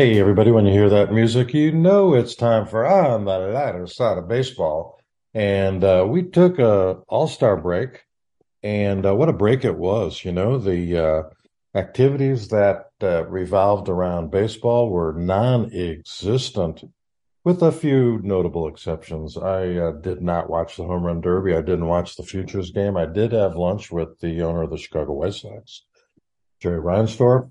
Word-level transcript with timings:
Hey, 0.00 0.18
everybody, 0.18 0.50
when 0.50 0.64
you 0.64 0.72
hear 0.72 0.88
that 0.88 1.12
music, 1.12 1.52
you 1.52 1.72
know 1.72 2.14
it's 2.14 2.34
time 2.34 2.66
for 2.66 2.86
On 2.86 3.26
the 3.26 3.38
Lighter 3.38 3.86
Side 3.86 4.16
of 4.16 4.28
Baseball. 4.28 4.98
And 5.34 5.84
uh, 5.84 6.06
we 6.08 6.22
took 6.22 6.58
a 6.58 6.92
all-star 7.06 7.58
break, 7.58 8.06
and 8.62 9.04
uh, 9.04 9.14
what 9.14 9.28
a 9.28 9.34
break 9.34 9.62
it 9.62 9.76
was. 9.76 10.24
You 10.24 10.32
know, 10.32 10.56
the 10.56 10.96
uh, 10.96 11.22
activities 11.78 12.48
that 12.48 12.86
uh, 13.02 13.26
revolved 13.26 13.90
around 13.90 14.30
baseball 14.30 14.88
were 14.88 15.12
non-existent, 15.12 16.82
with 17.44 17.62
a 17.62 17.70
few 17.70 18.20
notable 18.22 18.68
exceptions. 18.68 19.36
I 19.36 19.74
uh, 19.74 19.92
did 19.92 20.22
not 20.22 20.48
watch 20.48 20.78
the 20.78 20.84
Home 20.84 21.02
Run 21.02 21.20
Derby. 21.20 21.54
I 21.54 21.60
didn't 21.60 21.88
watch 21.88 22.16
the 22.16 22.22
Futures 22.22 22.70
game. 22.70 22.96
I 22.96 23.04
did 23.04 23.32
have 23.32 23.54
lunch 23.54 23.92
with 23.92 24.18
the 24.20 24.40
owner 24.40 24.62
of 24.62 24.70
the 24.70 24.78
Chicago 24.78 25.12
White 25.12 25.34
Sox, 25.34 25.84
Jerry 26.58 26.80
Reinsdorf. 26.80 27.50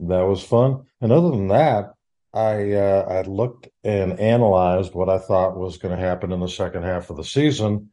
That 0.00 0.22
was 0.22 0.42
fun. 0.42 0.86
And 1.00 1.12
other 1.12 1.30
than 1.30 1.48
that, 1.48 1.92
I 2.32 2.72
uh, 2.72 3.06
I 3.08 3.22
looked 3.22 3.68
and 3.84 4.18
analyzed 4.18 4.94
what 4.94 5.08
I 5.08 5.18
thought 5.18 5.58
was 5.58 5.78
going 5.78 5.96
to 5.96 6.02
happen 6.02 6.32
in 6.32 6.40
the 6.40 6.48
second 6.48 6.84
half 6.84 7.10
of 7.10 7.16
the 7.16 7.24
season, 7.24 7.90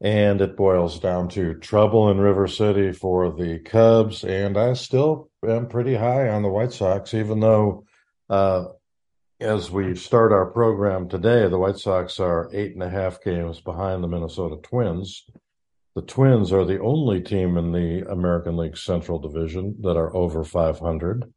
and 0.00 0.40
it 0.40 0.56
boils 0.56 0.98
down 0.98 1.28
to 1.30 1.54
trouble 1.54 2.10
in 2.10 2.18
River 2.18 2.48
City 2.48 2.92
for 2.92 3.30
the 3.30 3.60
Cubs. 3.60 4.24
And 4.24 4.58
I 4.58 4.74
still 4.74 5.30
am 5.46 5.68
pretty 5.68 5.94
high 5.94 6.28
on 6.28 6.42
the 6.42 6.48
White 6.48 6.72
Sox, 6.72 7.14
even 7.14 7.40
though, 7.40 7.86
uh, 8.28 8.64
as 9.40 9.70
we 9.70 9.94
start 9.94 10.32
our 10.32 10.46
program 10.46 11.08
today, 11.08 11.48
the 11.48 11.58
White 11.58 11.78
Sox 11.78 12.18
are 12.18 12.50
eight 12.52 12.74
and 12.74 12.82
a 12.82 12.90
half 12.90 13.22
games 13.22 13.60
behind 13.60 14.02
the 14.02 14.08
Minnesota 14.08 14.56
Twins. 14.56 15.24
The 15.96 16.02
Twins 16.02 16.52
are 16.52 16.66
the 16.66 16.78
only 16.78 17.22
team 17.22 17.56
in 17.56 17.72
the 17.72 18.06
American 18.12 18.58
League 18.58 18.76
Central 18.76 19.18
Division 19.18 19.76
that 19.80 19.96
are 19.96 20.14
over 20.14 20.44
500. 20.44 21.32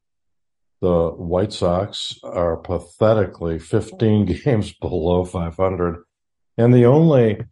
The 0.82 1.12
White 1.12 1.54
Sox 1.54 2.20
are 2.24 2.58
pathetically 2.58 3.58
15 3.58 4.26
games 4.44 4.74
below 4.74 5.24
500. 5.24 6.04
And 6.58 6.74
the 6.74 6.84
only 6.88 7.46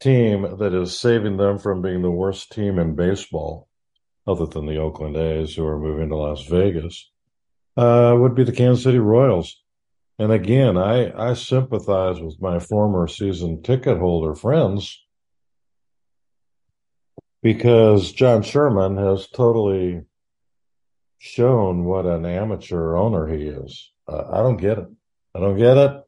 team 0.00 0.56
that 0.58 0.74
is 0.74 0.98
saving 0.98 1.36
them 1.36 1.58
from 1.58 1.80
being 1.80 2.02
the 2.02 2.10
worst 2.10 2.50
team 2.50 2.80
in 2.80 2.96
baseball, 2.96 3.68
other 4.26 4.46
than 4.46 4.66
the 4.66 4.78
Oakland 4.78 5.16
A's, 5.16 5.54
who 5.54 5.64
are 5.64 5.78
moving 5.78 6.08
to 6.08 6.16
Las 6.16 6.44
Vegas, 6.46 7.08
uh, 7.76 8.16
would 8.18 8.34
be 8.34 8.42
the 8.42 8.50
Kansas 8.50 8.82
City 8.82 8.98
Royals. 8.98 9.62
And 10.18 10.32
again, 10.32 10.76
I, 10.76 11.12
I 11.30 11.34
sympathize 11.34 12.20
with 12.20 12.42
my 12.42 12.58
former 12.58 13.06
season 13.06 13.62
ticket 13.62 13.98
holder 13.98 14.34
friends 14.34 14.98
because 17.42 18.12
John 18.12 18.42
Sherman 18.42 18.96
has 18.96 19.26
totally 19.28 20.02
shown 21.18 21.84
what 21.84 22.06
an 22.06 22.24
amateur 22.24 22.96
owner 22.96 23.26
he 23.26 23.44
is. 23.44 23.90
Uh, 24.08 24.24
I 24.30 24.38
don't 24.38 24.56
get 24.56 24.78
it. 24.78 24.88
I 25.34 25.40
don't 25.40 25.58
get 25.58 25.76
it. 25.76 26.02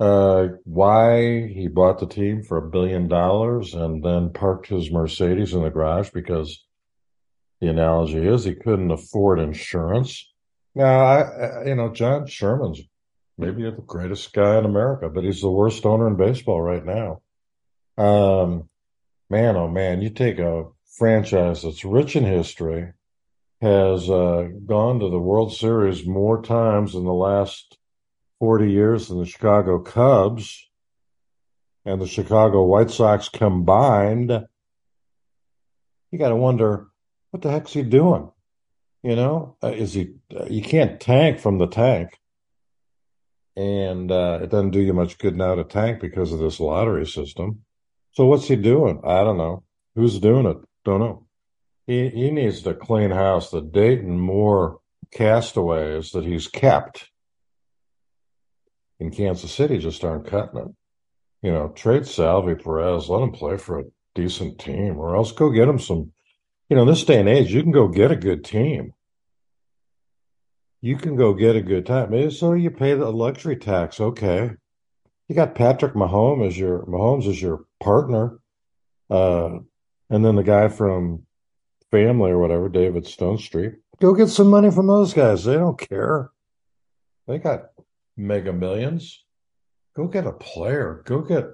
Uh, 0.00 0.48
why 0.64 1.48
he 1.48 1.66
bought 1.66 1.98
the 1.98 2.06
team 2.06 2.42
for 2.42 2.58
a 2.58 2.70
billion 2.70 3.08
dollars 3.08 3.74
and 3.74 4.02
then 4.04 4.32
parked 4.32 4.68
his 4.68 4.92
Mercedes 4.92 5.54
in 5.54 5.62
the 5.62 5.70
garage 5.70 6.10
because 6.10 6.64
the 7.60 7.68
analogy 7.68 8.24
is 8.24 8.44
he 8.44 8.54
couldn't 8.54 8.92
afford 8.92 9.40
insurance. 9.40 10.30
Now, 10.74 11.00
I, 11.00 11.66
you 11.66 11.74
know, 11.74 11.92
John 11.92 12.26
Sherman's 12.26 12.80
maybe 13.36 13.64
the 13.64 13.82
greatest 13.84 14.32
guy 14.32 14.58
in 14.58 14.64
America, 14.64 15.08
but 15.08 15.24
he's 15.24 15.40
the 15.40 15.50
worst 15.50 15.84
owner 15.84 16.06
in 16.06 16.16
baseball 16.16 16.62
right 16.62 16.84
now. 16.84 17.22
Um, 17.96 18.68
man, 19.30 19.56
oh 19.56 19.68
man, 19.68 20.02
you 20.02 20.10
take 20.10 20.38
a 20.38 20.66
franchise 20.96 21.62
that's 21.62 21.84
rich 21.84 22.16
in 22.16 22.24
history, 22.24 22.92
has 23.60 24.08
uh, 24.08 24.48
gone 24.66 25.00
to 25.00 25.10
the 25.10 25.18
World 25.18 25.52
Series 25.52 26.06
more 26.06 26.42
times 26.42 26.94
in 26.94 27.04
the 27.04 27.12
last 27.12 27.78
40 28.38 28.70
years 28.70 29.08
than 29.08 29.18
the 29.18 29.26
Chicago 29.26 29.78
Cubs 29.80 30.68
and 31.84 32.00
the 32.00 32.06
Chicago 32.06 32.64
White 32.64 32.90
Sox 32.90 33.28
combined. 33.28 34.30
You 36.10 36.18
got 36.18 36.28
to 36.28 36.36
wonder 36.36 36.88
what 37.30 37.42
the 37.42 37.50
heck's 37.50 37.72
he 37.72 37.82
doing? 37.82 38.30
You 39.02 39.16
know, 39.16 39.56
uh, 39.62 39.68
is 39.68 39.94
he? 39.94 40.14
Uh, 40.34 40.46
you 40.46 40.62
can't 40.62 41.00
tank 41.00 41.38
from 41.38 41.58
the 41.58 41.68
tank, 41.68 42.18
and 43.56 44.10
uh, 44.10 44.40
it 44.42 44.50
doesn't 44.50 44.70
do 44.70 44.80
you 44.80 44.92
much 44.92 45.18
good 45.18 45.36
now 45.36 45.54
to 45.54 45.62
tank 45.62 46.00
because 46.00 46.32
of 46.32 46.40
this 46.40 46.58
lottery 46.58 47.06
system. 47.06 47.62
So 48.12 48.26
what's 48.26 48.48
he 48.48 48.56
doing? 48.56 49.00
I 49.04 49.22
don't 49.24 49.38
know. 49.38 49.64
Who's 49.94 50.18
doing 50.18 50.46
it? 50.46 50.56
Don't 50.84 51.00
know. 51.00 51.26
He 51.86 52.08
he 52.08 52.30
needs 52.30 52.62
to 52.62 52.74
clean 52.74 53.10
house. 53.10 53.50
The 53.50 53.60
Dayton 53.60 54.18
Moore 54.18 54.80
castaways 55.10 56.10
that 56.12 56.24
he's 56.24 56.48
kept 56.48 57.10
in 59.00 59.10
Kansas 59.10 59.52
City 59.52 59.78
just 59.78 60.04
aren't 60.04 60.26
cutting 60.26 60.60
it. 60.60 60.68
You 61.42 61.52
know, 61.52 61.68
trade 61.68 62.06
Salvy 62.06 62.56
Perez, 62.56 63.08
let 63.08 63.22
him 63.22 63.32
play 63.32 63.56
for 63.56 63.78
a 63.78 63.84
decent 64.14 64.58
team, 64.58 64.98
or 64.98 65.16
else 65.16 65.32
go 65.32 65.50
get 65.50 65.68
him 65.68 65.78
some. 65.78 66.12
You 66.68 66.76
know, 66.76 66.84
this 66.84 67.04
day 67.04 67.20
and 67.20 67.28
age, 67.28 67.52
you 67.52 67.62
can 67.62 67.72
go 67.72 67.88
get 67.88 68.10
a 68.10 68.16
good 68.16 68.44
team. 68.44 68.92
You 70.80 70.96
can 70.96 71.16
go 71.16 71.32
get 71.32 71.56
a 71.56 71.62
good 71.62 71.86
time. 71.86 72.10
Maybe 72.10 72.30
so 72.30 72.52
you 72.52 72.70
pay 72.70 72.94
the 72.94 73.10
luxury 73.10 73.56
tax. 73.56 74.00
Okay, 74.00 74.50
you 75.28 75.34
got 75.34 75.54
Patrick 75.54 75.94
Mahomes 75.94 76.48
as 76.48 76.58
your 76.58 76.84
Mahomes 76.86 77.26
as 77.26 77.40
your 77.40 77.64
partner, 77.80 78.38
uh, 79.10 79.50
and 80.10 80.24
then 80.24 80.36
the 80.36 80.42
guy 80.42 80.68
from 80.68 81.26
family 81.90 82.30
or 82.30 82.38
whatever, 82.38 82.68
David 82.68 83.04
Stonestreet, 83.04 83.76
Go 84.00 84.14
get 84.14 84.28
some 84.28 84.48
money 84.48 84.70
from 84.70 84.86
those 84.86 85.12
guys. 85.12 85.44
They 85.44 85.54
don't 85.54 85.78
care. 85.78 86.30
They 87.26 87.38
got 87.38 87.70
mega 88.16 88.52
millions. 88.52 89.24
Go 89.96 90.06
get 90.06 90.26
a 90.26 90.32
player. 90.32 91.02
Go 91.04 91.20
get 91.22 91.46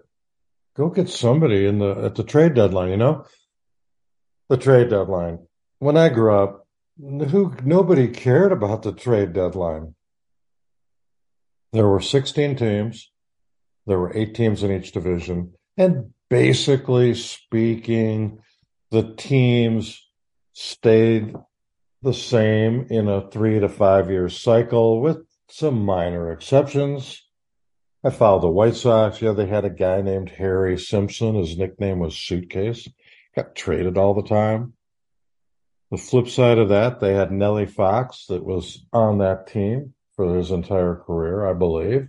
go 0.77 0.91
get 0.91 1.09
somebody 1.09 1.67
in 1.67 1.79
the 1.79 1.91
at 2.05 2.17
the 2.17 2.25
trade 2.25 2.55
deadline, 2.55 2.91
you 2.91 2.97
know? 2.99 3.25
The 4.51 4.59
trade 4.59 4.91
deadline. 4.91 5.39
When 5.79 5.97
I 5.97 6.11
grew 6.11 6.35
up, 6.35 6.67
who 6.99 7.55
nobody 7.65 8.09
cared 8.09 8.53
about 8.53 8.83
the 8.83 8.93
trade 8.93 9.33
deadline. 9.33 9.95
There 11.73 11.89
were 11.89 12.01
16 12.01 12.57
teams. 12.57 13.11
There 13.87 13.99
were 13.99 14.17
eight 14.17 14.35
teams 14.35 14.63
in 14.63 14.71
each 14.71 14.93
division. 14.93 15.55
And 15.77 16.13
basically 16.31 17.15
speaking, 17.15 18.39
the 18.91 19.15
teams 19.15 20.01
stayed 20.53 21.35
the 22.03 22.15
same 22.15 22.87
in 22.91 23.09
a 23.09 23.29
three 23.31 23.59
to 23.59 23.69
five 23.69 24.11
year 24.11 24.29
cycle 24.29 25.01
with 25.01 25.19
some 25.49 25.85
minor 25.85 26.31
exceptions. 26.31 27.21
I 28.05 28.11
followed 28.11 28.43
the 28.43 28.49
White 28.49 28.77
Sox. 28.77 29.23
Yeah, 29.23 29.33
they 29.33 29.47
had 29.47 29.65
a 29.65 29.71
guy 29.71 30.03
named 30.03 30.31
Harry 30.31 30.79
Simpson. 30.79 31.37
His 31.37 31.57
nickname 31.57 32.01
was 32.01 32.17
Suitcase. 32.17 32.89
Got 33.35 33.57
traded 33.57 33.97
all 33.97 34.15
the 34.15 34.29
time. 34.29 34.75
The 35.91 35.97
flip 35.97 36.29
side 36.29 36.59
of 36.59 36.69
that, 36.69 37.01
they 37.01 37.15
had 37.15 37.33
Nellie 37.33 37.67
Fox 37.67 38.27
that 38.27 38.45
was 38.45 38.85
on 38.93 39.19
that 39.19 39.47
team 39.47 39.95
for 40.17 40.37
his 40.37 40.51
entire 40.51 40.97
career, 40.97 41.49
I 41.49 41.55
believe. 41.55 42.09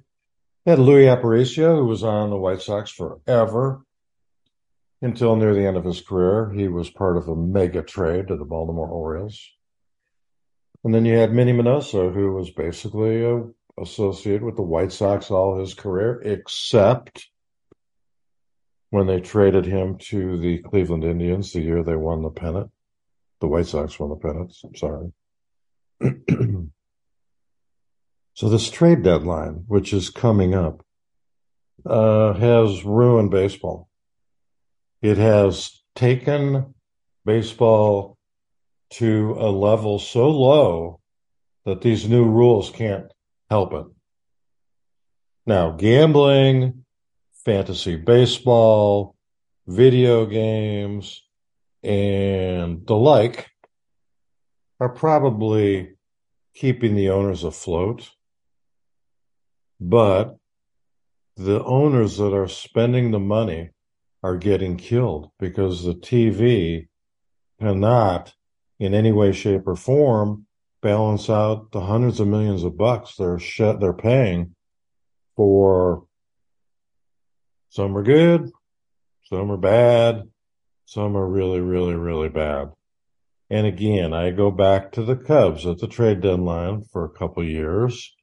Had 0.65 0.79
Luis 0.79 1.07
Aparicio, 1.07 1.77
who 1.77 1.85
was 1.85 2.03
on 2.03 2.31
the 2.31 2.37
White 2.37 2.61
Sox 2.61 2.89
forever 2.89 3.85
until 4.99 5.35
near 5.35 5.53
the 5.53 5.65
end 5.65 5.77
of 5.77 5.85
his 5.85 6.01
career. 6.01 6.51
He 6.51 6.67
was 6.67 6.89
part 6.89 7.17
of 7.17 7.27
a 7.27 7.35
mega 7.35 7.83
trade 7.83 8.29
to 8.29 8.35
the 8.35 8.45
Baltimore 8.45 8.87
Orioles. 8.87 9.47
And 10.83 10.93
then 10.93 11.05
you 11.05 11.17
had 11.17 11.33
Minnie 11.33 11.53
Minoso, 11.53 12.11
who 12.11 12.33
was 12.33 12.49
basically 12.49 13.43
associated 13.79 14.41
with 14.41 14.55
the 14.55 14.63
White 14.63 14.91
Sox 14.91 15.29
all 15.29 15.59
his 15.59 15.75
career, 15.75 16.19
except 16.23 17.29
when 18.89 19.05
they 19.05 19.19
traded 19.19 19.65
him 19.65 19.97
to 19.97 20.37
the 20.37 20.59
Cleveland 20.59 21.03
Indians 21.03 21.53
the 21.53 21.61
year 21.61 21.83
they 21.83 21.95
won 21.95 22.23
the 22.23 22.29
pennant. 22.31 22.71
The 23.39 23.47
White 23.47 23.67
Sox 23.67 23.99
won 23.99 24.09
the 24.09 24.15
pennant. 24.15 24.55
I'm 24.63 24.75
sorry. 24.75 25.11
so 28.35 28.49
this 28.49 28.69
trade 28.69 29.01
deadline, 29.01 29.63
which 29.67 29.93
is 29.93 30.09
coming 30.09 30.53
up, 30.53 30.85
uh, 31.85 32.33
has 32.33 32.83
ruined 32.83 33.31
baseball. 33.31 33.89
It 35.01 35.17
has 35.17 35.81
taken 35.95 36.73
baseball 37.25 38.17
to 38.91 39.35
a 39.39 39.49
level 39.49 39.99
so 39.99 40.29
low 40.29 40.99
that 41.65 41.81
these 41.81 42.09
new 42.09 42.25
rules 42.25 42.69
can't 42.69 43.11
help 43.49 43.73
it. 43.73 43.85
Now, 45.45 45.71
gambling, 45.71 46.85
fantasy 47.45 47.95
baseball, 47.95 49.15
video 49.65 50.25
games, 50.25 51.23
and 51.83 52.85
the 52.85 52.95
like 52.95 53.49
are 54.79 54.89
probably 54.89 55.93
keeping 56.53 56.95
the 56.95 57.11
owners 57.11 57.43
afloat. 57.43 58.09
But 59.79 60.37
the 61.35 61.63
owners 61.63 62.17
that 62.17 62.33
are 62.33 62.47
spending 62.47 63.11
the 63.11 63.19
money 63.19 63.71
are 64.23 64.37
getting 64.37 64.77
killed 64.77 65.29
because 65.39 65.83
the 65.83 65.93
TV 65.93 66.87
cannot, 67.59 68.33
in 68.79 68.93
any 68.93 69.11
way, 69.11 69.31
shape, 69.31 69.67
or 69.67 69.75
form, 69.75 70.45
balance 70.81 71.29
out 71.29 71.71
the 71.71 71.81
hundreds 71.81 72.19
of 72.19 72.27
millions 72.27 72.63
of 72.63 72.77
bucks 72.77 73.15
they're 73.15 73.39
sh- 73.39 73.77
they're 73.79 73.93
paying 73.93 74.55
for 75.35 76.05
some 77.69 77.97
are 77.97 78.03
good, 78.03 78.49
some 79.23 79.51
are 79.51 79.57
bad, 79.57 80.23
some 80.85 81.17
are 81.17 81.27
really, 81.27 81.59
really, 81.59 81.95
really 81.95 82.29
bad. 82.29 82.71
And 83.49 83.67
again, 83.67 84.13
I 84.13 84.31
go 84.31 84.49
back 84.49 84.93
to 84.93 85.03
the 85.03 85.17
Cubs 85.17 85.65
at 85.65 85.79
the 85.79 85.87
trade 85.87 86.21
deadline 86.21 86.83
for 86.83 87.03
a 87.03 87.09
couple 87.09 87.43
years. 87.43 88.14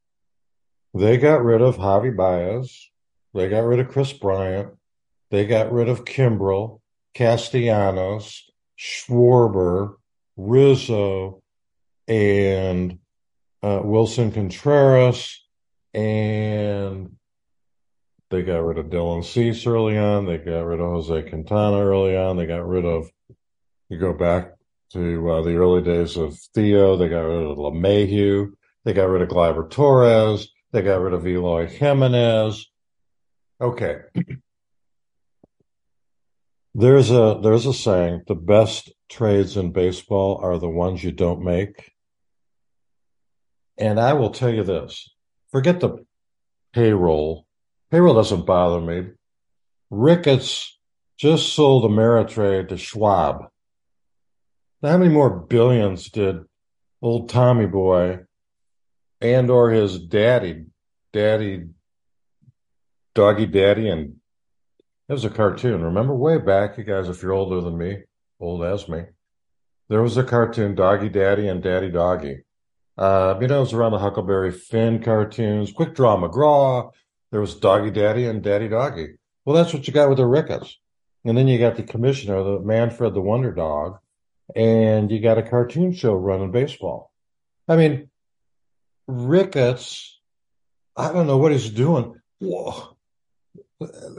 They 0.95 1.17
got 1.17 1.43
rid 1.45 1.63
of 1.63 1.77
Javi 1.77 2.15
Baez. 2.15 2.91
They 3.35 3.49
got 3.49 3.65
rid 3.65 3.81
of 3.81 3.89
Kris 3.89 4.13
Bryant. 4.13 4.75
They 5.31 5.47
got 5.47 5.73
rid 5.73 5.89
of 5.89 6.05
Kimbrel, 6.05 6.81
Castellanos, 7.15 8.51
Schwarber, 8.79 9.95
Rizzo, 10.37 11.43
and 12.07 12.99
uh, 13.63 13.81
Willson 13.81 14.33
Contreras, 14.33 15.43
and 15.95 17.17
they 18.31 18.43
got 18.43 18.59
rid 18.59 18.79
of 18.79 18.87
Dylan 18.87 19.25
Cease 19.25 19.67
early 19.67 19.97
on. 19.97 20.27
They 20.27 20.39
got 20.39 20.67
rid 20.67 20.81
of 20.81 20.91
Jose 20.91 21.31
Quintana 21.31 21.79
early 21.79 22.17
on. 22.17 22.37
They 22.37 22.47
got 22.47 22.67
rid 22.67 22.85
of, 22.85 23.11
you 23.89 23.99
go 23.99 24.13
back 24.13 24.53
to 24.93 25.31
uh, 25.31 25.43
the 25.43 25.55
early 25.55 25.83
days 25.83 26.17
of 26.17 26.39
Theo. 26.55 26.97
They 26.97 27.09
got 27.09 27.21
rid 27.21 27.45
of 27.47 27.57
LeMahieu. 27.57 28.53
They 28.85 28.93
got 28.93 29.09
rid 29.09 29.23
of 29.23 29.29
Gleyber 29.29 29.71
Torres. 29.71 30.49
They 30.73 30.83
got 30.83 31.01
rid 31.01 31.13
of 31.13 31.27
Eloy 31.27 31.69
Jimenez. 31.69 32.67
Okay. 33.61 34.01
There's 36.75 37.11
a 37.11 37.39
there's 37.43 37.67
a 37.67 37.75
saying, 37.75 38.23
the 38.27 38.35
best 38.35 38.91
trades 39.11 39.59
in 39.59 39.73
baseball 39.73 40.41
are 40.43 40.59
the 40.59 40.71
ones 40.71 41.05
you 41.05 41.13
don't 41.13 41.45
make. 41.45 41.93
And 43.77 44.01
I 44.01 44.15
will 44.15 44.31
tell 44.31 44.49
you 44.49 44.65
this. 44.65 45.11
Forget 45.51 45.81
the 45.81 46.07
payroll. 46.73 47.47
Payroll 47.91 48.15
doesn't 48.15 48.47
bother 48.47 48.81
me. 48.81 49.11
Ricketts 49.91 50.79
just 51.19 51.53
sold 51.53 51.85
Ameritrade 51.85 52.69
to 52.69 52.79
Schwab. 52.79 53.49
How 54.83 54.97
many 54.97 55.13
more 55.13 55.29
billions 55.29 56.09
did 56.09 56.37
old 57.03 57.29
Tommy 57.29 57.67
Boy 57.67 58.21
and 59.23 59.49
or 59.51 59.71
his 59.71 59.99
daddy, 59.99 60.67
daddy, 61.13 61.69
doggy 63.15 63.47
daddy, 63.47 63.89
and 63.89 64.17
it 65.09 65.13
was 65.13 65.25
a 65.25 65.31
cartoon. 65.31 65.83
Remember 65.83 66.15
way 66.15 66.39
back, 66.39 66.77
you 66.77 66.85
guys, 66.85 67.09
if 67.09 67.23
you're 67.23 67.33
older 67.33 67.61
than 67.61 67.79
me, 67.79 68.03
old 68.41 68.65
as 68.65 68.89
me, 68.89 69.05
there 69.89 70.03
was 70.03 70.17
a 70.17 70.25
cartoon, 70.25 70.75
Doggy 70.75 71.11
Daddy 71.11 71.49
and 71.49 71.63
Daddy 71.63 71.91
Doggy. 71.91 72.45
Uh, 72.97 73.35
you 73.41 73.47
know, 73.47 73.59
it 73.59 73.61
was 73.61 73.73
around 73.73 73.93
the 73.93 73.99
Huckleberry 73.99 74.51
Finn 74.51 75.03
cartoons, 75.03 75.73
Quick 75.73 75.95
Draw 75.95 76.17
McGraw. 76.17 76.91
There 77.31 77.41
was 77.41 77.55
Doggy 77.55 77.91
Daddy 77.91 78.27
and 78.27 78.43
Daddy 78.43 78.69
Doggy. 78.69 79.17
Well, 79.45 79.57
that's 79.57 79.73
what 79.73 79.87
you 79.87 79.93
got 79.93 80.09
with 80.09 80.19
the 80.19 80.27
Ricketts. 80.27 80.79
And 81.25 81.37
then 81.37 81.47
you 81.47 81.59
got 81.59 81.77
the 81.77 81.83
commissioner, 81.83 82.43
the 82.43 82.61
Manfred 82.61 83.15
the 83.15 83.21
Wonder 83.21 83.53
Dog, 83.53 83.99
and 84.57 85.11
you 85.11 85.21
got 85.21 85.39
a 85.39 85.43
cartoon 85.43 85.93
show 85.93 86.15
running 86.15 86.53
baseball. 86.53 87.13
I 87.69 87.77
mean, 87.77 88.09
Ricketts, 89.13 90.19
I 90.97 91.13
don't 91.13 91.27
know 91.27 91.39
what 91.39 91.53
he's 91.53 91.71
doing. 91.71 92.15
Whoa. 92.39 92.97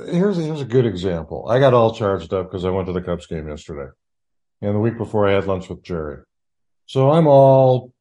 Here's, 0.05 0.37
here's 0.37 0.61
a 0.61 0.65
good 0.65 0.85
example. 0.85 1.47
I 1.47 1.59
got 1.59 1.73
all 1.73 1.93
charged 1.93 2.33
up 2.33 2.47
because 2.47 2.65
I 2.65 2.69
went 2.69 2.87
to 2.87 2.93
the 2.93 3.01
Cubs 3.01 3.27
game 3.27 3.47
yesterday. 3.47 3.91
And 4.61 4.75
the 4.75 4.79
week 4.79 4.97
before, 4.97 5.27
I 5.27 5.33
had 5.33 5.47
lunch 5.47 5.69
with 5.69 5.83
Jerry. 5.83 6.23
So 6.85 7.11
I'm 7.11 7.27
all 7.27 7.93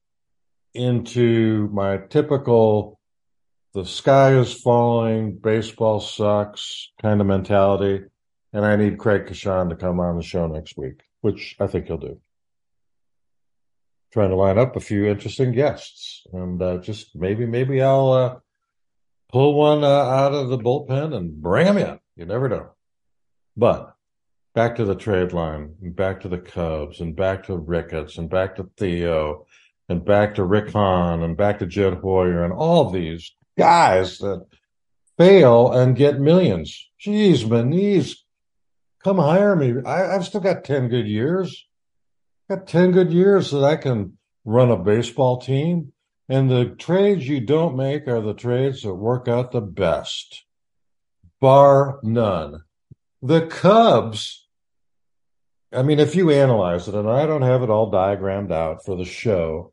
into 0.75 1.69
my 1.73 1.99
typical 1.99 2.99
the 3.75 3.87
sky 3.87 4.35
is 4.35 4.53
falling, 4.53 5.39
baseball 5.39 6.01
sucks 6.01 6.93
kind 7.01 7.23
of 7.23 7.27
mentality. 7.27 8.05
And 8.53 8.67
I 8.67 8.77
need 8.77 8.99
Craig 8.99 9.27
Kashan 9.27 9.71
to 9.71 9.77
come 9.77 9.99
on 9.99 10.17
the 10.17 10.23
show 10.23 10.47
next 10.47 10.77
week, 10.77 11.01
which 11.23 11.57
I 11.59 11.67
think 11.67 11.87
he'll 11.87 11.97
do 11.97 12.21
trying 14.13 14.31
to 14.31 14.37
line 14.37 14.59
up 14.59 14.77
a 14.77 14.81
few 14.81 15.07
interesting 15.07 15.53
guests, 15.53 16.27
and 16.33 16.61
uh, 16.61 16.79
just 16.79 17.17
maybe 17.17 17.47
maybe 17.47 17.83
I'll 17.83 18.13
uh, 18.13 18.37
pull 19.31 19.55
one 19.55 19.83
uh, 19.83 19.87
out 19.87 20.35
of 20.35 20.49
the 20.49 20.59
bullpen 20.59 21.15
and 21.17 21.41
bring 21.41 21.67
him 21.67 21.79
in. 21.79 21.99
You 22.17 22.27
never 22.27 22.49
know. 22.49 22.71
But 23.57 23.95
back 24.55 24.77
to 24.77 24.85
the 24.85 24.95
trade 24.95 25.33
line, 25.33 25.75
and 25.81 25.97
back 25.97 26.21
to 26.21 26.29
the 26.29 26.39
Cubs, 26.39 27.01
and 27.01 27.17
back 27.17 27.45
to 27.47 27.57
Ricketts, 27.57 28.19
and 28.19 28.29
back 28.29 28.57
to 28.57 28.71
Theo, 28.77 29.47
and 29.89 30.05
back 30.05 30.35
to 30.35 30.45
Rick 30.45 30.73
Hahn, 30.73 31.23
and 31.23 31.37
back 31.37 31.59
to 31.61 31.67
Jed 31.67 31.95
Hoyer, 31.95 32.45
and 32.45 32.53
all 32.53 32.91
these 32.91 33.33
guys 33.57 34.19
that 34.19 34.47
fail 35.19 35.73
and 35.73 35.97
get 35.97 36.21
millions. 36.21 36.91
Jeez, 37.05 37.49
man, 37.49 37.71
these 37.71 38.25
come 39.03 39.19
hire 39.19 39.57
me. 39.57 39.75
I, 39.87 40.15
I've 40.15 40.27
still 40.27 40.41
got 40.41 40.65
ten 40.65 40.89
good 40.89 41.07
years 41.07 41.67
got 42.49 42.67
10 42.67 42.93
good 42.93 43.13
years 43.13 43.51
that 43.51 43.65
I 43.65 43.77
can 43.77 44.19
run 44.45 44.71
a 44.71 44.77
baseball 44.77 45.41
team. 45.41 45.93
And 46.29 46.51
the 46.51 46.75
trades 46.79 47.29
you 47.29 47.41
don't 47.41 47.77
make 47.77 48.09
are 48.09 48.21
the 48.21 48.35
trades 48.35 48.83
that 48.83 48.95
work 48.95 49.29
out 49.29 49.53
the 49.53 49.61
best, 49.61 50.45
bar 51.41 51.99
none. 52.03 52.63
The 53.21 53.47
Cubs, 53.47 54.47
I 55.73 55.83
mean, 55.83 55.99
if 55.99 56.15
you 56.15 56.31
analyze 56.31 56.89
it, 56.89 56.95
and 56.95 57.09
I 57.09 57.27
don't 57.27 57.43
have 57.43 57.63
it 57.63 57.71
all 57.71 57.91
diagrammed 57.91 58.53
out 58.53 58.85
for 58.85 58.97
the 58.97 59.05
show, 59.05 59.73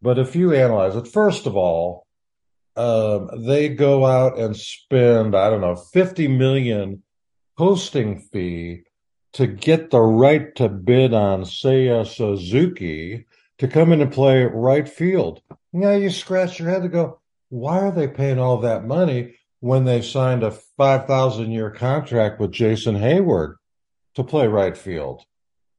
but 0.00 0.18
if 0.18 0.34
you 0.34 0.54
analyze 0.54 0.96
it, 0.96 1.06
first 1.06 1.46
of 1.46 1.56
all, 1.56 2.06
um, 2.76 3.28
they 3.44 3.68
go 3.68 4.06
out 4.06 4.38
and 4.38 4.56
spend, 4.56 5.34
I 5.34 5.50
don't 5.50 5.60
know, 5.60 5.76
50 5.76 6.28
million 6.28 7.02
hosting 7.58 8.20
fee 8.32 8.84
to 9.34 9.46
get 9.46 9.90
the 9.90 10.00
right 10.00 10.54
to 10.56 10.68
bid 10.68 11.14
on 11.14 11.42
Seiya 11.42 12.06
Suzuki 12.06 13.26
to 13.58 13.68
come 13.68 13.92
in 13.92 14.00
and 14.00 14.12
play 14.12 14.42
right 14.44 14.88
field. 14.88 15.42
Now 15.72 15.92
you 15.92 16.10
scratch 16.10 16.58
your 16.58 16.70
head 16.70 16.82
to 16.82 16.88
go, 16.88 17.20
why 17.48 17.80
are 17.80 17.92
they 17.92 18.08
paying 18.08 18.38
all 18.38 18.58
that 18.58 18.86
money 18.86 19.36
when 19.60 19.84
they 19.84 20.02
signed 20.02 20.42
a 20.42 20.50
5,000 20.50 21.50
year 21.50 21.70
contract 21.70 22.40
with 22.40 22.52
Jason 22.52 22.96
Heyward 22.96 23.56
to 24.14 24.24
play 24.24 24.46
right 24.46 24.76
field? 24.76 25.22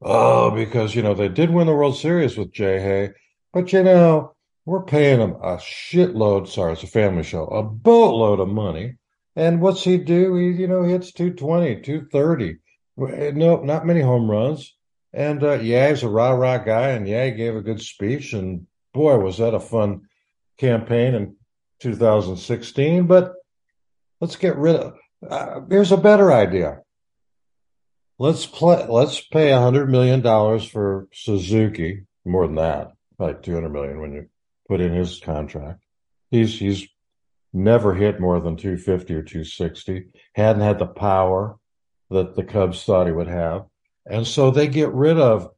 Oh, 0.00 0.50
because, 0.50 0.94
you 0.94 1.02
know, 1.02 1.14
they 1.14 1.28
did 1.28 1.50
win 1.50 1.66
the 1.66 1.74
World 1.74 1.96
Series 1.96 2.36
with 2.36 2.52
Jay 2.52 2.80
Hay, 2.80 3.10
but, 3.52 3.72
you 3.72 3.82
know, 3.82 4.34
we're 4.64 4.84
paying 4.84 5.20
him 5.20 5.32
a 5.32 5.56
shitload. 5.56 6.48
Sorry, 6.48 6.72
it's 6.72 6.82
a 6.82 6.86
family 6.86 7.22
show, 7.22 7.46
a 7.46 7.62
boatload 7.62 8.40
of 8.40 8.48
money. 8.48 8.96
And 9.34 9.60
what's 9.60 9.82
he 9.82 9.98
do? 9.98 10.34
He, 10.36 10.50
you 10.60 10.68
know, 10.68 10.82
hits 10.82 11.12
220, 11.12 11.82
230. 11.82 12.58
No, 13.10 13.62
not 13.62 13.86
many 13.86 14.00
home 14.00 14.30
runs. 14.30 14.74
And 15.12 15.42
uh, 15.42 15.54
yeah, 15.54 15.90
he's 15.90 16.02
a 16.02 16.08
rah 16.08 16.30
rah 16.30 16.58
guy, 16.58 16.90
and 16.90 17.06
yeah, 17.06 17.26
he 17.26 17.32
gave 17.32 17.54
a 17.54 17.62
good 17.62 17.82
speech. 17.82 18.32
And 18.32 18.66
boy, 18.94 19.18
was 19.18 19.38
that 19.38 19.54
a 19.54 19.60
fun 19.60 20.02
campaign 20.58 21.14
in 21.14 21.36
2016. 21.80 23.06
But 23.06 23.34
let's 24.20 24.36
get 24.36 24.56
rid 24.56 24.76
of. 24.76 24.94
Uh, 25.28 25.60
here's 25.68 25.92
a 25.92 25.96
better 25.96 26.32
idea. 26.32 26.80
Let's 28.18 28.46
play. 28.46 28.86
Let's 28.88 29.20
pay 29.20 29.52
a 29.52 29.60
hundred 29.60 29.90
million 29.90 30.20
dollars 30.20 30.64
for 30.64 31.08
Suzuki. 31.12 32.04
More 32.24 32.46
than 32.46 32.56
that, 32.56 32.92
like 33.18 33.42
two 33.42 33.54
hundred 33.54 33.72
million 33.72 34.00
when 34.00 34.12
you 34.12 34.28
put 34.68 34.80
in 34.80 34.92
his 34.92 35.20
contract. 35.20 35.82
He's 36.30 36.58
he's 36.58 36.88
never 37.52 37.94
hit 37.94 38.20
more 38.20 38.40
than 38.40 38.56
250 38.56 39.14
or 39.14 39.22
260. 39.22 40.06
Hadn't 40.34 40.62
had 40.62 40.78
the 40.78 40.86
power 40.86 41.58
that 42.12 42.36
the 42.36 42.44
Cubs 42.44 42.84
thought 42.84 43.06
he 43.06 43.12
would 43.12 43.28
have. 43.28 43.66
And 44.06 44.26
so 44.26 44.50
they 44.50 44.66
get 44.66 44.92
rid 44.92 45.18
of 45.18 45.50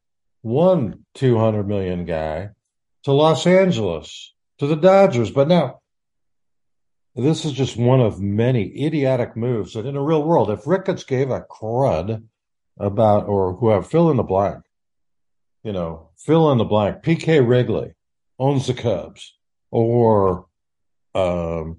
one 0.43 1.05
200 1.15 1.67
million 1.67 2.05
guy 2.05 2.51
to 3.05 3.13
Los 3.13 3.47
Angeles, 3.47 4.35
to 4.59 4.67
the 4.67 4.77
Dodgers. 4.77 5.31
But 5.31 5.49
now, 5.49 5.81
this 7.15 7.45
is 7.45 7.53
just 7.53 7.77
one 7.77 8.01
of 8.01 8.21
many 8.21 8.85
idiotic 8.85 9.37
moves 9.37 9.75
that 9.75 9.87
in 9.87 9.95
the 9.95 10.01
real 10.01 10.23
world, 10.23 10.51
if 10.51 10.67
Ricketts 10.67 11.05
gave 11.05 11.31
a 11.31 11.41
crud 11.41 12.25
about, 12.79 13.27
or 13.27 13.55
whoever, 13.55 13.83
fill 13.83 14.11
in 14.11 14.17
the 14.17 14.23
blank, 14.23 14.65
you 15.63 15.73
know, 15.73 16.11
fill 16.19 16.51
in 16.51 16.59
the 16.59 16.65
blank, 16.65 17.03
PK 17.03 17.47
Wrigley 17.47 17.95
owns 18.39 18.67
the 18.67 18.75
Cubs, 18.75 19.37
or 19.71 20.47
um, 21.15 21.79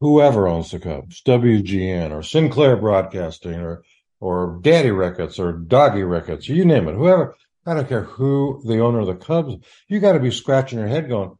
whoever 0.00 0.48
owns 0.48 0.70
the 0.70 0.78
Cubs, 0.78 1.22
WGN 1.22 2.10
or 2.10 2.22
Sinclair 2.22 2.76
Broadcasting 2.76 3.60
or 3.60 3.82
or 4.20 4.58
Daddy 4.62 4.90
Ricketts 4.90 5.38
or 5.38 5.52
Doggy 5.52 6.02
Ricketts, 6.02 6.48
you 6.48 6.64
name 6.64 6.88
it, 6.88 6.94
whoever. 6.94 7.36
I 7.66 7.74
don't 7.74 7.88
care 7.88 8.04
who 8.04 8.62
the 8.64 8.78
owner 8.78 9.00
of 9.00 9.06
the 9.06 9.14
Cubs. 9.14 9.56
You 9.88 10.00
got 10.00 10.12
to 10.12 10.20
be 10.20 10.30
scratching 10.30 10.78
your 10.78 10.88
head, 10.88 11.08
going, 11.08 11.36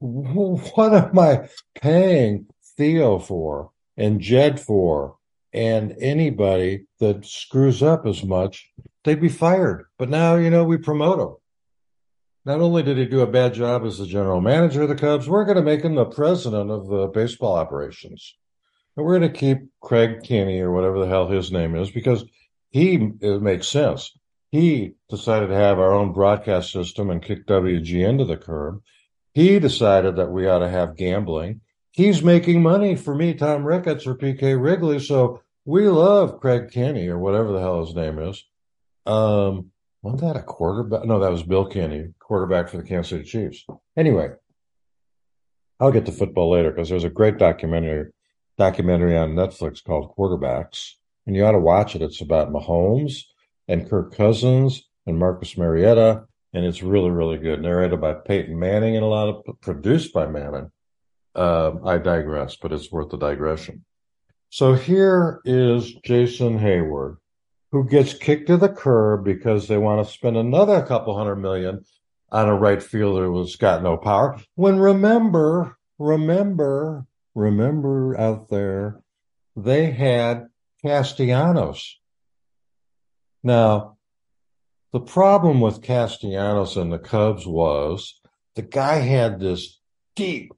"What 0.00 0.94
am 0.94 1.18
I 1.18 1.48
paying 1.80 2.46
Theo 2.76 3.18
for 3.18 3.70
and 3.96 4.20
Jed 4.20 4.60
for?" 4.60 5.16
And 5.52 5.96
anybody 5.98 6.86
that 7.00 7.24
screws 7.24 7.82
up 7.82 8.06
as 8.06 8.22
much, 8.22 8.70
they'd 9.04 9.20
be 9.20 9.28
fired. 9.28 9.86
But 9.98 10.10
now, 10.10 10.36
you 10.36 10.50
know, 10.50 10.64
we 10.64 10.76
promote 10.76 11.18
them. 11.18 11.36
Not 12.48 12.62
only 12.62 12.82
did 12.82 12.96
he 12.96 13.04
do 13.04 13.20
a 13.20 13.26
bad 13.26 13.52
job 13.52 13.84
as 13.84 13.98
the 13.98 14.06
general 14.06 14.40
manager 14.40 14.80
of 14.80 14.88
the 14.88 14.94
Cubs, 14.94 15.28
we're 15.28 15.44
going 15.44 15.58
to 15.58 15.62
make 15.62 15.82
him 15.82 15.94
the 15.94 16.06
president 16.06 16.70
of 16.70 16.88
the 16.88 17.06
baseball 17.06 17.54
operations. 17.54 18.36
And 18.96 19.04
we're 19.04 19.18
going 19.18 19.30
to 19.30 19.38
keep 19.38 19.68
Craig 19.82 20.22
Kenny 20.24 20.58
or 20.58 20.72
whatever 20.72 20.98
the 20.98 21.08
hell 21.08 21.28
his 21.28 21.52
name 21.52 21.76
is 21.76 21.90
because 21.90 22.24
he, 22.70 23.10
it 23.20 23.42
makes 23.42 23.68
sense. 23.68 24.16
He 24.50 24.94
decided 25.10 25.48
to 25.48 25.56
have 25.56 25.78
our 25.78 25.92
own 25.92 26.14
broadcast 26.14 26.72
system 26.72 27.10
and 27.10 27.22
kick 27.22 27.46
WG 27.46 28.08
into 28.08 28.24
the 28.24 28.38
curb. 28.38 28.80
He 29.34 29.58
decided 29.58 30.16
that 30.16 30.32
we 30.32 30.48
ought 30.48 30.60
to 30.60 30.70
have 30.70 30.96
gambling. 30.96 31.60
He's 31.90 32.22
making 32.22 32.62
money 32.62 32.96
for 32.96 33.14
me, 33.14 33.34
Tom 33.34 33.62
Ricketts 33.62 34.06
or 34.06 34.14
PK 34.14 34.58
Wrigley. 34.58 35.00
So 35.00 35.42
we 35.66 35.86
love 35.86 36.40
Craig 36.40 36.70
Kenny 36.72 37.08
or 37.08 37.18
whatever 37.18 37.52
the 37.52 37.60
hell 37.60 37.84
his 37.84 37.94
name 37.94 38.18
is. 38.18 38.42
Um, 39.04 39.70
wasn't 40.12 40.32
that 40.32 40.40
a 40.40 40.42
quarterback? 40.42 41.04
No, 41.04 41.20
that 41.20 41.30
was 41.30 41.42
Bill 41.42 41.66
Kenney, 41.66 42.14
quarterback 42.18 42.68
for 42.68 42.78
the 42.78 42.82
Kansas 42.82 43.10
City 43.10 43.24
Chiefs. 43.24 43.66
Anyway, 43.96 44.30
I'll 45.78 45.92
get 45.92 46.06
to 46.06 46.12
football 46.12 46.50
later 46.50 46.70
because 46.70 46.88
there's 46.88 47.04
a 47.04 47.10
great 47.10 47.38
documentary 47.38 48.10
documentary 48.56 49.16
on 49.16 49.34
Netflix 49.34 49.84
called 49.84 50.14
Quarterbacks, 50.16 50.94
and 51.26 51.36
you 51.36 51.44
ought 51.44 51.52
to 51.52 51.60
watch 51.60 51.94
it. 51.94 52.02
It's 52.02 52.20
about 52.20 52.50
Mahomes 52.50 53.22
and 53.68 53.88
Kirk 53.88 54.14
Cousins 54.16 54.82
and 55.06 55.18
Marcus 55.18 55.56
Mariota, 55.56 56.24
and 56.52 56.64
it's 56.64 56.82
really, 56.82 57.10
really 57.10 57.38
good. 57.38 57.62
Narrated 57.62 58.00
by 58.00 58.14
Peyton 58.14 58.58
Manning 58.58 58.96
and 58.96 59.04
a 59.04 59.08
lot 59.08 59.28
of 59.28 59.60
produced 59.60 60.12
by 60.12 60.26
Manning. 60.26 60.72
Uh, 61.34 61.72
I 61.84 61.98
digress, 61.98 62.56
but 62.56 62.72
it's 62.72 62.90
worth 62.90 63.10
the 63.10 63.18
digression. 63.18 63.84
So 64.50 64.74
here 64.74 65.40
is 65.44 65.92
Jason 66.04 66.58
Heyward, 66.58 67.18
who 67.70 67.86
gets 67.88 68.14
kicked 68.14 68.46
to 68.46 68.56
the 68.56 68.68
curb 68.68 69.24
because 69.24 69.68
they 69.68 69.76
want 69.76 70.04
to 70.04 70.12
spend 70.12 70.36
another 70.36 70.82
couple 70.82 71.16
hundred 71.16 71.36
million 71.36 71.84
on 72.30 72.48
a 72.48 72.54
right 72.54 72.82
fielder 72.82 73.26
who's 73.26 73.56
got 73.56 73.82
no 73.82 73.96
power. 73.96 74.38
When 74.54 74.78
remember, 74.78 75.76
remember, 75.98 77.06
remember 77.34 78.18
out 78.18 78.48
there, 78.48 79.00
they 79.56 79.90
had 79.90 80.48
Castellanos. 80.82 81.98
Now, 83.42 83.98
the 84.92 85.00
problem 85.00 85.60
with 85.60 85.82
Castellanos 85.82 86.76
and 86.76 86.92
the 86.92 86.98
Cubs 86.98 87.46
was 87.46 88.20
the 88.54 88.62
guy 88.62 88.96
had 88.96 89.40
this 89.40 89.78
deep 90.16 90.52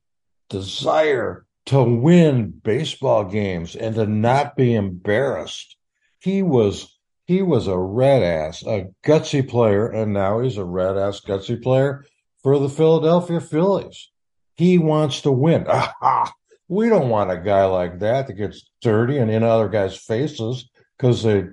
desire 0.49 1.47
to 1.67 1.83
win 1.83 2.50
baseball 2.50 3.25
games 3.25 3.76
and 3.76 3.95
to 3.97 4.07
not 4.07 4.57
be 4.57 4.75
embarrassed. 4.75 5.76
He 6.19 6.43
was 6.43 7.00
he 7.30 7.42
was 7.42 7.68
a 7.68 7.78
red 7.78 8.25
ass, 8.25 8.66
a 8.66 8.88
gutsy 9.04 9.49
player, 9.49 9.87
and 9.87 10.12
now 10.12 10.40
he's 10.40 10.56
a 10.56 10.64
red 10.64 10.99
ass 10.99 11.20
gutsy 11.20 11.62
player 11.62 12.04
for 12.42 12.58
the 12.58 12.68
Philadelphia 12.68 13.40
Phillies. 13.40 14.10
He 14.56 14.78
wants 14.78 15.20
to 15.20 15.30
win. 15.30 15.64
Aha! 15.68 16.32
We 16.66 16.88
don't 16.88 17.08
want 17.08 17.30
a 17.30 17.37
guy 17.37 17.66
like 17.66 18.00
that 18.00 18.26
that 18.26 18.32
gets 18.32 18.68
dirty 18.82 19.18
and 19.18 19.30
in 19.30 19.44
other 19.44 19.68
guys' 19.68 19.96
faces 19.96 20.68
because 20.99 21.22
they 21.22 21.44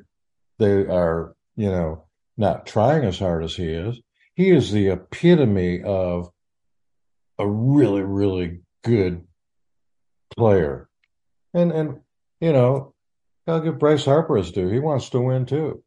they 0.57 0.87
are, 0.87 1.35
you 1.55 1.69
know, 1.69 2.05
not 2.37 2.65
trying 2.65 3.03
as 3.03 3.19
hard 3.19 3.43
as 3.43 3.55
he 3.55 3.67
is. 3.67 4.01
He 4.33 4.49
is 4.49 4.71
the 4.71 4.87
epitome 4.87 5.83
of 5.83 6.31
a 7.37 7.47
really, 7.47 8.01
really 8.01 8.61
good 8.83 9.27
player. 10.35 10.89
And 11.53 11.71
and 11.71 11.99
you 12.41 12.51
know, 12.51 12.95
I'll 13.47 13.61
give 13.61 13.79
Bryce 13.79 14.05
Harper 14.05 14.37
his 14.37 14.51
due. 14.51 14.69
He 14.69 14.79
wants 14.79 15.09
to 15.09 15.21
win 15.21 15.45
too. 15.45 15.83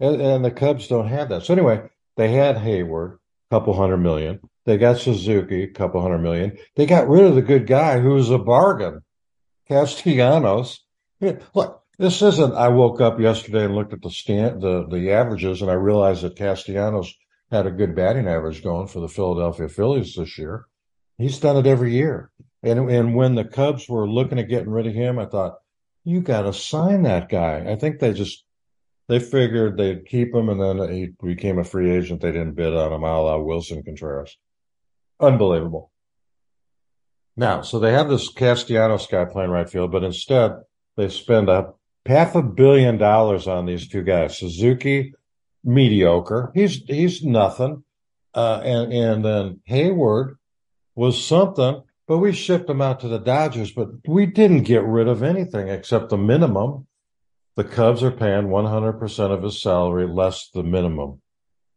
And, 0.00 0.20
and 0.20 0.44
the 0.44 0.50
Cubs 0.50 0.88
don't 0.88 1.08
have 1.08 1.28
that. 1.28 1.44
So 1.44 1.52
anyway, 1.52 1.82
they 2.16 2.28
had 2.28 2.56
Heyward, 2.56 3.14
a 3.14 3.54
couple 3.54 3.74
hundred 3.74 3.98
million. 3.98 4.40
They 4.64 4.78
got 4.78 4.98
Suzuki, 4.98 5.64
a 5.64 5.68
couple 5.68 6.00
hundred 6.00 6.18
million. 6.18 6.56
They 6.76 6.86
got 6.86 7.08
rid 7.08 7.24
of 7.24 7.34
the 7.34 7.42
good 7.42 7.66
guy 7.66 8.00
who 8.00 8.14
was 8.14 8.30
a 8.30 8.38
bargain. 8.38 9.02
Castellanos. 9.68 10.80
Look, 11.54 11.82
this 11.98 12.20
isn't 12.20 12.54
I 12.54 12.68
woke 12.68 13.00
up 13.00 13.20
yesterday 13.20 13.64
and 13.64 13.74
looked 13.74 13.92
at 13.92 14.02
the 14.02 14.10
stand 14.10 14.60
the, 14.60 14.86
the 14.88 15.12
averages 15.12 15.62
and 15.62 15.70
I 15.70 15.74
realized 15.74 16.22
that 16.22 16.36
Castellanos 16.36 17.14
had 17.50 17.66
a 17.66 17.70
good 17.70 17.94
batting 17.94 18.26
average 18.26 18.62
going 18.62 18.88
for 18.88 19.00
the 19.00 19.08
Philadelphia 19.08 19.68
Phillies 19.68 20.16
this 20.16 20.36
year. 20.38 20.66
He's 21.18 21.38
done 21.38 21.56
it 21.56 21.66
every 21.66 21.92
year. 21.92 22.30
And 22.62 22.90
and 22.90 23.14
when 23.14 23.34
the 23.34 23.44
Cubs 23.44 23.88
were 23.88 24.08
looking 24.08 24.38
at 24.38 24.48
getting 24.48 24.70
rid 24.70 24.86
of 24.86 24.94
him, 24.94 25.18
I 25.18 25.26
thought, 25.26 25.58
you 26.04 26.20
got 26.20 26.42
to 26.42 26.52
sign 26.52 27.02
that 27.02 27.28
guy. 27.28 27.64
I 27.68 27.76
think 27.76 27.98
they 27.98 28.12
just 28.12 28.44
they 29.08 29.18
figured 29.18 29.76
they'd 29.76 30.06
keep 30.06 30.34
him, 30.34 30.48
and 30.48 30.60
then 30.60 30.92
he 30.92 31.10
became 31.22 31.58
a 31.58 31.64
free 31.64 31.90
agent. 31.90 32.20
They 32.20 32.32
didn't 32.32 32.54
bid 32.54 32.74
on 32.74 32.92
him, 32.92 33.02
a 33.02 33.20
la 33.20 33.36
Willson 33.36 33.84
Contreras. 33.84 34.36
Unbelievable. 35.20 35.90
Now, 37.36 37.62
so 37.62 37.78
they 37.78 37.92
have 37.92 38.08
this 38.08 38.32
Castellanos 38.32 39.06
guy 39.06 39.24
playing 39.24 39.50
right 39.50 39.68
field, 39.68 39.92
but 39.92 40.04
instead 40.04 40.52
they 40.96 41.08
spend 41.08 41.48
a 41.48 41.72
half 42.06 42.34
a 42.34 42.42
billion 42.42 42.98
dollars 42.98 43.46
on 43.46 43.66
these 43.66 43.88
two 43.88 44.02
guys. 44.02 44.38
Suzuki, 44.38 45.14
mediocre. 45.64 46.50
He's 46.54 46.82
he's 46.84 47.22
nothing. 47.22 47.84
Uh, 48.34 48.60
and 48.64 48.92
and 48.92 49.24
then 49.24 49.60
Heyward 49.68 50.36
was 50.94 51.22
something. 51.22 51.82
But 52.08 52.18
we 52.18 52.32
shipped 52.32 52.68
him 52.68 52.82
out 52.82 53.00
to 53.00 53.08
the 53.08 53.18
Dodgers, 53.18 53.70
but 53.72 53.88
we 54.06 54.26
didn't 54.26 54.64
get 54.64 54.82
rid 54.82 55.06
of 55.06 55.22
anything 55.22 55.68
except 55.68 56.08
the 56.08 56.16
minimum. 56.16 56.86
The 57.54 57.64
Cubs 57.64 58.02
are 58.02 58.10
paying 58.10 58.48
100% 58.48 59.30
of 59.30 59.42
his 59.42 59.62
salary 59.62 60.06
less 60.06 60.48
the 60.52 60.62
minimum. 60.62 61.20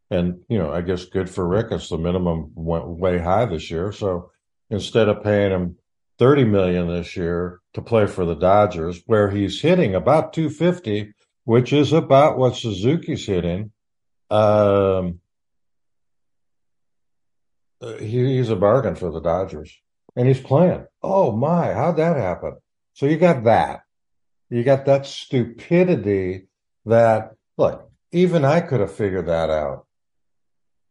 And, 0.09 0.41
you 0.49 0.57
know, 0.57 0.71
I 0.71 0.81
guess 0.81 1.05
good 1.05 1.29
for 1.29 1.47
Ricketts. 1.47 1.89
The 1.89 1.97
minimum 1.97 2.51
went 2.55 2.87
way 2.87 3.19
high 3.19 3.45
this 3.45 3.69
year. 3.69 3.91
So 3.91 4.31
instead 4.69 5.09
of 5.09 5.23
paying 5.23 5.51
him 5.51 5.77
30 6.17 6.45
million 6.45 6.87
this 6.87 7.15
year 7.15 7.59
to 7.73 7.81
play 7.81 8.07
for 8.07 8.25
the 8.25 8.35
Dodgers, 8.35 9.01
where 9.05 9.29
he's 9.29 9.61
hitting 9.61 9.93
about 9.93 10.33
250, 10.33 11.13
which 11.43 11.73
is 11.73 11.91
about 11.93 12.37
what 12.37 12.55
Suzuki's 12.55 13.25
hitting, 13.25 13.71
um, 14.31 15.19
he, 17.99 18.37
he's 18.37 18.49
a 18.49 18.55
bargain 18.55 18.95
for 18.95 19.11
the 19.11 19.19
Dodgers 19.19 19.77
and 20.15 20.27
he's 20.27 20.39
playing. 20.39 20.85
Oh 21.01 21.31
my, 21.31 21.73
how'd 21.73 21.97
that 21.97 22.17
happen? 22.17 22.57
So 22.93 23.05
you 23.05 23.17
got 23.17 23.43
that. 23.43 23.81
You 24.49 24.63
got 24.63 24.85
that 24.85 25.05
stupidity 25.05 26.47
that, 26.85 27.31
look, 27.57 27.89
even 28.11 28.45
I 28.45 28.61
could 28.61 28.79
have 28.79 28.93
figured 28.93 29.27
that 29.27 29.49
out. 29.49 29.85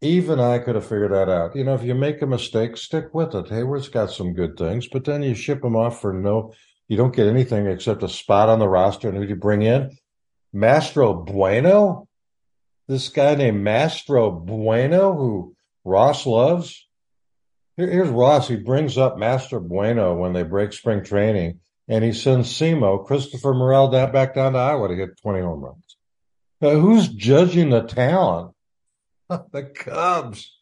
Even 0.01 0.39
I 0.39 0.59
could 0.59 0.75
have 0.75 0.85
figured 0.85 1.13
that 1.13 1.31
out. 1.31 1.57
You 1.57 1.65
know, 1.65 1.75
if 1.75 1.83
you 1.83 1.95
make 1.95 2.21
a 2.21 2.27
mistake, 2.27 2.77
stick 2.77 3.15
with 3.15 3.35
it. 3.35 3.49
Heyward's 3.49 3.89
got 3.89 4.11
some 4.11 4.35
good 4.35 4.59
things, 4.59 4.87
but 4.87 5.05
then 5.05 5.23
you 5.23 5.35
ship 5.35 5.65
him 5.65 5.77
off 5.77 6.01
for 6.01 6.13
no, 6.13 6.53
you 6.89 6.97
don't 6.99 7.17
get 7.17 7.27
anything 7.27 7.67
except 7.67 8.03
a 8.03 8.09
spot 8.09 8.51
on 8.51 8.59
the 8.59 8.69
roster. 8.69 9.09
And 9.09 9.17
who 9.17 9.25
do 9.25 9.31
you 9.31 9.37
bring 9.37 9.63
in? 9.63 9.97
Mastrobuoni? 10.55 12.07
This 12.87 13.09
guy 13.09 13.35
named 13.35 13.65
Mastrobuoni, 13.65 15.17
who 15.17 15.57
Ross 15.85 16.27
loves? 16.27 16.84
Here's 17.77 18.09
Ross. 18.09 18.49
He 18.49 18.57
brings 18.57 18.97
up 18.97 19.17
Mastrobuoni 19.17 20.17
when 20.17 20.33
they 20.33 20.45
break 20.45 20.73
spring 20.73 21.03
training, 21.03 21.61
and 21.89 22.05
he 22.05 22.13
sends 22.13 22.53
Simo, 22.53 23.05
Christopher 23.05 23.53
Morel, 23.53 23.89
that 23.89 24.13
back 24.13 24.35
down 24.35 24.53
to 24.53 24.59
Iowa 24.59 24.89
to 24.89 24.97
get 24.97 25.21
20 25.21 25.41
home 25.41 25.61
runs. 25.61 25.97
Now, 26.61 26.71
who's 26.71 27.09
judging 27.09 27.71
the 27.71 27.83
talent? 27.83 28.55
the 29.29 29.65
Cubs. 29.75 30.53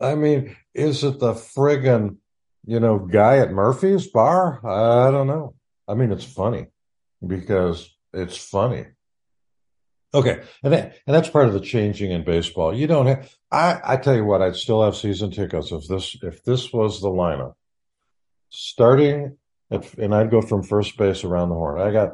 I 0.00 0.14
mean, 0.14 0.56
is 0.74 1.02
it 1.04 1.18
the 1.18 1.32
friggin', 1.32 2.16
you 2.64 2.80
know, 2.80 2.98
guy 2.98 3.38
at 3.38 3.52
Murphy's 3.52 4.06
bar? 4.06 4.60
I 4.64 5.10
don't 5.10 5.26
know. 5.26 5.54
I 5.88 5.94
mean, 5.94 6.12
it's 6.12 6.24
funny 6.24 6.66
because 7.26 7.92
it's 8.12 8.36
funny. 8.36 8.86
Okay, 10.14 10.42
and 10.62 10.72
that, 10.72 10.96
and 11.06 11.14
that's 11.14 11.28
part 11.28 11.46
of 11.46 11.54
the 11.54 11.60
changing 11.60 12.10
in 12.10 12.24
baseball. 12.24 12.74
You 12.74 12.86
don't 12.86 13.06
have. 13.06 13.34
I 13.52 13.80
I 13.84 13.96
tell 13.98 14.16
you 14.16 14.24
what, 14.24 14.40
I'd 14.40 14.56
still 14.56 14.82
have 14.82 14.96
season 14.96 15.30
tickets 15.30 15.72
if 15.72 15.86
this 15.86 16.16
if 16.22 16.42
this 16.42 16.72
was 16.72 17.00
the 17.00 17.10
lineup, 17.10 17.54
starting 18.48 19.36
at, 19.70 19.92
and 19.98 20.14
I'd 20.14 20.30
go 20.30 20.40
from 20.40 20.62
first 20.62 20.96
base 20.96 21.22
around 21.22 21.50
the 21.50 21.54
horn. 21.54 21.80
I 21.80 21.92
got 21.92 22.12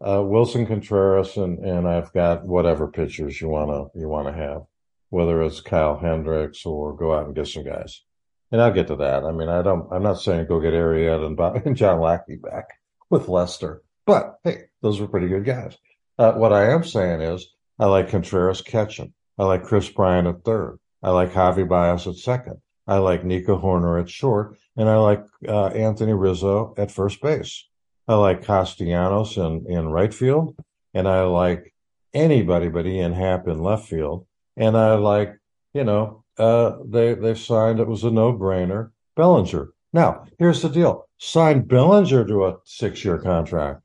uh, 0.00 0.22
Willson 0.22 0.66
Contreras 0.66 1.36
and 1.36 1.58
and 1.58 1.86
I've 1.86 2.12
got 2.14 2.46
whatever 2.46 2.88
pitchers 2.88 3.40
you 3.40 3.48
wanna 3.48 3.88
you 3.94 4.08
wanna 4.08 4.32
have, 4.32 4.62
whether 5.10 5.42
it's 5.42 5.60
Kyle 5.60 5.98
Hendricks 5.98 6.64
or 6.64 6.96
go 6.96 7.14
out 7.14 7.26
and 7.26 7.36
get 7.36 7.46
some 7.46 7.64
guys. 7.64 8.02
And 8.50 8.60
I'll 8.60 8.72
get 8.72 8.88
to 8.88 8.96
that. 8.96 9.22
I 9.24 9.32
mean, 9.32 9.48
I 9.48 9.62
don't. 9.62 9.86
I'm 9.92 10.02
not 10.02 10.20
saying 10.20 10.46
go 10.46 10.60
get 10.60 10.72
Arrieta 10.72 11.24
and, 11.26 11.36
Bob, 11.36 11.56
and 11.66 11.76
John 11.76 12.00
Lackey 12.00 12.36
back 12.36 12.64
with 13.10 13.28
Lester, 13.28 13.82
but 14.06 14.40
hey, 14.44 14.62
those 14.80 14.98
were 14.98 15.08
pretty 15.08 15.28
good 15.28 15.44
guys. 15.44 15.76
Uh, 16.18 16.32
what 16.32 16.52
I 16.52 16.72
am 16.72 16.84
saying 16.84 17.20
is, 17.20 17.46
I 17.78 17.86
like 17.86 18.08
Contreras 18.08 18.62
catching. 18.62 19.12
I 19.40 19.44
like 19.44 19.64
Kris 19.64 19.88
Bryant 19.88 20.28
at 20.28 20.44
third. 20.44 20.78
I 21.02 21.12
like 21.12 21.32
Javi 21.32 21.66
Baez 21.66 22.06
at 22.06 22.16
second. 22.16 22.58
I 22.86 22.98
like 22.98 23.24
Nico 23.24 23.58
Hoerner 23.58 23.98
at 23.98 24.10
short, 24.10 24.58
and 24.76 24.86
I 24.86 24.96
like 24.96 25.24
uh, 25.48 25.68
Anthony 25.68 26.12
Rizzo 26.12 26.74
at 26.76 26.90
first 26.90 27.22
base. 27.22 27.66
I 28.06 28.16
like 28.16 28.44
Castellanos 28.44 29.38
in, 29.38 29.64
in 29.66 29.88
right 29.88 30.12
field, 30.12 30.56
and 30.92 31.08
I 31.08 31.22
like 31.22 31.72
anybody 32.12 32.68
but 32.68 32.84
Ian 32.84 33.14
Happ 33.14 33.48
in 33.48 33.62
left 33.62 33.88
field, 33.88 34.26
and 34.58 34.76
I 34.76 34.96
like, 34.96 35.34
you 35.72 35.84
know, 35.84 36.22
uh, 36.36 36.76
they 36.84 37.14
they 37.14 37.34
signed. 37.34 37.80
It 37.80 37.88
was 37.88 38.04
a 38.04 38.10
no 38.10 38.34
brainer. 38.34 38.90
Bellinger. 39.16 39.70
Now 39.94 40.26
here's 40.38 40.60
the 40.60 40.68
deal: 40.68 41.08
sign 41.16 41.62
Bellinger 41.62 42.26
to 42.26 42.44
a 42.44 42.58
six 42.66 43.06
year 43.06 43.16
contract. 43.16 43.80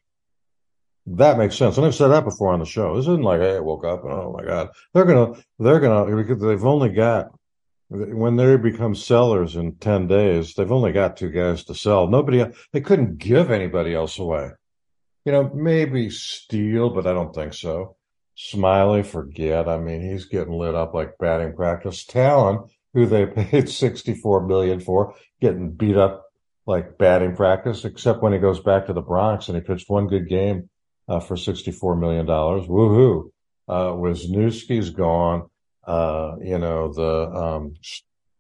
That 1.08 1.38
makes 1.38 1.56
sense, 1.56 1.78
and 1.78 1.86
I've 1.86 1.94
said 1.94 2.08
that 2.08 2.24
before 2.24 2.52
on 2.52 2.60
the 2.60 2.66
show. 2.66 2.96
This 2.96 3.04
isn't 3.04 3.22
like 3.22 3.40
hey, 3.40 3.58
I 3.58 3.60
woke 3.60 3.86
up 3.86 4.04
and 4.04 4.12
oh 4.12 4.36
my 4.36 4.44
god, 4.44 4.70
they're 4.94 5.06
gonna 5.06 5.40
they're 5.60 5.80
gonna 5.80 6.16
because 6.16 6.42
they've 6.42 6.66
only 6.66 6.90
got 6.90 7.28
when 7.90 8.36
they 8.36 8.58
become 8.58 8.96
sellers 8.96 9.56
in 9.56 9.76
10 9.76 10.08
days, 10.08 10.56
they've 10.56 10.72
only 10.72 10.92
got 10.92 11.18
two 11.18 11.30
guys 11.30 11.64
to 11.66 11.76
sell. 11.76 12.08
Nobody, 12.08 12.44
they 12.74 12.82
couldn't 12.82 13.18
give 13.18 13.52
anybody 13.52 13.94
else 13.94 14.18
away. 14.18 14.52
You 15.24 15.32
know, 15.32 15.52
maybe 15.54 16.10
Steele, 16.10 16.90
but 16.90 17.08
I 17.08 17.14
don't 17.14 17.34
think 17.34 17.54
so. 17.54 17.96
Smiley, 18.36 19.04
forget. 19.04 19.68
I 19.68 19.78
mean, 19.78 20.02
he's 20.02 20.26
getting 20.26 20.54
lit 20.54 20.76
up 20.76 20.94
like 20.94 21.18
batting 21.20 21.56
practice. 21.56 22.06
Taillon, 22.06 22.70
who 22.94 23.06
they 23.06 23.26
paid 23.28 23.70
64 23.70 24.48
million 24.48 24.80
for, 24.80 25.16
getting 25.42 25.72
beat 25.72 25.96
up 25.96 26.24
like 26.68 26.98
batting 26.98 27.36
practice, 27.36 27.86
except 27.86 28.24
when 28.24 28.34
he 28.34 28.40
goes 28.40 28.60
back 28.60 28.88
to 28.88 28.94
the 28.94 29.02
Bronx 29.02 29.48
and 29.48 29.56
he 29.56 29.62
pitched 29.62 29.90
one 29.90 30.08
good 30.08 30.28
game 30.28 30.70
uh, 31.08 31.20
for 31.20 31.36
$64 31.36 32.00
million. 32.00 32.26
Woohoo. 32.26 33.30
Uh, 33.68 33.92
Wesneski's 33.94 34.92
gone. 34.92 35.50
Uh, 35.86 36.36
you 36.42 36.58
know, 36.58 36.92
the 36.92 37.30
um, 37.32 37.76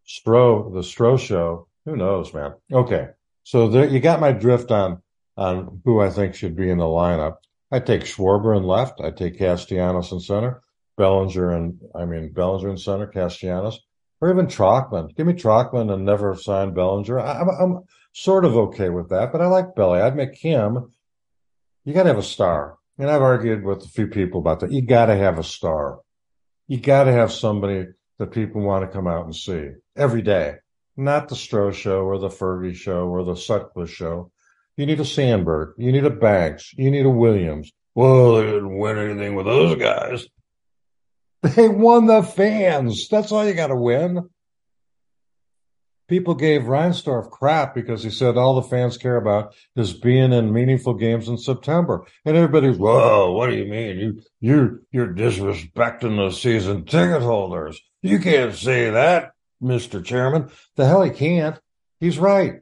Stro, 0.07 0.74
the 0.74 0.81
Stro 0.81 1.19
show. 1.19 1.67
Who 1.86 1.95
knows, 1.95 2.34
man? 2.34 2.53
Okay. 2.72 3.10
So 3.43 3.67
there, 3.67 3.88
you 3.88 4.00
got 4.00 4.19
my 4.19 4.31
drift 4.31 4.72
on 4.72 5.01
on 5.38 5.81
who 5.84 6.00
I 6.00 6.10
think 6.10 6.34
should 6.34 6.55
be 6.55 6.69
in 6.69 6.77
the 6.77 6.86
lineup. 6.86 7.38
I 7.72 7.79
take 7.79 8.03
Schwarber 8.03 8.55
in 8.55 8.63
left. 8.63 9.01
I 9.01 9.12
take 9.12 9.38
Castellanos 9.38 10.12
in 10.12 10.19
center. 10.19 10.62
Bellinger 10.98 11.51
and 11.51 11.79
I 11.93 12.05
mean 12.05 12.31
Bellinger 12.31 12.69
in 12.69 12.77
center, 12.77 13.07
Castellanos, 13.07 13.79
or 14.22 14.31
even 14.31 14.48
Tauchman. 14.48 15.15
Give 15.15 15.27
me 15.27 15.34
Tauchman 15.34 15.93
and 15.93 16.05
never 16.05 16.36
sign 16.36 16.74
Bellinger. 16.74 17.19
I, 17.19 17.41
am 17.41 17.50
I'm, 17.50 17.55
I'm 17.60 17.84
sort 18.13 18.45
of 18.45 18.55
okay 18.55 18.89
with 18.89 19.10
that, 19.10 19.31
but 19.31 19.41
I 19.41 19.48
like 19.48 19.75
Belly. 19.75 20.00
I'd 20.00 20.15
make 20.15 20.36
him. 20.36 20.91
You 21.86 21.94
got 21.94 22.04
to 22.04 22.10
have 22.10 22.18
a 22.18 22.24
star, 22.24 22.77
and 22.98 23.10
I've 23.10 23.22
argued 23.22 23.63
with 23.63 23.84
a 23.84 23.88
few 23.88 24.08
people 24.08 24.39
about 24.39 24.62
that. 24.62 24.72
You 24.72 24.82
got 24.82 25.06
to 25.06 25.15
have 25.15 25.38
a 25.38 25.44
star. 25.44 26.00
You 26.68 26.80
got 26.80 27.04
to 27.04 27.12
have 27.12 27.32
somebody 27.32 27.86
that 28.18 28.32
people 28.32 28.62
want 28.62 28.84
to 28.84 28.92
come 28.92 29.08
out 29.08 29.25
and 29.25 29.36
see 29.36 29.70
every 29.96 30.24
day, 30.24 30.56
not 30.98 31.30
the 31.30 31.36
Stro 31.36 31.72
show 31.72 32.01
or 32.01 32.18
the 32.18 32.30
Fergie 32.30 32.74
show 32.74 33.08
or 33.08 33.24
the 33.24 33.36
Sutcliffe 33.36 33.92
show. 33.92 34.32
You 34.77 34.88
need 34.88 35.00
a 35.00 35.06
Sandberg. 35.06 35.75
You 35.77 35.92
need 35.92 36.06
a 36.06 36.10
Banks. 36.10 36.74
You 36.75 36.89
need 36.89 37.06
a 37.06 37.10
Williams. 37.10 37.72
Well, 37.94 38.36
they 38.36 38.46
didn't 38.46 38.77
win 38.77 38.98
anything 38.98 39.36
with 39.36 39.46
those 39.46 39.77
guys. 39.77 40.25
They 41.44 41.70
won 41.70 42.08
the 42.08 42.24
fans. 42.24 43.08
That's 43.10 43.32
all 43.32 43.48
you 43.48 43.54
got 43.54 43.68
to 43.68 43.75
win. 43.75 44.27
People 46.08 46.36
gave 46.36 46.64
Reinsdorf 46.64 47.32
crap 47.32 47.74
because 47.74 48.04
he 48.04 48.12
said 48.12 48.38
all 48.38 48.56
the 48.56 48.68
fans 48.68 48.98
care 48.98 49.16
about 49.16 49.56
is 49.76 49.94
being 49.94 50.34
in 50.34 50.54
meaningful 50.54 50.94
games 50.94 51.28
in 51.28 51.38
September. 51.38 52.06
And 52.24 52.38
everybody's, 52.38 52.78
whoa, 52.78 53.32
what 53.32 53.50
do 53.50 53.56
you 53.56 53.66
mean? 53.66 53.98
You, 53.98 54.22
you, 54.40 54.86
you're 54.92 55.14
disrespecting 55.14 56.18
the 56.18 56.32
season 56.32 56.86
ticket 56.86 57.24
holders. 57.24 57.82
You 58.04 58.20
can't 58.20 58.54
say 58.54 58.92
that, 58.92 59.32
Mr. 59.62 60.04
Chairman. 60.04 60.52
The 60.76 60.86
hell 60.86 61.02
he 61.02 61.10
can't. 61.10 61.60
He's 62.00 62.20
right 62.20 62.62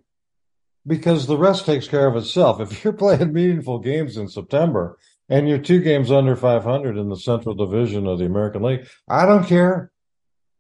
because 0.88 1.28
the 1.28 1.38
rest 1.38 1.66
takes 1.66 1.88
care 1.88 2.08
of 2.08 2.16
itself. 2.16 2.62
If 2.62 2.84
you're 2.84 2.94
playing 3.04 3.34
meaningful 3.34 3.80
games 3.80 4.16
in 4.16 4.30
September 4.30 4.98
and 5.28 5.50
you're 5.50 5.58
two 5.58 5.82
games 5.82 6.12
under 6.12 6.38
500 6.38 6.98
in 6.98 7.10
the 7.10 7.18
Central 7.18 7.56
Division 7.56 8.08
of 8.08 8.20
the 8.20 8.26
American 8.26 8.64
League, 8.64 8.88
I 9.10 9.26
don't 9.26 9.46
care. 9.46 9.92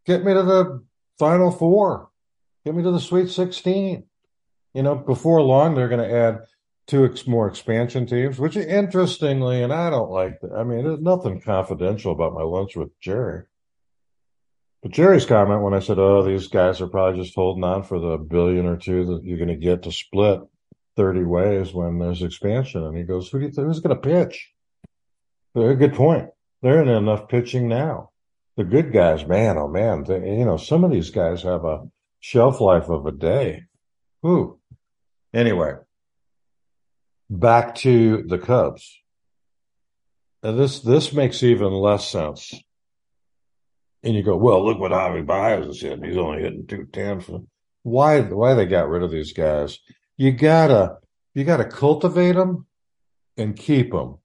Get 0.05 0.25
me 0.25 0.33
to 0.33 0.43
the 0.43 0.83
Final 1.17 1.51
Four. 1.51 2.09
Get 2.65 2.75
me 2.75 2.83
to 2.83 2.91
the 2.91 2.99
Sweet 2.99 3.29
16. 3.29 4.03
You 4.73 4.83
know, 4.83 4.95
before 4.95 5.41
long, 5.41 5.75
they're 5.75 5.89
going 5.89 6.07
to 6.07 6.15
add 6.15 6.39
two 6.87 7.05
ex- 7.05 7.27
more 7.27 7.47
expansion 7.47 8.05
teams, 8.05 8.39
which 8.39 8.57
interestingly, 8.57 9.61
and 9.61 9.73
I 9.73 9.89
don't 9.89 10.11
like 10.11 10.39
that. 10.41 10.53
I 10.53 10.63
mean, 10.63 10.83
there's 10.83 10.99
nothing 10.99 11.41
confidential 11.41 12.11
about 12.11 12.33
my 12.33 12.43
lunch 12.43 12.75
with 12.75 12.97
Jerry. 12.99 13.43
But 14.81 14.91
Jerry's 14.91 15.25
comment 15.25 15.61
when 15.61 15.73
I 15.73 15.79
said, 15.79 15.97
"Oh, 15.97 16.23
these 16.23 16.47
guys 16.47 16.81
are 16.81 16.87
probably 16.87 17.21
just 17.21 17.35
holding 17.35 17.63
on 17.63 17.83
for 17.83 17.99
the 17.99 18.17
billion 18.17 18.65
or 18.65 18.75
two 18.75 19.05
that 19.05 19.23
you're 19.23 19.37
going 19.37 19.47
to 19.47 19.55
get 19.55 19.83
to 19.83 19.91
split 19.91 20.41
30 20.97 21.23
ways 21.23 21.73
when 21.73 21.99
there's 21.99 22.21
expansion," 22.21 22.83
and 22.83 22.97
he 22.97 23.03
goes, 23.03 23.29
"Who 23.29 23.39
do 23.39 23.45
you 23.45 23.51
think, 23.51 23.67
who's 23.67 23.79
going 23.79 23.95
to 23.95 24.01
pitch?" 24.01 24.51
Good 25.55 25.93
point. 25.93 26.29
They're 26.61 26.81
in 26.81 26.89
enough 26.89 27.29
pitching 27.29 27.67
now. 27.67 28.09
The 28.57 28.63
good 28.63 28.91
guys, 28.91 29.25
man, 29.25 29.57
oh 29.57 29.67
man, 29.67 30.03
they, 30.03 30.37
you 30.37 30.45
know, 30.45 30.57
some 30.57 30.83
of 30.83 30.91
these 30.91 31.11
guys 31.11 31.43
have 31.43 31.63
a 31.63 31.83
shelf 32.23 32.61
life 32.61 32.87
of 32.87 33.05
a 33.05 33.11
day. 33.11 33.63
Who? 34.21 34.59
Anyway, 35.33 35.73
back 37.29 37.75
to 37.75 38.23
the 38.23 38.37
Cubs. 38.37 38.97
this 40.41 40.79
this 40.79 41.11
makes 41.11 41.43
even 41.43 41.73
less 41.73 42.07
sense 42.07 42.53
and 44.03 44.15
you 44.15 44.23
go, 44.23 44.37
well, 44.37 44.63
look 44.63 44.79
what 44.79 44.91
Javi 44.91 45.25
Baez 45.25 45.67
is 45.67 45.81
hitting. 45.81 46.03
He's 46.03 46.17
only 46.17 46.41
hitting 46.41 46.65
210 46.67 47.47
why 47.83 48.21
why 48.21 48.53
they 48.53 48.65
got 48.65 48.87
rid 48.87 49.03
of 49.03 49.11
these 49.11 49.33
guys. 49.33 49.79
You 50.15 50.31
gotta 50.31 50.97
you 51.33 51.43
gotta 51.43 51.65
cultivate 51.65 52.33
them 52.33 52.65
and 53.35 53.57
keep 53.57 53.91
them 53.91 54.19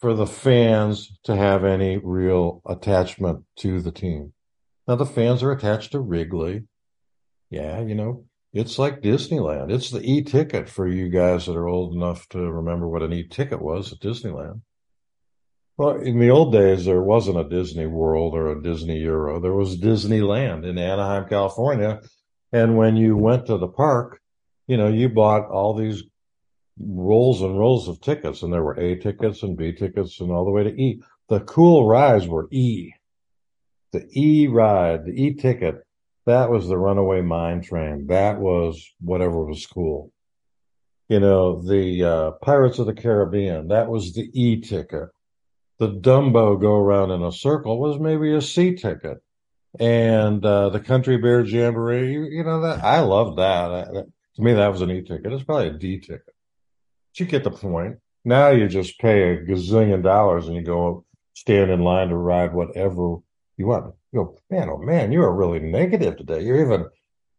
for 0.00 0.14
the 0.14 0.26
fans 0.26 1.18
to 1.24 1.36
have 1.36 1.64
any 1.64 1.98
real 1.98 2.62
attachment 2.66 3.44
to 3.56 3.82
the 3.82 3.92
team. 3.92 4.32
Now 4.90 4.96
the 4.96 5.06
fans 5.06 5.44
are 5.44 5.52
attached 5.52 5.92
to 5.92 6.00
Wrigley. 6.00 6.64
Yeah, 7.48 7.80
you 7.80 7.94
know, 7.94 8.24
it's 8.52 8.76
like 8.76 9.02
Disneyland. 9.02 9.70
It's 9.70 9.92
the 9.92 10.02
e-ticket 10.02 10.68
for 10.68 10.88
you 10.88 11.08
guys 11.08 11.46
that 11.46 11.54
are 11.54 11.68
old 11.68 11.94
enough 11.94 12.28
to 12.30 12.40
remember 12.40 12.88
what 12.88 13.04
an 13.04 13.12
e-ticket 13.12 13.62
was 13.62 13.92
at 13.92 14.00
Disneyland. 14.00 14.62
Well, 15.76 15.90
in 16.00 16.18
the 16.18 16.30
old 16.30 16.52
days, 16.52 16.86
there 16.86 17.00
wasn't 17.00 17.38
a 17.38 17.48
Disney 17.48 17.86
World 17.86 18.34
or 18.34 18.50
a 18.50 18.60
Disney 18.60 18.98
Euro. 18.98 19.38
There 19.38 19.54
was 19.54 19.78
Disneyland 19.78 20.68
in 20.68 20.76
Anaheim, 20.76 21.28
California. 21.28 22.00
And 22.50 22.76
when 22.76 22.96
you 22.96 23.16
went 23.16 23.46
to 23.46 23.58
the 23.58 23.68
park, 23.68 24.20
you 24.66 24.76
know, 24.76 24.88
you 24.88 25.08
bought 25.08 25.48
all 25.48 25.72
these 25.72 26.02
rolls 26.80 27.42
and 27.42 27.56
rolls 27.56 27.86
of 27.86 28.00
tickets, 28.00 28.42
and 28.42 28.52
there 28.52 28.64
were 28.64 28.74
A 28.80 28.96
tickets 28.96 29.44
and 29.44 29.56
B 29.56 29.70
tickets 29.70 30.20
and 30.20 30.32
all 30.32 30.44
the 30.44 30.50
way 30.50 30.64
to 30.64 30.70
E. 30.70 31.00
The 31.28 31.38
cool 31.38 31.86
rides 31.86 32.26
were 32.26 32.48
E. 32.50 32.90
The 33.92 34.06
E 34.14 34.46
ride, 34.46 35.04
the 35.04 35.12
E 35.12 35.34
ticket, 35.34 35.82
that 36.26 36.50
was 36.50 36.68
the 36.68 36.78
runaway 36.78 37.22
mine 37.22 37.62
train. 37.62 38.06
That 38.08 38.38
was 38.38 38.84
whatever 39.00 39.44
was 39.44 39.66
cool. 39.66 40.12
You 41.08 41.18
know, 41.18 41.60
the 41.60 42.04
uh, 42.04 42.30
Pirates 42.42 42.78
of 42.78 42.86
the 42.86 42.94
Caribbean, 42.94 43.68
that 43.68 43.88
was 43.88 44.12
the 44.12 44.30
E 44.32 44.60
ticket 44.60 45.08
the 45.80 45.88
Dumbo 45.88 46.60
go 46.60 46.74
around 46.74 47.10
in 47.10 47.22
a 47.22 47.32
circle 47.32 47.80
was 47.80 47.98
maybe 47.98 48.34
a 48.34 48.42
C 48.42 48.74
ticket. 48.74 49.16
And 49.78 50.44
uh, 50.44 50.68
the 50.68 50.80
Country 50.80 51.16
Bear 51.16 51.40
Jamboree, 51.40 52.12
you, 52.12 52.24
you 52.24 52.44
know 52.44 52.60
that 52.60 52.84
I 52.84 53.00
love 53.00 53.36
that. 53.36 53.70
I, 53.72 53.84
that. 53.92 54.06
To 54.36 54.42
me, 54.42 54.52
that 54.52 54.68
was 54.68 54.82
an 54.82 54.90
E 54.90 55.00
ticket. 55.00 55.32
It's 55.32 55.42
probably 55.42 55.68
a 55.68 55.72
D 55.72 55.98
ticket. 55.98 56.26
But 56.26 57.20
you 57.20 57.26
get 57.26 57.44
the 57.44 57.50
point. 57.50 57.96
Now 58.26 58.50
you 58.50 58.68
just 58.68 58.98
pay 58.98 59.32
a 59.32 59.38
gazillion 59.38 60.02
dollars 60.02 60.46
and 60.46 60.56
you 60.56 60.62
go 60.62 61.06
stand 61.32 61.70
in 61.70 61.80
line 61.80 62.08
to 62.08 62.16
ride 62.16 62.52
whatever 62.52 63.16
you 63.60 63.66
want. 63.66 63.94
You 64.10 64.24
go, 64.24 64.38
man, 64.50 64.68
oh 64.70 64.78
man, 64.78 65.12
you 65.12 65.22
are 65.22 65.32
really 65.32 65.60
negative 65.60 66.16
today. 66.16 66.42
You're 66.42 66.64
even. 66.64 66.86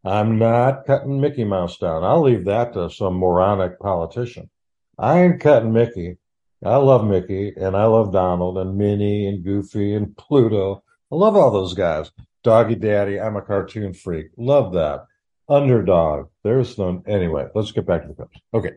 I'm 0.03 0.39
not 0.39 0.85
cutting 0.85 1.19
Mickey 1.19 1.43
Mouse 1.43 1.77
down. 1.77 2.03
I'll 2.03 2.21
leave 2.21 2.45
that 2.45 2.73
to 2.73 2.89
some 2.89 3.15
moronic 3.15 3.79
politician. 3.79 4.49
I 4.97 5.21
ain't 5.21 5.41
cutting 5.41 5.73
Mickey. 5.73 6.17
I 6.63 6.75
love 6.77 7.05
Mickey 7.05 7.53
and 7.55 7.75
I 7.75 7.85
love 7.85 8.11
Donald 8.11 8.57
and 8.57 8.77
Minnie 8.77 9.27
and 9.27 9.43
Goofy 9.43 9.93
and 9.93 10.15
Pluto. 10.15 10.83
I 11.11 11.15
love 11.15 11.35
all 11.35 11.51
those 11.51 11.73
guys. 11.73 12.11
Doggy 12.43 12.75
Daddy, 12.75 13.19
I'm 13.19 13.35
a 13.35 13.41
cartoon 13.41 13.93
freak. 13.93 14.27
Love 14.37 14.73
that. 14.73 15.05
Underdog. 15.49 16.29
There's 16.43 16.77
no 16.77 17.03
anyway, 17.05 17.47
let's 17.53 17.71
get 17.71 17.85
back 17.85 18.03
to 18.03 18.07
the 18.07 18.15
Cubs. 18.15 18.39
Okay. 18.53 18.73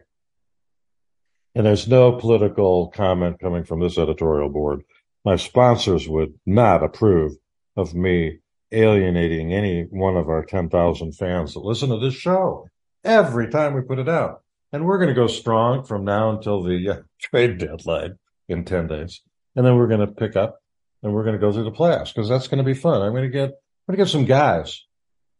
And 1.55 1.65
there's 1.65 1.89
no 1.89 2.13
political 2.13 2.89
comment 2.89 3.39
coming 3.39 3.65
from 3.65 3.81
this 3.81 3.97
editorial 3.97 4.49
board. 4.49 4.83
My 5.25 5.37
sponsors 5.37 6.09
would 6.09 6.35
not 6.45 6.83
approve 6.83 7.33
of 7.77 7.95
me 7.95 8.41
alienating 8.73 9.53
any 9.53 9.83
one 9.85 10.17
of 10.17 10.29
our 10.29 10.45
10,000 10.45 11.13
fans 11.13 11.55
that 11.55 11.61
listen 11.61 11.91
to 11.91 11.99
this 11.99 12.15
show 12.15 12.69
every 13.05 13.49
time 13.49 13.75
we 13.75 13.81
put 13.81 13.99
it 13.99 14.09
out. 14.09 14.43
And 14.73 14.85
we're 14.85 14.99
going 14.99 15.09
to 15.09 15.15
go 15.15 15.29
strong 15.29 15.85
from 15.85 16.05
now 16.05 16.31
until 16.31 16.63
the 16.63 16.89
uh, 16.89 16.97
trade 17.21 17.59
deadline 17.59 18.19
in 18.49 18.65
10 18.65 18.89
days. 18.89 19.21
And 19.55 19.65
then 19.65 19.77
we're 19.77 19.87
going 19.87 20.01
to 20.01 20.09
pick 20.09 20.37
up 20.37 20.61
and 21.03 21.13
we're 21.13 21.23
going 21.23 21.37
to 21.37 21.41
go 21.41 21.53
through 21.53 21.65
the 21.65 21.71
playoffs 21.71 22.13
because 22.13 22.29
that's 22.29 22.49
going 22.49 22.59
to 22.59 22.65
be 22.65 22.75
fun. 22.75 23.01
I'm 23.01 23.13
going 23.13 23.23
to 23.23 23.29
get, 23.29 23.51
I'm 23.51 23.95
going 23.95 23.99
to 23.99 24.05
get 24.05 24.09
some 24.09 24.25
guys. 24.25 24.83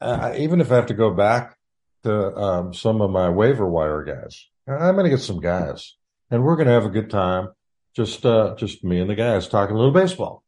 Uh, 0.01 0.35
even 0.37 0.61
if 0.61 0.71
I 0.71 0.77
have 0.77 0.87
to 0.87 0.95
go 0.95 1.11
back 1.11 1.57
to 2.05 2.37
um, 2.37 2.75
some 2.75 3.01
of 3.01 3.11
my 3.11 3.29
waiver 3.29 3.69
wire 3.69 4.05
guys, 4.05 4.49
I'm 4.69 4.95
going 4.95 5.05
to 5.05 5.11
get 5.11 5.21
some 5.21 5.41
guys 5.41 5.97
and 6.31 6.45
we're 6.45 6.57
going 6.57 6.69
to 6.69 6.73
have 6.73 6.85
a 6.85 6.91
good 6.91 7.11
time. 7.11 7.49
Just, 7.95 8.27
uh, 8.27 8.55
just 8.57 8.83
me 8.83 9.01
and 9.01 9.09
the 9.09 9.15
guys 9.15 9.49
talking 9.49 9.75
a 9.75 9.79
little 9.79 9.93
baseball. 9.93 10.45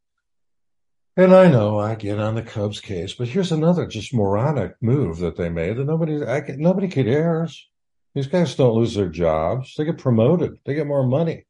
And 1.17 1.35
I 1.35 1.49
know 1.49 1.79
I 1.79 1.95
get 1.95 2.19
on 2.19 2.35
the 2.35 2.43
Cubs 2.43 2.81
case, 2.81 3.15
but 3.15 3.29
here's 3.29 3.53
another 3.53 3.87
just 3.87 4.13
moronic 4.13 4.75
move 4.83 5.19
that 5.19 5.37
they 5.37 5.49
made 5.49 5.77
that 5.79 5.85
nobody, 5.85 6.23
I, 6.23 6.43
nobody 6.57 6.89
cares. 6.89 7.69
These 8.15 8.27
guys 8.27 8.55
don't 8.55 8.75
lose 8.75 8.95
their 8.95 9.09
jobs. 9.09 9.75
They 9.77 9.85
get 9.85 9.99
promoted. 9.99 10.59
They 10.65 10.75
get 10.75 10.87
more 10.87 11.07
money. 11.07 11.47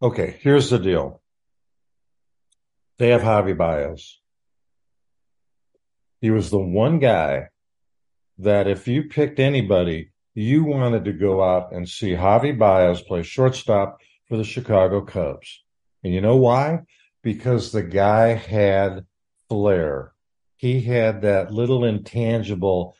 Okay, 0.00 0.38
here's 0.40 0.70
the 0.70 0.78
deal. 0.78 1.20
They 2.98 3.08
have 3.08 3.22
Javi 3.22 3.56
Baez. 3.56 4.18
He 6.20 6.30
was 6.30 6.50
the 6.50 6.58
one 6.58 6.98
guy 6.98 7.48
that 8.38 8.66
if 8.66 8.88
you 8.88 9.04
picked 9.04 9.38
anybody, 9.38 10.12
you 10.34 10.64
wanted 10.64 11.04
to 11.04 11.12
go 11.12 11.42
out 11.42 11.72
and 11.72 11.88
see 11.88 12.10
Javi 12.10 12.56
Baez 12.56 13.00
play 13.00 13.22
shortstop 13.22 13.98
for 14.32 14.38
the 14.38 14.44
Chicago 14.44 15.02
Cubs. 15.02 15.62
And 16.02 16.14
you 16.14 16.22
know 16.22 16.36
why? 16.36 16.84
Because 17.22 17.70
the 17.70 17.82
guy 17.82 18.28
had 18.28 19.04
flair. 19.50 20.14
He 20.56 20.80
had 20.80 21.20
that 21.20 21.52
little 21.52 21.84
intangible 21.84 22.96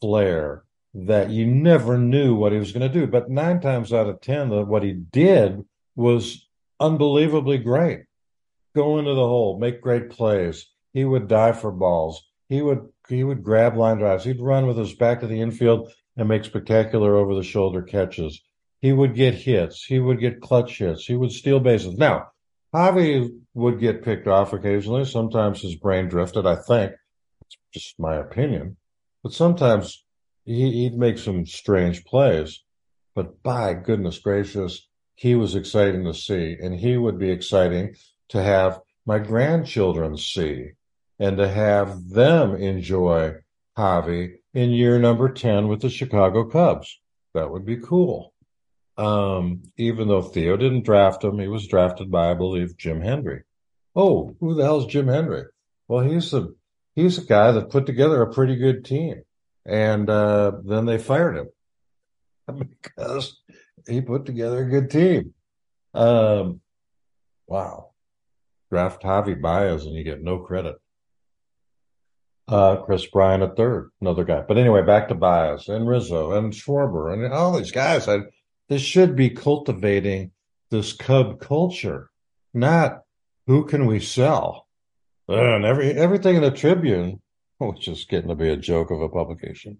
flair 0.00 0.64
that 0.92 1.30
you 1.30 1.46
never 1.46 1.96
knew 1.96 2.34
what 2.34 2.50
he 2.50 2.58
was 2.58 2.72
going 2.72 2.82
to 2.82 3.00
do. 3.00 3.06
But 3.06 3.30
nine 3.30 3.60
times 3.60 3.92
out 3.92 4.08
of 4.08 4.20
10, 4.22 4.66
what 4.66 4.82
he 4.82 4.92
did 4.92 5.64
was 5.94 6.48
unbelievably 6.80 7.58
great. 7.58 8.06
Go 8.74 8.98
into 8.98 9.14
the 9.14 9.20
hole, 9.20 9.60
make 9.60 9.80
great 9.80 10.10
plays. 10.10 10.66
He 10.92 11.04
would 11.04 11.28
die 11.28 11.52
for 11.52 11.70
balls. 11.70 12.26
He 12.48 12.60
would 12.60 12.88
he 13.08 13.22
would 13.22 13.44
grab 13.44 13.76
line 13.76 13.98
drives. 13.98 14.24
He'd 14.24 14.40
run 14.40 14.66
with 14.66 14.78
his 14.78 14.94
back 14.94 15.20
to 15.20 15.28
the 15.28 15.42
infield 15.42 15.92
and 16.16 16.28
make 16.28 16.44
spectacular 16.44 17.14
over 17.14 17.36
the 17.36 17.44
shoulder 17.44 17.82
catches. 17.82 18.42
He 18.82 18.92
would 18.92 19.14
get 19.14 19.34
hits. 19.34 19.84
He 19.84 20.00
would 20.00 20.18
get 20.18 20.40
clutch 20.40 20.78
hits. 20.78 21.06
He 21.06 21.14
would 21.14 21.30
steal 21.30 21.60
bases. 21.60 21.94
Now, 21.94 22.32
Javi 22.74 23.30
would 23.54 23.78
get 23.78 24.02
picked 24.02 24.26
off 24.26 24.52
occasionally. 24.52 25.04
Sometimes 25.04 25.62
his 25.62 25.76
brain 25.76 26.08
drifted, 26.08 26.46
I 26.46 26.56
think. 26.56 26.92
It's 27.42 27.56
just 27.72 28.00
my 28.00 28.16
opinion. 28.16 28.76
But 29.22 29.34
sometimes 29.34 30.04
he, 30.44 30.90
would 30.90 30.98
make 30.98 31.18
some 31.18 31.46
strange 31.46 32.04
plays. 32.04 32.64
But 33.14 33.40
by 33.44 33.74
goodness 33.74 34.18
gracious, 34.18 34.88
he 35.14 35.36
was 35.36 35.54
exciting 35.54 36.04
to 36.04 36.14
see. 36.14 36.56
And 36.60 36.74
he 36.74 36.96
would 36.96 37.20
be 37.20 37.30
exciting 37.30 37.94
to 38.30 38.42
have 38.42 38.80
my 39.06 39.20
grandchildren 39.20 40.16
see 40.16 40.70
and 41.20 41.36
to 41.36 41.48
have 41.48 42.08
them 42.08 42.56
enjoy 42.56 43.34
Javi 43.78 44.38
in 44.54 44.70
year 44.70 44.98
number 44.98 45.32
10 45.32 45.68
with 45.68 45.82
the 45.82 45.90
Chicago 45.90 46.48
Cubs. 46.48 46.98
That 47.32 47.52
would 47.52 47.64
be 47.64 47.76
cool. 47.76 48.31
Um, 48.96 49.62
even 49.76 50.08
though 50.08 50.22
Theo 50.22 50.56
didn't 50.56 50.84
draft 50.84 51.24
him, 51.24 51.38
he 51.38 51.48
was 51.48 51.66
drafted 51.66 52.10
by, 52.10 52.30
I 52.30 52.34
believe, 52.34 52.76
Jim 52.76 53.00
Hendry. 53.00 53.42
Oh, 53.96 54.36
who 54.40 54.54
the 54.54 54.64
hell's 54.64 54.86
Jim 54.86 55.08
Hendry? 55.08 55.44
Well, 55.88 56.04
he's 56.04 56.32
a 56.32 56.48
he's 56.94 57.18
a 57.18 57.24
guy 57.24 57.52
that 57.52 57.70
put 57.70 57.86
together 57.86 58.22
a 58.22 58.32
pretty 58.32 58.56
good 58.56 58.84
team, 58.84 59.22
and 59.64 60.08
uh, 60.08 60.52
then 60.64 60.86
they 60.86 60.98
fired 60.98 61.36
him 61.36 61.48
because 62.58 63.40
he 63.86 64.00
put 64.00 64.26
together 64.26 64.62
a 64.62 64.70
good 64.70 64.90
team. 64.90 65.34
Um, 65.94 66.60
wow, 67.46 67.90
draft 68.70 69.02
Javi 69.02 69.40
Baez 69.40 69.84
and 69.84 69.94
you 69.94 70.04
get 70.04 70.22
no 70.22 70.38
credit. 70.38 70.76
Uh, 72.48 72.76
Kris 72.76 73.06
Bryant 73.06 73.42
a 73.42 73.48
third, 73.48 73.90
another 74.00 74.24
guy. 74.24 74.42
But 74.46 74.58
anyway, 74.58 74.82
back 74.82 75.08
to 75.08 75.14
Baez 75.14 75.68
and 75.68 75.86
Rizzo 75.86 76.32
and 76.32 76.52
Schwarber 76.52 77.12
and 77.12 77.32
all 77.32 77.56
these 77.56 77.70
guys. 77.70 78.08
I, 78.08 78.18
this 78.72 78.82
should 78.82 79.14
be 79.14 79.28
cultivating 79.28 80.30
this 80.70 80.94
Cub 80.94 81.38
culture, 81.40 82.10
not 82.54 83.02
who 83.46 83.66
can 83.66 83.84
we 83.84 84.00
sell. 84.00 84.66
And 85.28 85.64
every 85.64 85.92
everything 85.92 86.36
in 86.36 86.42
the 86.42 86.50
Tribune, 86.50 87.20
which 87.58 87.86
is 87.86 88.06
getting 88.06 88.30
to 88.30 88.34
be 88.34 88.48
a 88.48 88.56
joke 88.56 88.90
of 88.90 89.02
a 89.02 89.10
publication, 89.10 89.78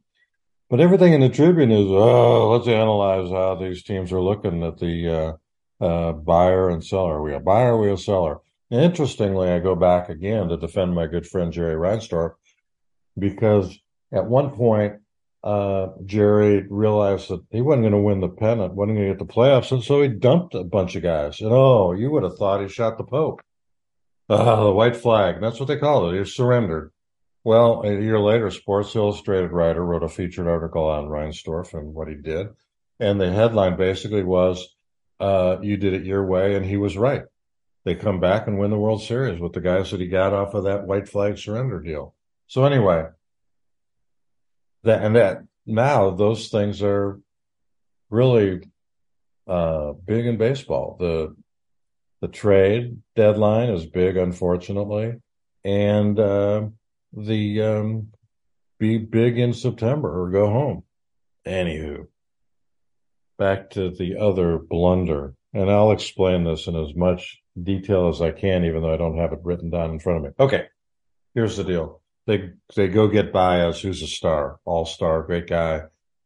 but 0.68 0.80
everything 0.80 1.14
in 1.14 1.20
the 1.20 1.30
Tribune 1.30 1.70
is, 1.70 1.86
oh, 1.88 2.50
let's 2.50 2.68
analyze 2.68 3.30
how 3.30 3.54
these 3.54 3.82
teams 3.82 4.12
are 4.12 4.20
looking 4.20 4.62
at 4.62 4.78
the 4.78 5.38
uh, 5.80 5.84
uh, 5.84 6.12
buyer 6.12 6.68
and 6.68 6.84
seller. 6.84 7.14
Are 7.14 7.22
we 7.22 7.34
a 7.34 7.40
buyer? 7.40 7.74
Are 7.74 7.78
we 7.78 7.90
a 7.90 7.96
seller? 7.96 8.38
Interestingly, 8.70 9.48
I 9.48 9.58
go 9.58 9.74
back 9.74 10.10
again 10.10 10.48
to 10.48 10.56
defend 10.56 10.94
my 10.94 11.06
good 11.06 11.26
friend 11.26 11.52
Jerry 11.52 11.74
Reinsdorf 11.74 12.34
because 13.18 13.78
at 14.12 14.26
one 14.26 14.50
point, 14.50 15.01
uh, 15.44 15.88
Jerry 16.04 16.66
realized 16.68 17.28
that 17.28 17.44
he 17.50 17.60
wasn't 17.60 17.82
going 17.82 17.92
to 17.92 17.98
win 17.98 18.20
the 18.20 18.28
pennant, 18.28 18.74
wasn't 18.74 18.96
going 18.96 19.08
to 19.08 19.14
get 19.14 19.18
the 19.18 19.32
playoffs, 19.32 19.72
and 19.72 19.82
so 19.82 20.00
he 20.00 20.08
dumped 20.08 20.54
a 20.54 20.62
bunch 20.62 20.94
of 20.94 21.02
guys. 21.02 21.40
And 21.40 21.50
oh, 21.52 21.92
you 21.92 22.10
would 22.10 22.22
have 22.22 22.36
thought 22.36 22.62
he 22.62 22.68
shot 22.68 22.96
the 22.98 23.04
Pope. 23.04 23.40
Uh, 24.28 24.64
the 24.64 24.72
white 24.72 24.96
flag. 24.96 25.40
That's 25.40 25.58
what 25.58 25.66
they 25.66 25.76
call 25.76 26.08
it. 26.08 26.18
He 26.18 26.24
surrendered. 26.24 26.92
Well, 27.44 27.82
a 27.82 27.90
year 27.90 28.20
later, 28.20 28.50
Sports 28.50 28.94
Illustrated 28.94 29.50
writer 29.50 29.84
wrote 29.84 30.04
a 30.04 30.08
featured 30.08 30.46
article 30.46 30.88
on 30.88 31.08
Reinsdorf 31.08 31.74
and 31.74 31.92
what 31.92 32.08
he 32.08 32.14
did. 32.14 32.48
And 33.00 33.20
the 33.20 33.32
headline 33.32 33.76
basically 33.76 34.22
was, 34.22 34.68
uh, 35.18 35.56
you 35.60 35.76
did 35.76 35.92
it 35.92 36.06
your 36.06 36.24
way, 36.24 36.54
and 36.54 36.64
he 36.64 36.76
was 36.76 36.96
right. 36.96 37.24
They 37.84 37.96
come 37.96 38.20
back 38.20 38.46
and 38.46 38.58
win 38.58 38.70
the 38.70 38.78
World 38.78 39.02
Series 39.02 39.40
with 39.40 39.54
the 39.54 39.60
guys 39.60 39.90
that 39.90 40.00
he 40.00 40.06
got 40.06 40.32
off 40.32 40.54
of 40.54 40.64
that 40.64 40.86
white 40.86 41.08
flag 41.08 41.36
surrender 41.36 41.80
deal. 41.80 42.14
So 42.46 42.64
anyway, 42.64 43.06
that 44.84 45.02
and 45.02 45.16
that 45.16 45.42
now 45.66 46.10
those 46.10 46.48
things 46.48 46.82
are 46.82 47.20
really 48.10 48.62
uh, 49.46 49.92
big 49.92 50.26
in 50.26 50.36
baseball. 50.36 50.96
The 50.98 51.34
the 52.20 52.28
trade 52.28 52.98
deadline 53.16 53.70
is 53.70 53.84
big, 53.84 54.16
unfortunately, 54.16 55.16
and 55.64 56.18
uh, 56.18 56.68
the 57.12 57.62
um, 57.62 58.08
be 58.78 58.98
big 58.98 59.38
in 59.38 59.52
September 59.52 60.22
or 60.22 60.30
go 60.30 60.46
home. 60.46 60.84
Anywho, 61.46 62.06
back 63.38 63.70
to 63.70 63.90
the 63.90 64.18
other 64.18 64.58
blunder, 64.58 65.34
and 65.52 65.68
I'll 65.68 65.90
explain 65.90 66.44
this 66.44 66.68
in 66.68 66.76
as 66.76 66.94
much 66.94 67.42
detail 67.60 68.08
as 68.08 68.22
I 68.22 68.30
can, 68.30 68.64
even 68.64 68.82
though 68.82 68.94
I 68.94 68.96
don't 68.96 69.18
have 69.18 69.32
it 69.32 69.40
written 69.42 69.70
down 69.70 69.90
in 69.90 69.98
front 69.98 70.18
of 70.18 70.24
me. 70.24 70.30
Okay, 70.38 70.66
here's 71.34 71.56
the 71.56 71.64
deal 71.64 72.01
they 72.26 72.50
they 72.74 72.88
go 72.88 73.08
get 73.08 73.32
Baez, 73.32 73.80
who's 73.80 74.02
a 74.02 74.06
star, 74.06 74.58
all 74.64 74.84
star, 74.84 75.22
great 75.22 75.48
guy. 75.48 75.82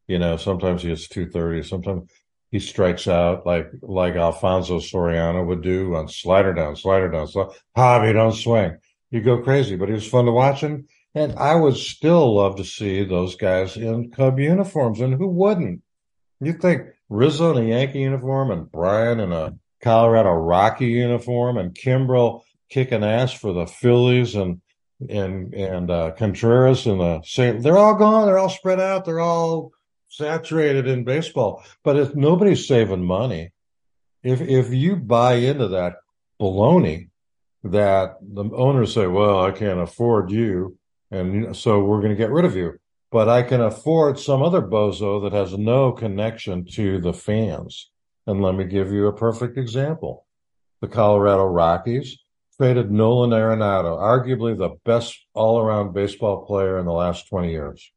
You 0.06 0.18
know, 0.18 0.36
sometimes 0.36 0.82
he 0.82 0.88
hits 0.90 1.08
two 1.08 1.28
thirty, 1.28 1.62
sometimes 1.62 2.10
he 2.50 2.60
strikes 2.60 3.08
out 3.08 3.46
like 3.46 3.70
like 3.82 4.14
Alfonso 4.14 4.78
Soriano 4.78 5.46
would 5.46 5.62
do 5.62 5.94
on 5.94 6.08
slider 6.08 6.52
down, 6.52 6.76
slider 6.76 7.10
down, 7.10 7.26
slider. 7.26 7.50
Javi, 7.76 8.12
don't 8.12 8.32
swing. 8.32 8.76
You 9.10 9.20
go 9.20 9.42
crazy, 9.42 9.76
but 9.76 9.88
he 9.88 9.94
was 9.94 10.06
fun 10.06 10.26
to 10.26 10.32
watch 10.32 10.60
him. 10.60 10.86
And 11.14 11.34
I 11.38 11.54
would 11.54 11.76
still 11.76 12.34
love 12.34 12.56
to 12.56 12.64
see 12.64 13.04
those 13.04 13.36
guys 13.36 13.76
in 13.76 14.10
Cub 14.10 14.38
uniforms, 14.38 15.00
and 15.00 15.14
who 15.14 15.28
wouldn't? 15.28 15.82
You 16.40 16.52
think 16.52 16.82
Rizzo 17.08 17.56
in 17.56 17.64
a 17.64 17.68
Yankee 17.68 18.00
uniform 18.00 18.50
and 18.50 18.70
Bryant 18.70 19.20
in 19.20 19.32
a 19.32 19.54
Colorado 19.82 20.32
Rocky 20.32 20.86
uniform 20.86 21.56
and 21.56 21.74
Kimbrel 21.74 22.42
kicking 22.68 23.04
ass 23.04 23.32
for 23.32 23.52
the 23.54 23.66
Phillies 23.66 24.34
and 24.34 24.60
and 25.08 25.54
and 25.54 25.90
uh, 25.90 26.12
Contreras 26.12 26.86
and 26.86 27.00
the 27.00 27.22
Saint. 27.22 27.62
They're 27.62 27.78
all 27.78 27.94
gone. 27.94 28.26
They're 28.26 28.38
all 28.38 28.48
spread 28.48 28.80
out. 28.80 29.04
They're 29.04 29.20
all 29.20 29.72
saturated 30.08 30.86
in 30.86 31.04
baseball. 31.04 31.62
But 31.84 31.96
if 31.96 32.14
nobody's 32.14 32.66
saving 32.66 33.04
money, 33.04 33.52
if 34.22 34.40
if 34.40 34.72
you 34.72 34.96
buy 34.96 35.34
into 35.34 35.68
that 35.68 35.96
baloney 36.40 37.10
that 37.64 38.16
the 38.22 38.44
owners 38.54 38.94
say, 38.94 39.06
"Well, 39.06 39.44
I 39.44 39.50
can't 39.50 39.80
afford 39.80 40.30
you, 40.30 40.78
and 41.10 41.54
so 41.56 41.84
we're 41.84 42.00
going 42.00 42.10
to 42.10 42.16
get 42.16 42.30
rid 42.30 42.44
of 42.44 42.56
you," 42.56 42.78
but 43.10 43.28
I 43.28 43.42
can 43.42 43.60
afford 43.60 44.18
some 44.18 44.42
other 44.42 44.62
bozo 44.62 45.22
that 45.22 45.32
has 45.32 45.56
no 45.56 45.92
connection 45.92 46.64
to 46.72 47.00
the 47.00 47.12
fans. 47.12 47.90
And 48.26 48.42
let 48.42 48.54
me 48.54 48.64
give 48.64 48.92
you 48.92 49.06
a 49.06 49.12
perfect 49.12 49.58
example: 49.58 50.26
the 50.80 50.88
Colorado 50.88 51.44
Rockies 51.44 52.18
traded 52.56 52.90
Nolan 52.90 53.30
Arenado, 53.30 53.98
arguably 53.98 54.56
the 54.56 54.76
best 54.84 55.26
all 55.34 55.60
around 55.60 55.92
baseball 55.92 56.46
player 56.46 56.78
in 56.78 56.86
the 56.86 56.92
last 56.92 57.28
20 57.28 57.50
years. 57.50 57.90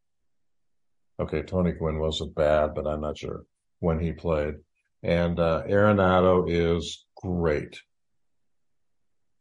Okay, 1.19 1.41
Tony 1.43 1.71
Gwynn 1.71 1.99
wasn't 1.99 2.35
bad, 2.35 2.73
but 2.75 2.87
I'm 2.87 3.01
not 3.01 3.17
sure 3.17 3.43
when 3.79 3.99
he 3.99 4.11
played. 4.11 4.55
And 5.03 5.39
uh, 5.39 5.63
Arenado 5.67 6.45
is 6.49 7.05
great. 7.15 7.81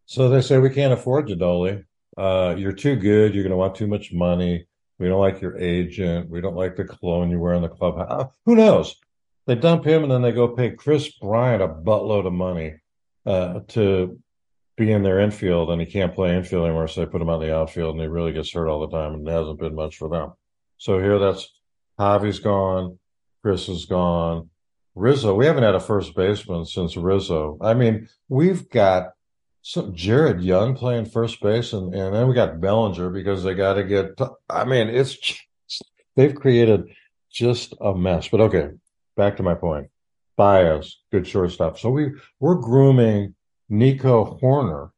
So 0.07 0.29
they 0.29 0.41
say, 0.41 0.59
we 0.59 0.71
can't 0.71 0.93
afford 0.93 1.37
Dolly. 1.39 1.85
Uh, 2.17 2.55
you're 2.57 2.73
too 2.73 2.97
good. 2.97 3.35
You're 3.35 3.45
going 3.45 3.51
to 3.51 3.57
want 3.57 3.75
too 3.75 3.87
much 3.87 4.13
money. 4.13 4.67
We 4.99 5.09
don't 5.09 5.21
like 5.21 5.41
your 5.41 5.57
agent. 5.59 6.31
We 6.31 6.41
don't 6.41 6.57
like 6.57 6.77
the 6.77 6.85
cologne 6.85 7.31
you 7.31 7.39
wear 7.39 7.55
in 7.55 7.63
the 7.63 7.69
clubhouse. 7.69 8.07
Uh, 8.11 8.25
who 8.45 8.57
knows? 8.57 8.97
They 9.47 9.55
dump 9.55 9.85
him 9.85 10.03
and 10.03 10.11
then 10.11 10.23
they 10.23 10.33
go 10.33 10.49
pay 10.49 10.71
Kris 10.71 11.13
Bryant 11.19 11.63
a 11.63 11.69
buttload 11.69 12.27
of 12.27 12.33
money 12.33 12.75
uh, 13.25 13.61
to 13.69 14.19
be 14.79 14.93
in 14.93 15.03
their 15.03 15.21
infield 15.21 15.71
and 15.71 15.81
he 15.81 15.87
can't 15.87 16.15
play 16.15 16.35
infield 16.35 16.65
anymore. 16.65 16.89
So 16.89 17.01
they 17.01 17.11
put 17.11 17.21
him 17.21 17.29
on 17.29 17.41
the 17.41 17.55
outfield 17.55 17.95
and 17.95 18.01
he 18.01 18.07
really 18.07 18.33
gets 18.33 18.53
hurt 18.53 18.69
all 18.69 18.81
the 18.81 18.97
time 18.97 19.15
and 19.15 19.29
it 19.29 19.31
hasn't 19.31 19.59
been 19.59 19.75
much 19.75 19.97
for 19.97 20.09
them. 20.09 20.33
So 20.79 20.99
here 20.99 21.19
that's 21.19 21.53
Javi's 21.99 22.39
gone. 22.39 22.99
Chris 23.43 23.69
is 23.69 23.85
gone. 23.85 24.51
Rizzo, 24.95 25.35
we 25.35 25.47
haven't 25.47 25.63
had 25.63 25.75
a 25.75 25.81
first 25.81 26.15
baseman 26.15 26.65
since 26.65 26.97
Rizzo. 26.97 27.59
I 27.61 27.75
mean, 27.75 28.09
we've 28.29 28.69
got 28.71 29.13
so 29.63 29.91
Jared 29.93 30.43
Young 30.43 30.75
playing 30.75 31.07
first 31.07 31.41
base, 31.41 31.73
and, 31.73 31.95
and 31.95 32.15
then 32.15 32.27
we 32.27 32.35
got 32.35 32.61
Bellinger 32.61 33.11
because 33.11 33.45
they 33.45 33.55
got 33.55 33.75
to 33.75 33.85
get. 33.85 34.19
I 34.49 34.65
mean, 34.65 34.89
it's 34.89 35.15
just, 35.15 35.85
they've 36.17 36.35
created 36.35 36.85
just 37.31 37.75
a 37.81 37.95
mess. 37.95 38.29
But 38.29 38.41
okay, 38.41 38.71
back 39.17 39.37
to 39.37 39.43
my 39.43 39.55
point. 39.55 39.89
Baez, 40.37 40.99
good 41.13 41.27
shortstop. 41.27 41.79
So 41.79 41.91
we 41.91 42.13
we're 42.41 42.55
grooming 42.55 43.35
Nico 43.69 44.39
Hoerner 44.41 44.91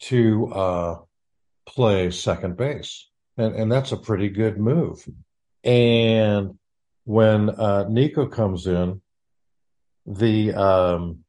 to 0.00 0.52
uh, 0.52 0.98
play 1.66 2.10
second 2.10 2.56
base, 2.56 3.08
and 3.36 3.54
and 3.54 3.70
that's 3.70 3.92
a 3.92 3.96
pretty 3.96 4.28
good 4.28 4.58
move. 4.58 5.06
And 5.64 6.58
when 7.04 7.50
uh, 7.50 7.86
Nico 7.88 8.26
comes 8.26 8.66
in, 8.66 9.00
the 10.06 10.54
um, 10.54 11.24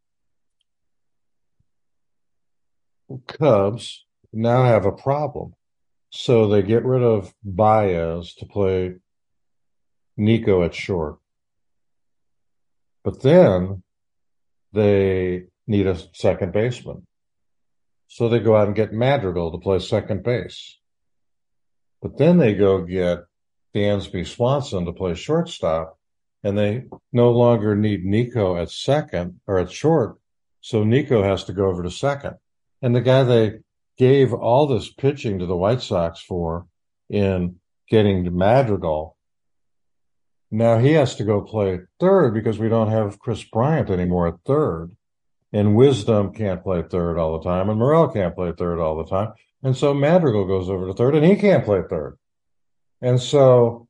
Cubs 3.28 4.06
now 4.34 4.64
have 4.64 4.86
a 4.86 4.92
problem. 4.92 5.54
So 6.10 6.48
they 6.48 6.62
get 6.62 6.84
rid 6.84 7.04
of 7.04 7.34
Baez 7.44 8.34
to 8.36 8.46
play 8.46 8.96
Nico 10.18 10.64
at 10.64 10.76
short. 10.76 11.20
But 13.04 13.22
then 13.22 13.82
they 14.74 15.46
need 15.72 15.88
a 15.88 15.98
second 16.14 16.54
baseman. 16.54 17.08
So 18.08 18.30
they 18.30 18.40
go 18.40 18.56
out 18.56 18.68
and 18.68 18.76
get 18.76 18.94
Madrigal 18.94 19.52
to 19.52 19.58
play 19.58 19.80
second 19.80 20.24
base. 20.24 20.78
But 22.02 22.18
then 22.18 22.38
they 22.38 22.54
go 22.54 22.84
get 22.84 23.20
Dansby 23.74 24.28
Swanson 24.28 24.86
to 24.86 24.92
play 24.92 25.16
shortstop, 25.16 25.98
and 26.44 26.58
they 26.58 26.86
no 27.14 27.32
longer 27.32 27.76
need 27.76 28.04
Nico 28.04 28.58
at 28.58 28.70
second 28.70 29.40
or 29.48 29.60
at 29.60 29.72
short. 29.72 30.18
So 30.60 30.84
Nico 30.84 31.24
has 31.24 31.46
to 31.46 31.54
go 31.54 31.68
over 31.68 31.84
to 31.84 31.90
second. 31.90 32.36
And 32.82 32.96
the 32.96 33.02
guy 33.02 33.24
they 33.24 33.60
gave 33.98 34.34
all 34.34 34.68
this 34.68 34.92
pitching 34.92 35.40
to 35.40 35.46
the 35.46 35.56
White 35.56 35.82
Sox 35.82 36.22
for 36.22 36.68
in 37.10 37.58
getting 37.88 38.36
Madrigal, 38.36 39.16
now 40.50 40.80
he 40.80 40.92
has 40.94 41.16
to 41.16 41.24
go 41.24 41.42
play 41.42 41.80
third 42.00 42.34
because 42.34 42.60
we 42.60 42.68
don't 42.68 42.90
have 42.90 43.20
Kris 43.20 43.44
Bryant 43.44 43.90
anymore 43.90 44.28
at 44.28 44.44
third. 44.46 44.92
And 45.54 45.76
Wisdom 45.76 46.34
can't 46.34 46.64
play 46.64 46.82
third 46.82 47.18
all 47.18 47.38
the 47.38 47.44
time, 47.44 47.70
and 47.70 47.78
Morel 47.78 48.08
can't 48.08 48.36
play 48.36 48.54
third 48.58 48.80
all 48.80 48.98
the 48.98 49.10
time. 49.10 49.34
And 49.64 49.76
so 49.76 49.94
Madrigal 49.94 50.46
goes 50.46 50.70
over 50.70 50.88
to 50.88 50.94
third, 50.94 51.16
and 51.16 51.26
he 51.26 51.36
can't 51.36 51.66
play 51.66 51.82
third. 51.90 52.18
And 53.02 53.20
so 53.20 53.88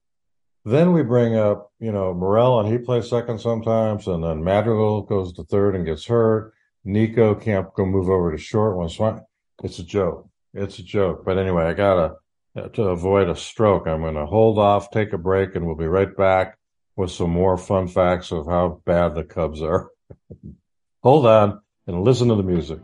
then 0.66 0.94
we 0.94 1.04
bring 1.04 1.36
up, 1.36 1.72
you 1.80 1.92
know, 1.92 2.14
Morel, 2.14 2.60
and 2.60 2.70
he 2.72 2.78
plays 2.78 3.10
second 3.10 3.40
sometimes, 3.40 4.08
and 4.08 4.24
then 4.24 4.44
Madrigal 4.44 5.04
goes 5.04 5.34
to 5.34 5.44
third 5.44 5.76
and 5.76 5.86
gets 5.86 6.06
hurt. 6.06 6.54
Nico 6.84 7.36
can't 7.36 7.72
go 7.76 7.86
move 7.86 8.10
over 8.10 8.32
to 8.32 8.38
short 8.38 8.92
Swan. 8.92 9.22
It's 9.64 9.80
a 9.80 9.84
joke. 9.84 10.30
It's 10.54 10.80
a 10.80 10.84
joke. 10.84 11.24
But 11.26 11.38
anyway, 11.38 11.66
I 11.66 11.74
gotta 11.74 12.16
uh, 12.56 12.68
to 12.70 12.84
avoid 12.90 13.30
a 13.30 13.36
stroke. 13.36 13.88
I'm 13.88 14.02
to 14.14 14.26
hold 14.26 14.58
off, 14.60 14.92
take 14.92 15.14
a 15.14 15.18
break, 15.18 15.56
and 15.56 15.66
we'll 15.66 15.76
be 15.76 15.88
right 15.88 16.16
back 16.16 16.58
with 16.96 17.12
some 17.12 17.30
more 17.30 17.58
fun 17.58 17.88
facts 17.88 18.32
of 18.32 18.46
how 18.46 18.82
bad 18.86 19.16
the 19.16 19.24
Cubs 19.24 19.62
are. 19.62 19.90
hold 21.04 21.26
on 21.26 21.60
and 21.88 22.04
listen 22.04 22.28
to 22.28 22.36
the 22.36 22.44
music. 22.44 22.80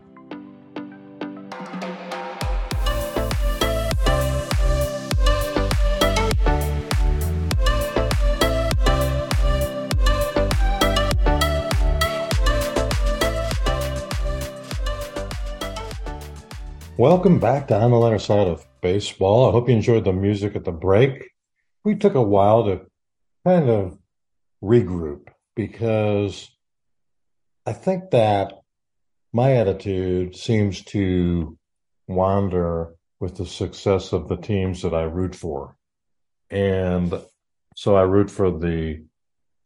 Welcome 16.98 17.40
back 17.40 17.68
to 17.68 17.80
On 17.80 17.92
the 17.92 17.98
Lighter 17.98 18.18
Side 18.18 18.48
of 18.48 18.66
Baseball. 18.82 19.48
I 19.48 19.52
hope 19.52 19.70
you 19.70 19.76
enjoyed 19.76 20.04
the 20.04 20.12
music 20.12 20.56
at 20.56 20.66
the 20.66 20.72
break. 20.72 21.30
We 21.84 21.94
took 21.94 22.16
a 22.16 22.22
while 22.22 22.66
to 22.66 22.82
kind 23.46 23.70
of 23.70 24.00
regroup 24.64 25.28
because 25.56 26.50
I 27.68 27.74
think 27.74 28.12
that 28.12 28.54
my 29.34 29.58
attitude 29.58 30.38
seems 30.38 30.86
to 30.86 31.58
wander 32.08 32.96
with 33.20 33.36
the 33.36 33.46
success 33.46 34.14
of 34.14 34.30
the 34.30 34.38
teams 34.38 34.84
that 34.84 34.94
I 34.94 35.02
root 35.02 35.36
for. 35.36 35.76
And 36.50 37.14
so 37.76 37.98
I 37.98 38.04
root 38.04 38.32
for 38.32 38.52
the 38.52 39.04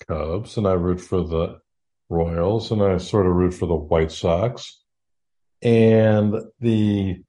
Cubs 0.07 0.57
and 0.57 0.67
I 0.67 0.71
root 0.71 0.99
for 0.99 1.21
the 1.21 1.59
Royals 2.09 2.71
and 2.71 2.81
I 2.81 2.97
sort 2.97 3.27
of 3.27 3.33
root 3.33 3.53
for 3.53 3.67
the 3.67 3.75
White 3.75 4.11
Sox 4.11 4.81
and 5.61 6.33
the 6.59 7.21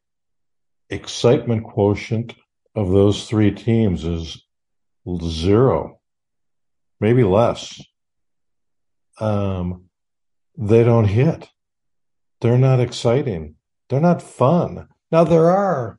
excitement 0.88 1.64
quotient 1.64 2.35
of 2.74 2.88
those 2.88 3.28
three 3.28 3.50
teams 3.50 4.06
is 4.06 4.42
zero, 5.22 6.00
maybe 6.98 7.24
less. 7.24 7.78
Um, 9.20 9.90
they 10.57 10.85
don't 10.85 11.07
hit. 11.07 11.49
They're 12.41 12.59
not 12.59 12.81
exciting. 12.81 13.57
They're 13.88 14.01
not 14.01 14.23
fun. 14.23 14.88
Now 15.11 15.25
there 15.25 15.51
are 15.51 15.99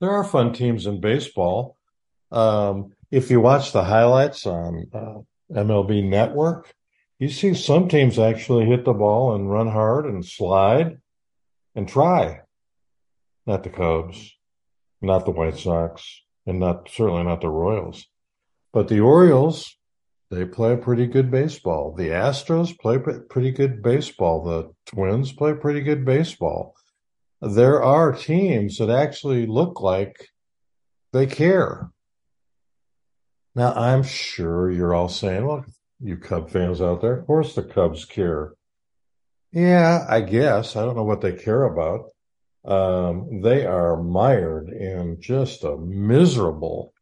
there 0.00 0.10
are 0.10 0.24
fun 0.24 0.52
teams 0.52 0.86
in 0.86 1.00
baseball. 1.00 1.76
Um, 2.32 2.92
if 3.10 3.30
you 3.30 3.40
watch 3.40 3.72
the 3.72 3.84
highlights 3.84 4.46
on 4.46 4.86
uh, 4.92 5.20
MLB 5.52 6.08
Network, 6.08 6.74
you 7.18 7.28
see 7.28 7.54
some 7.54 7.88
teams 7.88 8.18
actually 8.18 8.64
hit 8.64 8.84
the 8.84 8.92
ball 8.92 9.34
and 9.34 9.50
run 9.50 9.68
hard 9.68 10.06
and 10.06 10.24
slide 10.24 10.98
and 11.74 11.88
try. 11.88 12.40
Not 13.46 13.62
the 13.62 13.70
Cubs, 13.70 14.34
not 15.00 15.24
the 15.24 15.30
White 15.30 15.58
Sox, 15.58 16.22
and 16.46 16.58
not 16.58 16.88
certainly 16.90 17.22
not 17.22 17.40
the 17.40 17.48
Royals. 17.48 18.06
But 18.72 18.88
the 18.88 19.00
Orioles, 19.00 19.76
they 20.32 20.46
play 20.46 20.74
pretty 20.76 21.06
good 21.06 21.30
baseball. 21.30 21.94
The 21.94 22.08
Astros 22.08 22.78
play 22.78 22.98
pretty 22.98 23.50
good 23.50 23.82
baseball. 23.82 24.42
The 24.42 24.72
Twins 24.86 25.30
play 25.30 25.52
pretty 25.52 25.82
good 25.82 26.06
baseball. 26.06 26.74
There 27.42 27.82
are 27.82 28.14
teams 28.14 28.78
that 28.78 28.88
actually 28.88 29.44
look 29.44 29.82
like 29.82 30.30
they 31.12 31.26
care. 31.26 31.90
Now, 33.54 33.74
I'm 33.74 34.02
sure 34.02 34.70
you're 34.70 34.94
all 34.94 35.10
saying, 35.10 35.46
well, 35.46 35.66
you 36.00 36.16
Cub 36.16 36.48
fans 36.48 36.80
out 36.80 37.02
there. 37.02 37.18
Of 37.18 37.26
course, 37.26 37.54
the 37.54 37.62
Cubs 37.62 38.06
care. 38.06 38.54
Yeah, 39.52 40.06
I 40.08 40.22
guess. 40.22 40.76
I 40.76 40.84
don't 40.86 40.96
know 40.96 41.04
what 41.04 41.20
they 41.20 41.34
care 41.34 41.64
about. 41.64 42.06
Um, 42.64 43.42
they 43.42 43.66
are 43.66 44.02
mired 44.02 44.70
in 44.70 45.20
just 45.20 45.62
a 45.62 45.76
miserable 45.76 46.94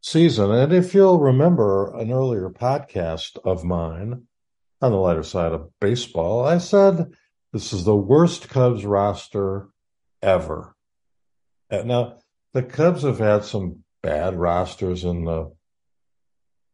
season. 0.00 0.50
And 0.50 0.72
if 0.72 0.94
you'll 0.94 1.20
remember 1.20 1.94
an 1.96 2.12
earlier 2.12 2.50
podcast 2.50 3.38
of 3.44 3.64
mine 3.64 4.22
on 4.80 4.92
the 4.92 4.98
lighter 4.98 5.22
side 5.22 5.52
of 5.52 5.70
baseball, 5.80 6.44
I 6.44 6.58
said 6.58 7.12
this 7.52 7.72
is 7.72 7.84
the 7.84 7.96
worst 7.96 8.48
Cubs 8.48 8.84
roster 8.84 9.68
ever. 10.22 10.74
Now, 11.70 12.18
the 12.54 12.62
Cubs 12.62 13.02
have 13.02 13.18
had 13.18 13.44
some 13.44 13.84
bad 14.02 14.34
rosters 14.34 15.04
in 15.04 15.24
the 15.24 15.52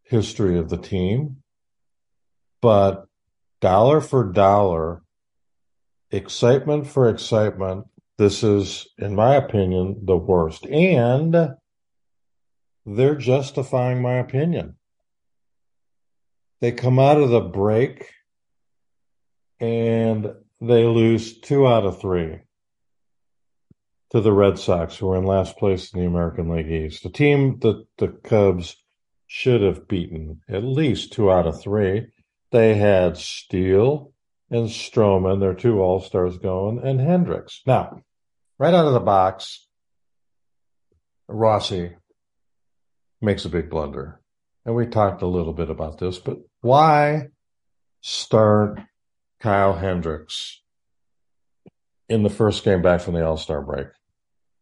history 0.03 0.59
of 0.59 0.69
the 0.69 0.77
team. 0.77 1.39
But 2.61 3.07
dollar 3.61 4.01
for 4.01 4.33
dollar, 4.33 5.03
excitement 6.11 6.87
for 6.87 7.09
excitement, 7.09 7.87
this 8.17 8.45
is, 8.45 8.87
in 8.99 9.15
my 9.15 9.35
opinion, 9.35 10.03
the 10.05 10.17
worst. 10.17 10.67
And 10.67 11.35
they're 12.87 13.17
justifying 13.17 14.03
my 14.03 14.15
opinion. 14.15 14.77
They 16.61 16.73
come 16.73 16.99
out 16.99 17.19
of 17.19 17.31
the 17.31 17.41
break 17.41 18.11
and 19.61 20.33
they 20.61 20.85
lose 20.85 21.41
two 21.41 21.67
out 21.67 21.85
of 21.85 22.01
three 22.01 22.41
to 24.11 24.21
the 24.21 24.33
Red 24.33 24.59
Sox, 24.59 24.97
who 24.97 25.11
are 25.11 25.17
in 25.17 25.25
last 25.25 25.57
place 25.57 25.93
in 25.93 26.01
the 26.01 26.07
American 26.07 26.49
League 26.49 26.71
East. 26.71 27.03
The 27.03 27.11
team 27.11 27.59
that 27.61 27.87
the 27.99 28.09
Cubs 28.09 28.77
should 29.27 29.63
have 29.63 29.89
beaten 29.89 30.41
at 30.49 30.63
least 30.63 31.13
two 31.13 31.31
out 31.31 31.47
of 31.47 31.61
three. 31.61 32.07
They 32.53 32.77
had 32.77 33.17
Steele 33.17 34.13
and 34.51 34.69
Stroman, 34.69 35.41
their 35.41 35.55
two 35.55 35.81
All 35.81 36.01
Stars 36.01 36.39
going, 36.39 36.81
and 36.85 37.01
Hendricks. 37.01 37.63
Now, 37.67 38.03
right 38.59 38.73
out 38.73 38.87
of 38.87 38.93
the 38.93 39.01
box, 39.01 39.67
Rossi 41.27 41.97
makes 43.25 43.45
a 43.45 43.51
big 43.51 43.71
blunder. 43.71 44.21
And 44.65 44.75
we 44.75 44.87
talked 44.87 45.23
a 45.23 45.27
little 45.27 45.53
bit 45.53 45.71
about 45.71 45.99
this, 45.99 46.19
but 46.19 46.39
why 46.61 47.29
start 48.01 48.81
Kyle 49.41 49.75
Hendricks 49.75 50.63
in 52.09 52.23
the 52.23 52.31
first 52.31 52.65
game 52.65 52.83
back 52.83 53.01
from 53.01 53.15
the 53.15 53.27
All 53.27 53.37
Star 53.37 53.61
break? 53.61 53.89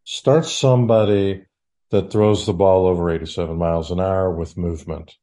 Start 0.03 0.45
somebody 0.45 1.45
that 1.91 2.11
throws 2.11 2.45
the 2.45 2.53
ball 2.53 2.87
over 2.87 3.09
87 3.09 3.55
miles 3.57 3.91
an 3.91 3.99
hour 3.99 4.29
with 4.35 4.57
movement. 4.57 5.15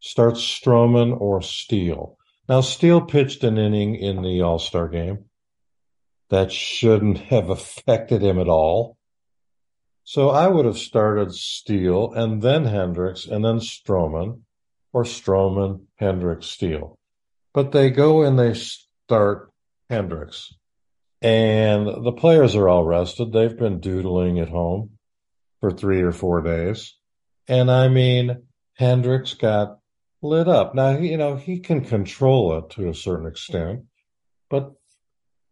Start 0.00 0.34
Stroman 0.34 1.18
or 1.18 1.40
Steele. 1.40 2.18
Now, 2.48 2.62
Steele 2.62 3.00
pitched 3.00 3.44
an 3.44 3.58
inning 3.58 3.94
in 3.94 4.22
the 4.22 4.42
All 4.42 4.58
Star 4.58 4.88
game. 4.88 5.26
that 6.30 6.52
shouldn't 6.52 7.18
have 7.32 7.48
affected 7.50 8.22
him 8.22 8.38
at 8.38 8.48
all. 8.48 8.96
So 10.10 10.30
I 10.30 10.48
would 10.48 10.64
have 10.64 10.76
started 10.76 11.32
Steele 11.32 12.12
and 12.14 12.42
then 12.42 12.64
Hendricks 12.64 13.26
and 13.26 13.44
then 13.44 13.60
Stroman 13.60 14.40
or 14.92 15.04
Stroman, 15.04 15.82
Hendricks, 15.94 16.48
Steele. 16.48 16.98
But 17.54 17.70
they 17.70 17.90
go 17.90 18.24
and 18.24 18.36
they 18.36 18.54
start 18.54 19.52
Hendricks. 19.88 20.52
And 21.22 21.86
the 21.86 22.10
players 22.10 22.56
are 22.56 22.68
all 22.68 22.84
rested. 22.84 23.32
They've 23.32 23.56
been 23.56 23.78
doodling 23.78 24.40
at 24.40 24.48
home 24.48 24.98
for 25.60 25.70
three 25.70 26.02
or 26.02 26.10
four 26.10 26.42
days. 26.42 26.96
And 27.46 27.70
I 27.70 27.86
mean, 27.86 28.42
Hendricks 28.74 29.34
got 29.34 29.78
lit 30.22 30.48
up. 30.48 30.74
Now, 30.74 30.98
you 30.98 31.18
know, 31.18 31.36
he 31.36 31.60
can 31.60 31.84
control 31.84 32.58
it 32.58 32.70
to 32.70 32.88
a 32.88 32.94
certain 32.94 33.28
extent, 33.28 33.84
but 34.48 34.72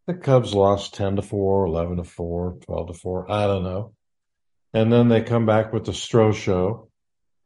the 0.08 0.14
Cubs 0.14 0.52
lost 0.52 0.94
10 0.94 1.14
to 1.14 1.22
4, 1.22 1.66
11 1.66 1.98
to 1.98 2.02
4, 2.02 2.58
12 2.66 2.86
to 2.88 2.94
4. 2.94 3.30
I 3.30 3.46
don't 3.46 3.62
know. 3.62 3.92
And 4.74 4.92
then 4.92 5.08
they 5.08 5.22
come 5.22 5.46
back 5.46 5.72
with 5.72 5.86
the 5.86 5.92
Stro 5.92 6.34
show 6.34 6.90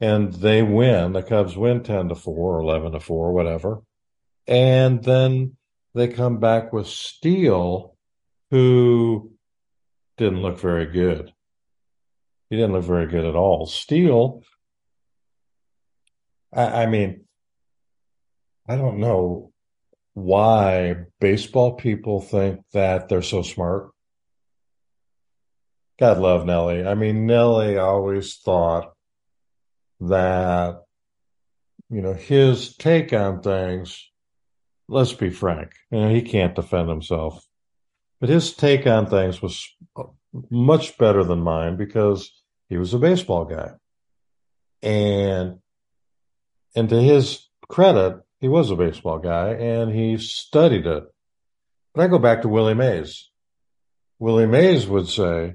and 0.00 0.32
they 0.32 0.62
win. 0.62 1.12
The 1.12 1.22
Cubs 1.22 1.56
win 1.56 1.82
10 1.82 2.08
to 2.08 2.14
4, 2.14 2.56
or 2.56 2.60
11 2.60 2.92
to 2.92 3.00
4, 3.00 3.32
whatever. 3.32 3.82
And 4.46 5.02
then 5.04 5.56
they 5.94 6.08
come 6.08 6.40
back 6.40 6.72
with 6.72 6.88
Steele, 6.88 7.96
who 8.50 9.32
didn't 10.16 10.42
look 10.42 10.58
very 10.58 10.86
good. 10.86 11.32
He 12.50 12.56
didn't 12.56 12.72
look 12.72 12.84
very 12.84 13.06
good 13.06 13.24
at 13.24 13.36
all. 13.36 13.66
Steele, 13.66 14.42
I, 16.52 16.82
I 16.82 16.86
mean, 16.86 17.24
I 18.68 18.76
don't 18.76 18.98
know 18.98 19.52
why 20.14 20.96
baseball 21.20 21.74
people 21.74 22.20
think 22.20 22.60
that 22.72 23.08
they're 23.08 23.22
so 23.22 23.42
smart. 23.42 23.90
God 26.02 26.18
love 26.18 26.44
Nelly. 26.44 26.84
I 26.84 26.96
mean, 26.96 27.26
Nelly 27.26 27.78
always 27.78 28.34
thought 28.34 28.92
that, 30.00 30.82
you 31.90 32.02
know, 32.02 32.12
his 32.12 32.76
take 32.76 33.12
on 33.12 33.40
things, 33.40 34.10
let's 34.88 35.12
be 35.12 35.30
frank, 35.30 35.70
you 35.92 36.00
know, 36.00 36.08
he 36.12 36.22
can't 36.22 36.56
defend 36.56 36.88
himself. 36.88 37.46
But 38.18 38.30
his 38.30 38.52
take 38.52 38.84
on 38.84 39.06
things 39.06 39.40
was 39.40 39.64
much 40.50 40.98
better 40.98 41.22
than 41.22 41.38
mine 41.38 41.76
because 41.76 42.32
he 42.68 42.78
was 42.78 42.92
a 42.94 42.98
baseball 42.98 43.44
guy. 43.44 43.70
And 44.82 45.60
and 46.74 46.88
to 46.88 47.00
his 47.00 47.48
credit, 47.68 48.20
he 48.40 48.48
was 48.48 48.72
a 48.72 48.76
baseball 48.76 49.20
guy 49.20 49.50
and 49.50 49.94
he 49.94 50.18
studied 50.18 50.84
it. 50.84 51.04
But 51.94 52.02
I 52.02 52.08
go 52.08 52.18
back 52.18 52.42
to 52.42 52.48
Willie 52.48 52.74
Mays. 52.74 53.30
Willie 54.18 54.46
Mays 54.46 54.88
would 54.88 55.08
say, 55.08 55.54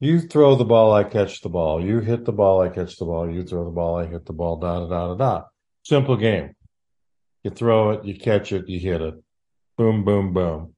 you 0.00 0.20
throw 0.20 0.54
the 0.54 0.64
ball, 0.64 0.92
I 0.92 1.04
catch 1.04 1.40
the 1.40 1.48
ball. 1.48 1.84
You 1.84 2.00
hit 2.00 2.24
the 2.24 2.32
ball, 2.32 2.60
I 2.60 2.68
catch 2.68 2.96
the 2.96 3.06
ball. 3.06 3.30
You 3.30 3.44
throw 3.44 3.64
the 3.64 3.70
ball, 3.70 3.98
I 3.98 4.06
hit 4.06 4.26
the 4.26 4.32
ball, 4.32 4.56
da 4.56 4.80
da 4.80 4.86
da 4.86 5.08
da 5.08 5.14
da. 5.14 5.42
Simple 5.84 6.16
game. 6.16 6.54
You 7.42 7.50
throw 7.50 7.90
it, 7.92 8.04
you 8.04 8.18
catch 8.18 8.52
it, 8.52 8.68
you 8.68 8.78
hit 8.80 9.00
it. 9.00 9.14
Boom, 9.78 10.04
boom, 10.04 10.34
boom. 10.34 10.74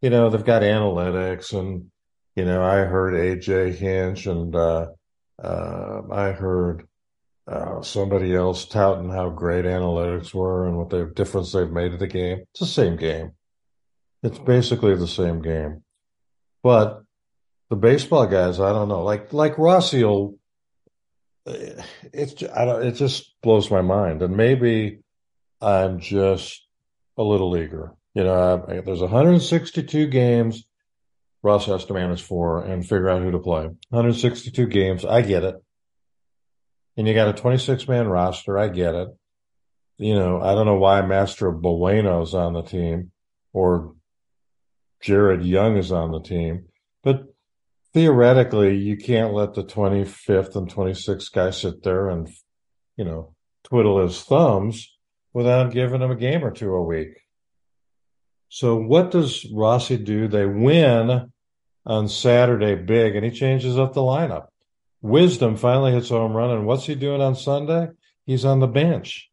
You 0.00 0.10
know, 0.10 0.30
they've 0.30 0.44
got 0.44 0.62
analytics 0.62 1.52
and, 1.52 1.90
you 2.36 2.44
know, 2.44 2.62
I 2.62 2.84
heard 2.84 3.14
AJ 3.14 3.74
Hinch 3.74 4.26
and, 4.26 4.54
uh, 4.54 4.86
uh, 5.42 6.02
I 6.10 6.32
heard 6.32 6.86
uh, 7.46 7.82
somebody 7.82 8.34
else 8.34 8.66
touting 8.66 9.10
how 9.10 9.30
great 9.30 9.64
analytics 9.64 10.32
were 10.32 10.68
and 10.68 10.78
what 10.78 10.90
the 10.90 11.06
difference 11.14 11.52
they've 11.52 11.70
made 11.70 11.90
to 11.90 11.98
the 11.98 12.06
game. 12.06 12.44
It's 12.52 12.60
the 12.60 12.66
same 12.66 12.96
game. 12.96 13.32
It's 14.22 14.38
basically 14.38 14.94
the 14.94 15.08
same 15.08 15.42
game. 15.42 15.82
But 16.62 17.02
the 17.70 17.76
baseball 17.76 18.26
guys, 18.26 18.60
I 18.60 18.72
don't 18.72 18.88
know, 18.88 19.02
like 19.02 19.32
like 19.32 19.58
Rossi 19.58 20.04
will. 20.04 20.36
It's 21.46 22.42
I 22.42 22.64
don't. 22.66 22.86
It 22.86 22.92
just 22.92 23.34
blows 23.42 23.70
my 23.70 23.80
mind, 23.80 24.22
and 24.22 24.36
maybe 24.36 25.00
I'm 25.60 26.00
just 26.00 26.62
a 27.16 27.22
little 27.22 27.56
eager. 27.56 27.94
You 28.14 28.24
know, 28.24 28.64
I, 28.68 28.80
there's 28.80 29.00
162 29.00 30.08
games. 30.08 30.64
Ross 31.42 31.64
has 31.66 31.86
to 31.86 31.94
manage 31.94 32.22
for 32.22 32.62
and 32.62 32.82
figure 32.82 33.08
out 33.08 33.22
who 33.22 33.30
to 33.30 33.38
play. 33.38 33.62
162 33.88 34.66
games. 34.66 35.06
I 35.06 35.22
get 35.22 35.44
it 35.44 35.56
and 37.00 37.08
you 37.08 37.14
got 37.14 37.28
a 37.28 37.32
26 37.32 37.88
man 37.88 38.08
roster. 38.08 38.58
I 38.58 38.68
get 38.68 38.94
it. 38.94 39.08
You 39.96 40.14
know, 40.14 40.40
I 40.42 40.54
don't 40.54 40.66
know 40.66 40.76
why 40.76 41.00
Mastrobuoni's 41.00 42.34
on 42.34 42.52
the 42.52 42.62
team 42.62 43.12
or 43.54 43.94
Jared 45.00 45.42
Young 45.42 45.78
is 45.78 45.92
on 45.92 46.10
the 46.10 46.20
team, 46.20 46.66
but 47.02 47.29
theoretically, 47.92 48.76
you 48.76 48.96
can't 48.96 49.32
let 49.32 49.54
the 49.54 49.64
25th 49.64 50.56
and 50.56 50.72
26th 50.72 51.32
guy 51.32 51.50
sit 51.50 51.82
there 51.82 52.08
and, 52.08 52.28
you 52.96 53.04
know, 53.04 53.34
twiddle 53.64 54.00
his 54.00 54.22
thumbs 54.22 54.96
without 55.32 55.72
giving 55.72 56.02
him 56.02 56.10
a 56.10 56.16
game 56.16 56.44
or 56.44 56.50
two 56.50 56.72
a 56.72 56.82
week. 56.82 57.20
So 58.48 58.76
what 58.76 59.10
does 59.10 59.46
Rossi 59.52 59.96
do? 59.96 60.26
They 60.26 60.46
win 60.46 61.30
on 61.86 62.08
Saturday 62.08 62.74
big 62.74 63.14
and 63.14 63.24
he 63.24 63.30
changes 63.30 63.78
up 63.78 63.92
the 63.92 64.00
lineup. 64.00 64.46
Wisdom 65.02 65.56
finally 65.56 65.92
hits 65.92 66.10
a 66.10 66.14
home 66.14 66.36
run, 66.36 66.50
and 66.50 66.66
what's 66.66 66.84
he 66.84 66.94
doing 66.94 67.22
on 67.22 67.34
Sunday? 67.34 67.88
He's 68.26 68.44
on 68.44 68.60
the 68.60 68.66
bench. 68.66 69.30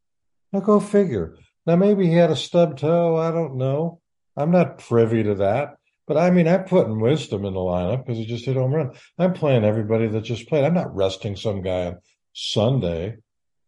Now 0.53 0.61
go 0.61 0.79
figure. 0.79 1.35
Now 1.65 1.75
maybe 1.75 2.07
he 2.07 2.13
had 2.13 2.31
a 2.31 2.37
stub 2.37 2.77
toe. 2.77 3.17
I 3.17 3.31
don't 3.31 3.57
know. 3.57 3.99
I'm 4.37 4.51
not 4.51 4.77
privy 4.77 5.23
to 5.23 5.35
that. 5.35 5.76
But 6.07 6.17
I 6.17 6.31
mean, 6.31 6.47
I'm 6.47 6.63
putting 6.63 7.01
wisdom 7.01 7.43
in 7.43 7.53
the 7.53 7.59
lineup 7.59 8.05
because 8.05 8.17
he 8.17 8.25
just 8.25 8.45
hit 8.45 8.55
home 8.55 8.73
run. 8.73 8.91
I'm 9.19 9.33
playing 9.33 9.65
everybody 9.65 10.07
that 10.07 10.21
just 10.21 10.47
played. 10.47 10.63
I'm 10.63 10.73
not 10.73 10.95
resting 10.95 11.35
some 11.35 11.61
guy 11.61 11.87
on 11.87 11.97
Sunday 12.33 13.17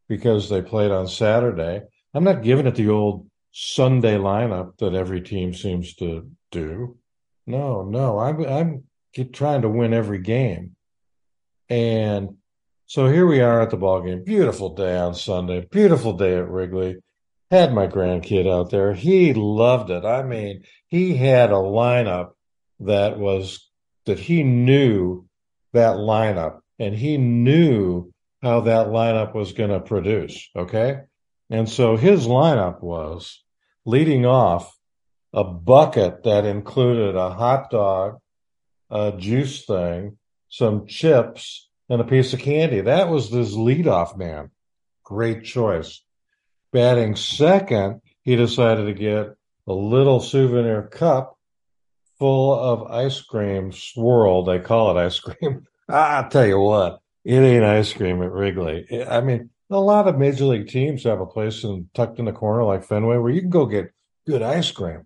because 0.07 0.49
they 0.49 0.61
played 0.61 0.91
on 0.91 1.07
Saturday. 1.07 1.81
I'm 2.13 2.23
not 2.23 2.41
giving 2.41 2.65
it 2.65 2.75
the 2.75 2.89
old 2.89 3.29
Sunday 3.51 4.15
lineup 4.15 4.77
that 4.77 4.93
every 4.93 5.21
team 5.21 5.53
seems 5.53 5.93
to 5.95 6.31
do. 6.49 6.97
No, 7.45 7.83
no, 7.83 8.19
I'm 8.19 8.45
I'm 8.45 8.83
trying 9.33 9.63
to 9.63 9.69
win 9.69 9.93
every 9.93 10.19
game. 10.19 10.75
And 11.67 12.37
so 12.85 13.07
here 13.07 13.27
we 13.27 13.41
are 13.41 13.61
at 13.61 13.69
the 13.69 13.77
ball 13.77 14.01
game. 14.01 14.23
Beautiful 14.23 14.75
day 14.75 14.97
on 14.97 15.13
Sunday. 15.13 15.67
Beautiful 15.69 16.13
day 16.13 16.37
at 16.37 16.49
Wrigley. 16.49 16.97
Had 17.51 17.73
my 17.73 17.87
grandkid 17.87 18.47
out 18.47 18.69
there. 18.69 18.93
He 18.93 19.33
loved 19.33 19.89
it. 19.89 20.05
I 20.05 20.23
mean, 20.23 20.63
he 20.87 21.15
had 21.15 21.49
a 21.49 21.55
lineup 21.55 22.31
that 22.79 23.17
was 23.17 23.67
that 24.05 24.19
he 24.19 24.43
knew 24.43 25.25
that 25.73 25.95
lineup 25.95 26.59
and 26.77 26.95
he 26.95 27.17
knew 27.17 28.11
how 28.41 28.61
that 28.61 28.87
lineup 28.87 29.33
was 29.33 29.53
going 29.53 29.71
to 29.71 29.79
produce. 29.79 30.49
Okay. 30.55 31.01
And 31.49 31.67
so 31.67 31.97
his 31.97 32.27
lineup 32.27 32.81
was 32.81 33.43
leading 33.85 34.25
off 34.25 34.75
a 35.33 35.43
bucket 35.43 36.23
that 36.23 36.45
included 36.45 37.15
a 37.15 37.31
hot 37.31 37.69
dog, 37.69 38.19
a 38.89 39.13
juice 39.17 39.65
thing, 39.65 40.17
some 40.49 40.87
chips, 40.87 41.69
and 41.89 42.01
a 42.01 42.05
piece 42.05 42.33
of 42.33 42.39
candy. 42.39 42.81
That 42.81 43.09
was 43.09 43.29
his 43.29 43.55
leadoff 43.55 44.17
man. 44.17 44.51
Great 45.03 45.43
choice. 45.43 46.03
Batting 46.71 47.15
second, 47.15 48.01
he 48.21 48.35
decided 48.35 48.85
to 48.85 48.93
get 48.93 49.35
a 49.67 49.73
little 49.73 50.19
souvenir 50.19 50.83
cup 50.83 51.37
full 52.19 52.53
of 52.53 52.91
ice 52.91 53.21
cream 53.21 53.71
swirl. 53.71 54.43
They 54.43 54.59
call 54.59 54.95
it 54.95 55.01
ice 55.01 55.19
cream. 55.19 55.65
I'll 55.89 56.29
tell 56.29 56.45
you 56.45 56.59
what, 56.59 56.99
it 57.23 57.39
ain't 57.39 57.63
ice 57.63 57.93
cream 57.93 58.21
at 58.21 58.31
Wrigley. 58.31 59.03
I 59.07 59.21
mean, 59.21 59.49
a 59.71 59.79
lot 59.79 60.07
of 60.07 60.17
major 60.17 60.45
league 60.45 60.67
teams 60.67 61.03
have 61.03 61.19
a 61.19 61.25
place 61.25 61.63
in, 61.63 61.89
tucked 61.93 62.19
in 62.19 62.25
the 62.25 62.31
corner 62.31 62.63
like 62.63 62.83
Fenway 62.83 63.17
where 63.17 63.31
you 63.31 63.41
can 63.41 63.49
go 63.49 63.65
get 63.65 63.91
good 64.27 64.41
ice 64.41 64.71
cream. 64.71 65.05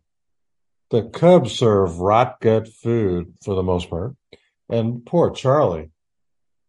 The 0.90 1.04
Cubs 1.04 1.54
serve 1.54 2.00
rot 2.00 2.40
gut 2.40 2.68
food 2.68 3.34
for 3.44 3.56
the 3.56 3.64
most 3.64 3.90
part. 3.90 4.16
And 4.70 5.06
poor 5.06 5.32
Charlie, 5.32 5.92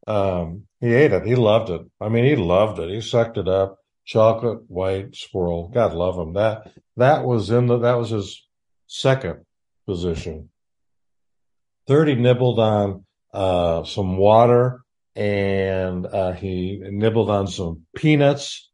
um, 0.06 0.66
he 0.80 0.94
ate 0.94 1.12
it. 1.12 1.26
He 1.26 1.34
loved 1.34 1.70
it. 1.70 1.82
I 2.00 2.08
mean, 2.08 2.24
he 2.24 2.36
loved 2.36 2.78
it. 2.78 2.90
He 2.90 3.00
sucked 3.00 3.38
it 3.38 3.48
up. 3.48 3.78
Chocolate 4.04 4.68
white 4.68 5.16
squirrel. 5.16 5.68
God 5.68 5.94
love 5.94 6.18
him. 6.18 6.34
That 6.34 6.72
that 6.96 7.24
was 7.24 7.50
in 7.50 7.66
the 7.66 7.78
that 7.78 7.94
was 7.94 8.10
his 8.10 8.46
second 8.86 9.44
position. 9.86 10.50
Third, 11.86 12.08
he 12.08 12.14
nibbled 12.14 12.58
on 12.58 13.04
uh, 13.32 13.84
some 13.84 14.16
water 14.16 14.84
and 15.16 16.06
uh, 16.06 16.32
he 16.32 16.80
nibbled 16.82 17.30
on 17.30 17.46
some 17.46 17.82
peanuts. 17.94 18.70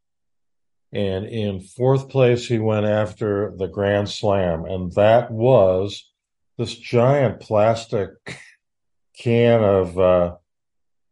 And 0.93 1.25
in 1.25 1.61
fourth 1.61 2.09
place, 2.09 2.47
he 2.47 2.59
went 2.59 2.85
after 2.85 3.53
the 3.57 3.67
Grand 3.67 4.09
Slam, 4.09 4.65
and 4.65 4.91
that 4.93 5.31
was 5.31 6.05
this 6.57 6.75
giant 6.75 7.39
plastic 7.39 8.09
can 9.17 9.63
of 9.63 9.97
uh, 9.97 10.35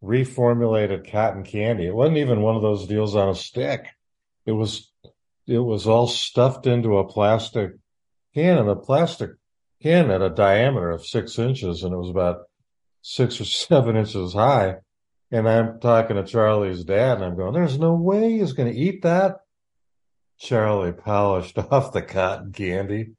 reformulated 0.03 1.09
cotton 1.09 1.43
candy. 1.43 1.87
It 1.87 1.95
wasn't 1.95 2.17
even 2.17 2.41
one 2.41 2.57
of 2.57 2.61
those 2.61 2.87
deals 2.87 3.15
on 3.15 3.29
a 3.29 3.35
stick. 3.35 3.85
It 4.49 4.53
was 4.53 4.91
it 5.45 5.59
was 5.59 5.85
all 5.85 6.07
stuffed 6.07 6.65
into 6.65 6.97
a 6.97 7.07
plastic 7.07 7.73
can, 8.33 8.57
and 8.57 8.67
the 8.67 8.75
plastic 8.75 9.29
can 9.79 10.09
at 10.09 10.23
a 10.23 10.29
diameter 10.31 10.89
of 10.89 11.05
six 11.05 11.37
inches, 11.37 11.83
and 11.83 11.93
it 11.93 11.97
was 11.97 12.09
about 12.09 12.41
six 13.03 13.39
or 13.39 13.45
seven 13.67 13.95
inches 13.95 14.33
high. 14.33 14.77
And 15.31 15.47
I'm 15.47 15.79
talking 15.79 16.15
to 16.15 16.23
Charlie's 16.23 16.83
dad, 16.83 17.17
and 17.17 17.25
I'm 17.25 17.37
going, 17.37 17.53
"There's 17.53 17.77
no 17.77 17.93
way 17.93 18.39
he's 18.39 18.53
going 18.53 18.73
to 18.73 18.79
eat 18.79 19.03
that." 19.03 19.37
Charlie 20.39 20.93
polished 20.93 21.57
off 21.71 21.93
the 21.93 22.01
cotton 22.01 22.51
candy 22.51 23.11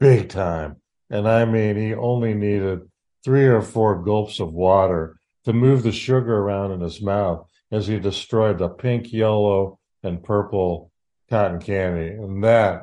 big 0.00 0.30
time. 0.30 0.78
And 1.10 1.28
I 1.28 1.44
mean, 1.44 1.76
he 1.76 1.94
only 1.94 2.34
needed 2.34 2.80
three 3.22 3.46
or 3.46 3.62
four 3.62 4.02
gulps 4.02 4.40
of 4.40 4.52
water 4.52 5.16
to 5.44 5.52
move 5.52 5.84
the 5.84 5.92
sugar 5.92 6.38
around 6.38 6.72
in 6.72 6.80
his 6.80 7.00
mouth 7.00 7.46
as 7.70 7.86
he 7.86 8.00
destroyed 8.00 8.58
the 8.58 8.68
pink, 8.68 9.12
yellow, 9.12 9.78
and 10.02 10.22
purple 10.22 10.90
cotton 11.30 11.60
candy. 11.60 12.08
And 12.08 12.42
that, 12.44 12.82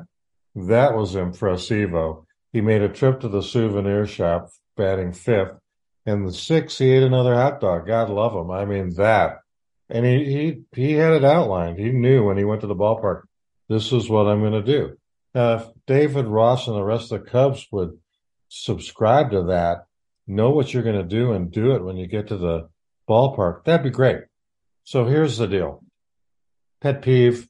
that 0.54 0.94
was 0.94 1.14
impressivo. 1.14 2.24
He 2.52 2.60
made 2.60 2.82
a 2.82 2.88
trip 2.88 3.20
to 3.20 3.28
the 3.28 3.42
souvenir 3.42 4.06
shop, 4.06 4.50
batting 4.76 5.12
fifth. 5.12 5.52
And 6.06 6.26
the 6.26 6.32
sixth, 6.32 6.78
he 6.78 6.90
ate 6.90 7.02
another 7.02 7.34
hot 7.34 7.60
dog. 7.60 7.86
God 7.86 8.10
love 8.10 8.34
him. 8.34 8.50
I 8.50 8.64
mean, 8.64 8.94
that. 8.94 9.38
And 9.88 10.04
he, 10.06 10.24
he, 10.24 10.62
he 10.74 10.92
had 10.92 11.12
it 11.12 11.24
outlined. 11.24 11.78
He 11.78 11.90
knew 11.90 12.24
when 12.24 12.38
he 12.38 12.44
went 12.44 12.62
to 12.62 12.66
the 12.66 12.74
ballpark, 12.74 13.22
this 13.68 13.92
is 13.92 14.08
what 14.08 14.26
I'm 14.26 14.40
going 14.40 14.52
to 14.52 14.62
do. 14.62 14.96
Now, 15.34 15.54
if 15.54 15.66
David 15.86 16.26
Ross 16.26 16.66
and 16.66 16.76
the 16.76 16.82
rest 16.82 17.12
of 17.12 17.22
the 17.22 17.30
Cubs 17.30 17.66
would 17.70 17.98
subscribe 18.48 19.30
to 19.30 19.44
that, 19.44 19.86
know 20.26 20.50
what 20.50 20.72
you're 20.72 20.82
going 20.82 20.96
to 20.96 21.04
do 21.04 21.32
and 21.32 21.52
do 21.52 21.72
it 21.72 21.84
when 21.84 21.96
you 21.96 22.06
get 22.06 22.28
to 22.28 22.36
the 22.36 22.68
ballpark, 23.08 23.64
that'd 23.64 23.84
be 23.84 23.90
great. 23.90 24.22
So 24.84 25.04
here's 25.04 25.38
the 25.38 25.46
deal. 25.46 25.84
Pet 26.80 27.02
peeve. 27.02 27.48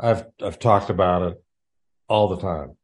I've, 0.00 0.24
I've 0.42 0.58
talked 0.58 0.90
about 0.90 1.22
it 1.22 1.44
all 2.08 2.28
the 2.28 2.40
time. 2.40 2.76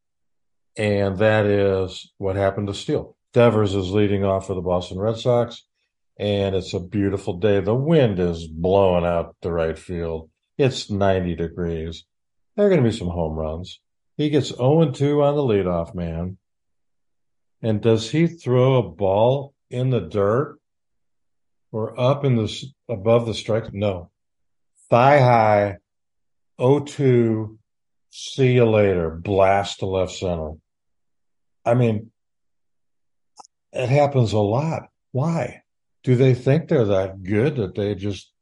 And 0.77 1.19
that 1.19 1.47
is 1.47 2.13
what 2.19 2.37
happened 2.37 2.69
to 2.69 2.75
Steele. 2.75 3.17
Devers 3.33 3.75
is 3.75 3.91
leading 3.91 4.25
off 4.25 4.47
for 4.47 4.55
the 4.55 4.61
Boston 4.61 4.99
Red 4.99 5.17
Sox 5.17 5.65
and 6.19 6.57
it's 6.57 6.75
a 6.75 6.81
beautiful 6.81 7.39
day. 7.39 7.61
The 7.61 7.75
wind 7.75 8.19
is 8.19 8.47
blowing 8.47 9.05
out 9.05 9.37
the 9.41 9.53
right 9.53 9.79
field. 9.79 10.31
It's 10.57 10.91
90 10.91 11.37
degrees. 11.37 12.05
There 12.57 12.67
are 12.67 12.69
going 12.69 12.83
to 12.83 12.91
be 12.91 12.97
some 12.97 13.09
home 13.09 13.35
runs. 13.35 13.81
He 14.17 14.31
gets 14.31 14.49
0 14.49 14.91
2 14.91 15.23
on 15.23 15.37
the 15.37 15.43
leadoff 15.43 15.95
man. 15.95 16.39
And 17.63 17.81
does 17.81 18.11
he 18.11 18.27
throw 18.27 18.77
a 18.77 18.89
ball 18.89 19.55
in 19.71 19.91
the 19.91 20.01
dirt 20.01 20.59
or 21.71 21.99
up 21.99 22.25
in 22.25 22.35
the 22.35 22.65
above 22.89 23.27
the 23.27 23.35
strike? 23.35 23.73
No. 23.73 24.11
Thigh 24.91 25.21
high, 25.21 25.77
0 26.61 26.81
2, 26.81 27.59
see 28.11 28.53
you 28.53 28.65
later, 28.65 29.11
blast 29.11 29.81
to 29.81 29.87
left 29.87 30.13
center. 30.13 30.53
I 31.65 31.75
mean, 31.75 32.11
it 33.73 33.89
happens 33.89 34.33
a 34.33 34.39
lot. 34.39 34.89
Why? 35.13 35.63
Do 36.05 36.17
they 36.17 36.35
think 36.35 36.69
they're 36.69 36.87
that 36.87 37.23
good 37.23 37.57
that 37.57 37.75
they 37.75 37.95
just, 37.95 38.33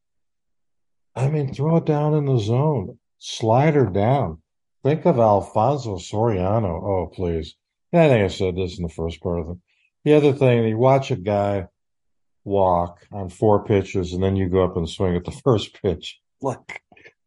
I 1.14 1.28
mean, 1.28 1.52
throw 1.52 1.78
it 1.78 1.84
down 1.84 2.14
in 2.14 2.26
the 2.26 2.38
zone? 2.38 2.98
Slider 3.18 3.86
down. 3.86 4.40
Think 4.84 5.04
of 5.04 5.18
Alfonso 5.18 5.96
Soriano. 5.96 6.82
Oh, 6.82 7.10
please. 7.12 7.56
I 7.92 8.08
think 8.08 8.24
I 8.24 8.28
said 8.28 8.54
this 8.54 8.78
in 8.78 8.84
the 8.84 8.88
first 8.88 9.20
part 9.20 9.40
of 9.40 9.50
it. 9.50 9.56
The 10.04 10.14
other 10.14 10.32
thing, 10.32 10.64
you 10.64 10.78
watch 10.78 11.10
a 11.10 11.16
guy 11.16 11.66
walk 12.44 13.04
on 13.10 13.28
four 13.28 13.64
pitches 13.64 14.12
and 14.12 14.22
then 14.22 14.36
you 14.36 14.48
go 14.48 14.62
up 14.62 14.76
and 14.76 14.88
swing 14.88 15.16
at 15.16 15.24
the 15.24 15.32
first 15.44 15.82
pitch. 15.82 16.20
Look, 16.42 16.80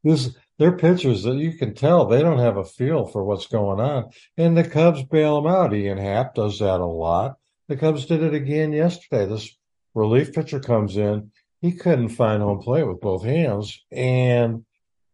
this 0.04 0.36
they're 0.58 0.76
pitchers 0.76 1.24
that 1.24 1.36
you 1.36 1.54
can 1.54 1.74
tell 1.74 2.06
they 2.06 2.22
don't 2.22 2.40
have 2.40 2.58
a 2.58 2.66
feel 2.66 3.06
for 3.06 3.24
what's 3.24 3.48
going 3.48 3.80
on. 3.80 4.10
And 4.38 4.58
the 4.58 4.68
Cubs 4.68 5.04
bail 5.04 5.42
them 5.42 5.52
out. 5.52 5.74
Ian 5.74 5.98
Happ 5.98 6.36
does 6.36 6.60
that 6.60 6.82
a 6.82 6.86
lot. 6.86 7.38
The 7.70 7.78
Cubs 7.78 8.06
did 8.06 8.22
it 8.22 8.34
again 8.34 8.74
yesterday. 8.74 9.26
This 9.26 9.58
relief 9.96 10.34
pitcher 10.34 10.60
comes 10.60 10.98
in. 10.98 11.32
He 11.62 11.72
couldn't 11.72 12.10
find 12.10 12.44
home 12.44 12.60
plate 12.60 12.84
with 12.84 13.00
both 13.00 13.24
hands. 13.24 13.86
And 13.90 14.66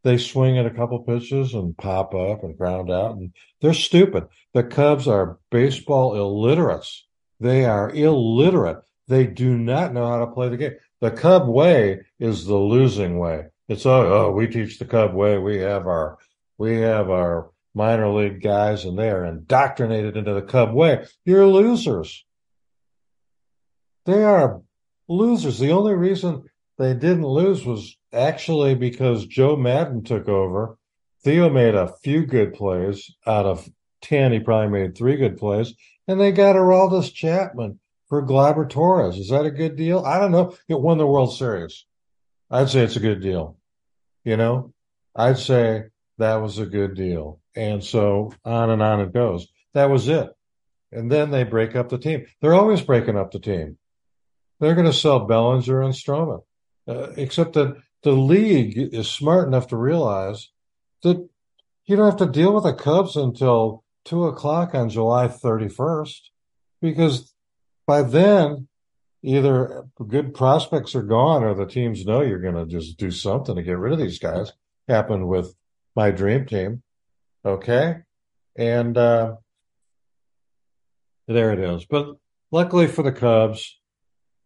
they 0.06 0.18
swing 0.18 0.58
at 0.60 0.68
a 0.68 0.72
couple 0.72 1.00
pitches 1.00 1.56
and 1.56 1.76
pop 1.76 2.14
up 2.14 2.44
and 2.44 2.58
ground 2.58 2.92
out, 2.92 3.16
and 3.16 3.34
they're 3.60 3.74
stupid. 3.74 4.28
The 4.54 4.64
Cubs 4.64 5.08
are 5.08 5.40
baseball 5.50 6.16
illiterates. 6.16 7.08
They 7.40 7.66
are 7.66 7.90
illiterate. 7.90 8.84
They 9.08 9.26
do 9.26 9.58
not 9.58 9.94
know 9.94 10.08
how 10.08 10.20
to 10.20 10.28
play 10.32 10.50
the 10.50 10.58
game. 10.58 10.76
The 11.02 11.10
Cub 11.10 11.48
way 11.48 12.02
is 12.20 12.46
the 12.46 12.56
losing 12.56 13.18
way. 13.18 13.46
It's 13.68 13.86
oh, 13.86 14.14
oh 14.14 14.32
we 14.32 14.48
teach 14.48 14.78
the 14.78 14.86
Cub 14.86 15.14
way. 15.14 15.38
We 15.38 15.58
have 15.58 15.88
our 15.88 16.18
we 16.58 16.78
have 16.82 17.10
our 17.10 17.50
minor 17.74 18.10
league 18.10 18.42
guys, 18.42 18.86
and 18.86 18.98
they 18.98 19.10
are 19.10 19.26
indoctrinated 19.26 20.16
into 20.16 20.34
the 20.34 20.42
Cub 20.42 20.74
way. 20.74 21.06
You're 21.26 21.48
losers. 21.48 22.26
They 24.06 24.24
are 24.24 24.62
losers. 25.08 25.60
The 25.60 25.72
only 25.72 25.94
reason 25.94 26.44
they 26.78 26.94
didn't 26.94 27.26
lose 27.26 27.66
was 27.66 27.98
actually 28.14 28.76
because 28.76 29.26
Joe 29.26 29.56
Maddon 29.56 30.04
took 30.04 30.30
over. 30.30 30.78
Theo 31.24 31.50
made 31.50 31.76
a 31.76 31.94
few 32.04 32.26
good 32.26 32.54
plays 32.54 33.12
out 33.26 33.46
of 33.46 33.68
10. 34.02 34.32
He 34.32 34.40
probably 34.40 34.70
made 34.70 34.96
three 34.96 35.18
good 35.18 35.38
plays. 35.38 35.74
And 36.08 36.20
they 36.20 36.32
got 36.32 36.56
Aroldis 36.56 37.12
Chapman 37.12 37.80
for 38.08 38.24
Gleyber 38.24 38.70
Torres. 38.70 39.18
Is 39.18 39.30
that 39.30 39.46
a 39.46 39.52
good 39.52 39.76
deal? 39.76 40.06
I 40.06 40.20
don't 40.20 40.32
know. 40.32 40.56
It 40.68 40.80
won 40.80 41.00
the 41.00 41.08
World 41.08 41.36
Series. 41.36 41.86
I'd 42.56 42.70
say 42.70 42.84
it's 42.84 42.96
a 42.96 43.02
good 43.02 43.22
deal. 43.22 43.58
You 44.24 44.38
know, 44.38 44.74
I'd 45.14 45.38
say 45.38 45.84
that 46.20 46.36
was 46.36 46.58
a 46.58 46.66
good 46.66 46.96
deal. 46.96 47.42
And 47.54 47.84
so 47.84 48.34
on 48.46 48.70
and 48.70 48.82
on 48.82 49.02
it 49.02 49.14
goes. 49.14 49.48
That 49.74 49.90
was 49.90 50.08
it. 50.08 50.30
And 50.90 51.12
then 51.12 51.32
they 51.32 51.44
break 51.44 51.76
up 51.76 51.90
the 51.90 51.98
team. 51.98 52.26
They're 52.42 52.54
always 52.54 52.82
breaking 52.82 53.18
up 53.18 53.32
the 53.32 53.40
team. 53.40 53.78
They're 54.62 54.74
going 54.74 54.86
to 54.86 54.94
sell 54.94 55.26
Bellinger 55.26 55.82
and 55.82 55.94
Stroman, 55.94 56.44
uh, 56.88 57.10
except 57.18 57.54
that 57.54 57.76
the 58.04 58.14
league 58.14 58.78
is 58.78 59.12
smart 59.12 59.50
enough 59.50 59.68
to 59.68 59.78
realize 59.78 60.50
that 61.04 61.28
you 61.86 61.98
don't 61.98 62.10
have 62.10 62.20
to 62.20 62.32
deal 62.32 62.54
with 62.54 62.64
the 62.64 62.74
Cubs 62.74 63.18
until 63.18 63.84
two 64.06 64.28
o'clock 64.28 64.74
on 64.74 64.90
July 64.90 65.28
31st, 65.28 66.22
because 66.82 67.34
by 67.86 68.02
then, 68.02 68.70
either 69.26 69.86
good 70.08 70.36
prospects 70.36 70.94
are 70.94 71.02
gone 71.02 71.44
or 71.44 71.56
the 71.56 71.66
teams 71.66 72.06
know 72.06 72.22
you're 72.22 72.40
going 72.40 72.56
to 72.56 72.66
just 72.66 72.98
do 72.98 73.10
something 73.10 73.56
to 73.56 73.64
get 73.64 73.78
rid 73.78 73.92
of 73.92 74.00
these 74.00 74.20
guys. 74.20 74.54
Happened 74.88 75.28
with 75.28 75.56
my 75.96 76.12
dream 76.12 76.46
team. 76.46 76.84
Okay. 77.44 77.98
And, 78.56 78.96
uh, 78.98 79.36
there 81.28 81.52
it 81.54 81.60
is. 81.60 81.86
But 81.86 82.18
luckily 82.52 82.86
for 82.86 83.02
the 83.02 83.12
Cubs, 83.12 83.80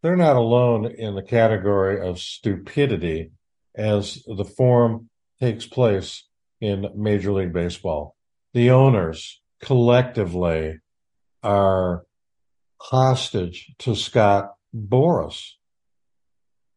they're 0.01 0.15
not 0.15 0.37
alone 0.37 0.85
in 0.85 1.13
the 1.15 1.23
category 1.23 1.99
of 1.99 2.19
stupidity 2.19 3.31
as 3.75 4.23
the 4.25 4.45
form 4.45 5.09
takes 5.41 5.65
place 5.65 6.25
in 6.61 6.87
Major 6.95 7.33
League 7.33 7.51
Baseball. 7.51 8.15
The 8.53 8.71
owners 8.71 9.41
collectively 9.61 10.79
are 11.43 12.05
hostage 12.79 13.73
to 13.79 13.93
Scott 13.93 14.53
Boras. 14.75 15.51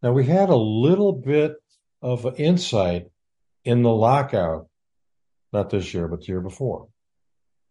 Now, 0.02 0.12
we 0.12 0.24
had 0.24 0.48
a 0.48 0.56
little 0.56 1.12
bit 1.12 1.54
of 2.00 2.38
insight 2.38 3.06
in 3.64 3.82
the 3.82 3.90
lockout, 3.90 4.68
not 5.52 5.70
this 5.70 5.94
year, 5.94 6.08
but 6.08 6.20
the 6.20 6.26
year 6.28 6.40
before. 6.40 6.88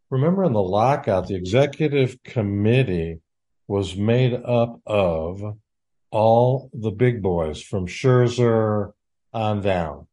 Remember 0.09 0.43
in 0.43 0.53
the 0.53 0.61
lockout, 0.61 1.27
the 1.27 1.35
executive 1.35 2.21
committee 2.23 3.21
was 3.67 3.95
made 3.95 4.33
up 4.33 4.81
of 4.85 5.41
all 6.11 6.69
the 6.73 6.91
big 6.91 7.21
boys 7.21 7.61
from 7.61 7.87
Scherzer 7.87 8.91
on 9.33 9.61
down. 9.61 10.07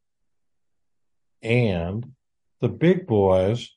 And 1.42 2.12
the 2.60 2.68
big 2.68 3.06
boys 3.06 3.74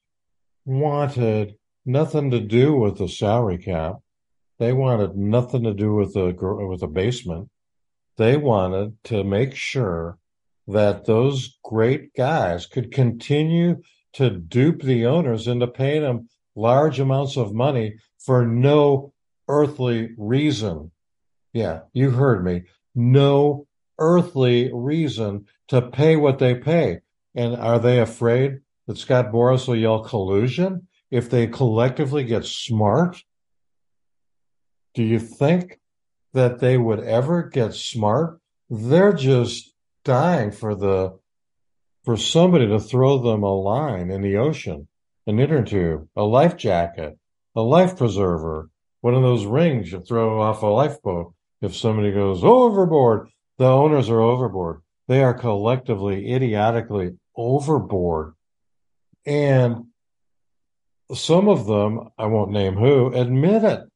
wanted 0.66 1.56
nothing 1.86 2.32
to 2.32 2.40
do 2.40 2.76
with 2.76 2.98
the 2.98 3.08
salary 3.08 3.58
cap. 3.58 3.98
They 4.62 4.74
wanted 4.74 5.18
nothing 5.18 5.64
to 5.64 5.74
do 5.74 5.96
with 5.96 6.14
the 6.14 6.36
with 6.70 6.82
the 6.82 6.88
basement. 6.88 7.50
They 8.18 8.38
wanted 8.38 8.96
to 9.06 9.24
make 9.24 9.56
sure 9.56 10.20
that 10.68 11.06
those 11.06 11.58
great 11.64 12.14
guys 12.14 12.68
could 12.68 12.92
continue 12.92 13.82
to 14.14 14.30
dupe 14.30 14.84
the 14.84 15.08
owners 15.08 15.48
into 15.48 15.66
paying 15.66 16.04
them 16.04 16.30
large 16.56 17.00
amounts 17.00 17.38
of 17.38 17.56
money 17.56 17.96
for 18.20 18.46
no 18.46 19.14
earthly 19.48 20.12
reason. 20.16 20.92
Yeah, 21.54 21.80
you 21.94 22.12
heard 22.12 22.46
me. 22.46 22.66
No 22.94 23.66
earthly 23.98 24.70
reason 24.72 25.48
to 25.70 25.82
pay 25.82 26.18
what 26.18 26.38
they 26.38 26.54
pay. 26.54 27.00
And 27.34 27.56
are 27.56 27.80
they 27.80 28.00
afraid 28.00 28.60
that 28.86 29.00
Scott 29.00 29.32
Boras 29.32 29.68
will 29.68 29.76
yell 29.76 30.04
collusion 30.04 30.88
if 31.10 31.32
they 31.32 31.48
collectively 31.48 32.24
get 32.24 32.46
smart? 32.46 33.24
Do 34.94 35.04
you 35.04 35.20
think 35.20 35.80
that 36.34 36.60
they 36.60 36.78
would 36.78 37.00
ever 37.00 37.44
get 37.44 37.74
smart? 37.74 38.40
They're 38.70 39.14
just 39.14 39.74
dying 40.04 40.52
for 40.52 40.76
the 40.76 41.20
for 42.04 42.18
somebody 42.18 42.68
to 42.68 42.80
throw 42.80 43.20
them 43.20 43.44
a 43.44 43.54
line 43.54 44.10
in 44.10 44.22
the 44.22 44.38
ocean, 44.38 44.88
an 45.28 45.40
inner 45.40 45.64
tube, 45.64 46.08
a 46.16 46.24
life 46.24 46.58
jacket, 46.58 47.18
a 47.56 47.62
life 47.62 47.96
preserver, 47.96 48.70
one 49.02 49.14
of 49.14 49.22
those 49.22 49.46
rings 49.46 49.92
you 49.92 50.02
throw 50.02 50.42
off 50.42 50.64
a 50.64 50.68
lifeboat. 50.68 51.34
If 51.62 51.76
somebody 51.76 52.12
goes 52.12 52.44
overboard, 52.44 53.30
the 53.60 53.66
owners 53.66 54.10
are 54.10 54.20
overboard. 54.20 54.82
They 55.08 55.22
are 55.24 55.36
collectively, 55.36 56.34
idiotically 56.34 57.12
overboard. 57.36 58.34
And 59.26 59.86
some 61.14 61.48
of 61.48 61.68
them, 61.68 62.10
I 62.18 62.26
won't 62.26 62.52
name 62.52 62.76
who, 62.76 63.14
admit 63.14 63.64
it 63.64 63.91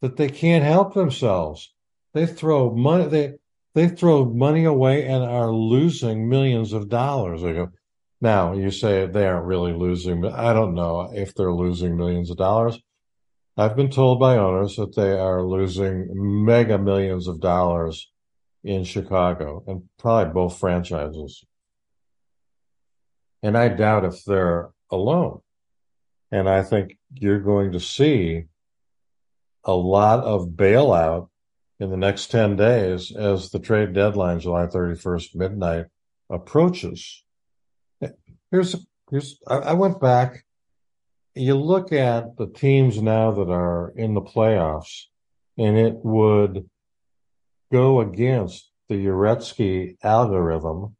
that 0.00 0.16
they 0.16 0.28
can't 0.28 0.64
help 0.64 0.94
themselves. 0.94 1.72
They 2.14 2.26
throw 2.26 2.74
money, 2.74 3.06
they, 3.06 3.34
they 3.74 3.88
throw 3.88 4.24
money 4.24 4.64
away 4.64 5.06
and 5.06 5.22
are 5.22 5.52
losing 5.52 6.28
millions 6.28 6.72
of 6.72 6.88
dollars. 6.88 7.42
Now 8.20 8.52
you 8.52 8.70
say 8.70 9.06
they 9.06 9.26
aren't 9.26 9.46
really 9.46 9.72
losing, 9.72 10.20
but 10.20 10.32
I 10.32 10.52
don't 10.52 10.74
know 10.74 11.10
if 11.12 11.34
they're 11.34 11.52
losing 11.52 11.96
millions 11.96 12.30
of 12.30 12.36
dollars. 12.36 12.78
I've 13.56 13.76
been 13.76 13.90
told 13.90 14.20
by 14.20 14.36
owners 14.36 14.76
that 14.76 14.94
they 14.94 15.12
are 15.12 15.42
losing 15.42 16.08
mega 16.44 16.78
millions 16.78 17.26
of 17.26 17.40
dollars 17.40 18.08
in 18.62 18.84
Chicago 18.84 19.64
and 19.66 19.82
probably 19.98 20.32
both 20.32 20.58
franchises. 20.58 21.44
And 23.42 23.56
I 23.56 23.68
doubt 23.68 24.04
if 24.04 24.24
they're 24.24 24.70
alone. 24.90 25.40
And 26.30 26.48
I 26.48 26.62
think 26.62 26.98
you're 27.14 27.40
going 27.40 27.72
to 27.72 27.80
see 27.80 28.44
a 29.64 29.74
lot 29.74 30.24
of 30.24 30.50
bailout 30.50 31.28
in 31.80 31.90
the 31.90 31.96
next 31.96 32.30
10 32.30 32.56
days 32.56 33.14
as 33.14 33.50
the 33.50 33.58
trade 33.58 33.92
deadline, 33.92 34.40
July 34.40 34.66
31st, 34.66 35.36
midnight, 35.36 35.86
approaches. 36.28 37.22
Here's, 38.50 38.74
here's, 39.10 39.38
I 39.46 39.74
went 39.74 40.00
back. 40.00 40.44
You 41.34 41.54
look 41.54 41.92
at 41.92 42.36
the 42.36 42.48
teams 42.48 43.00
now 43.00 43.32
that 43.32 43.50
are 43.50 43.92
in 43.96 44.14
the 44.14 44.22
playoffs, 44.22 45.04
and 45.56 45.76
it 45.76 45.94
would 46.02 46.68
go 47.70 48.00
against 48.00 48.70
the 48.88 49.06
Uretsky 49.06 49.96
algorithm 50.02 50.96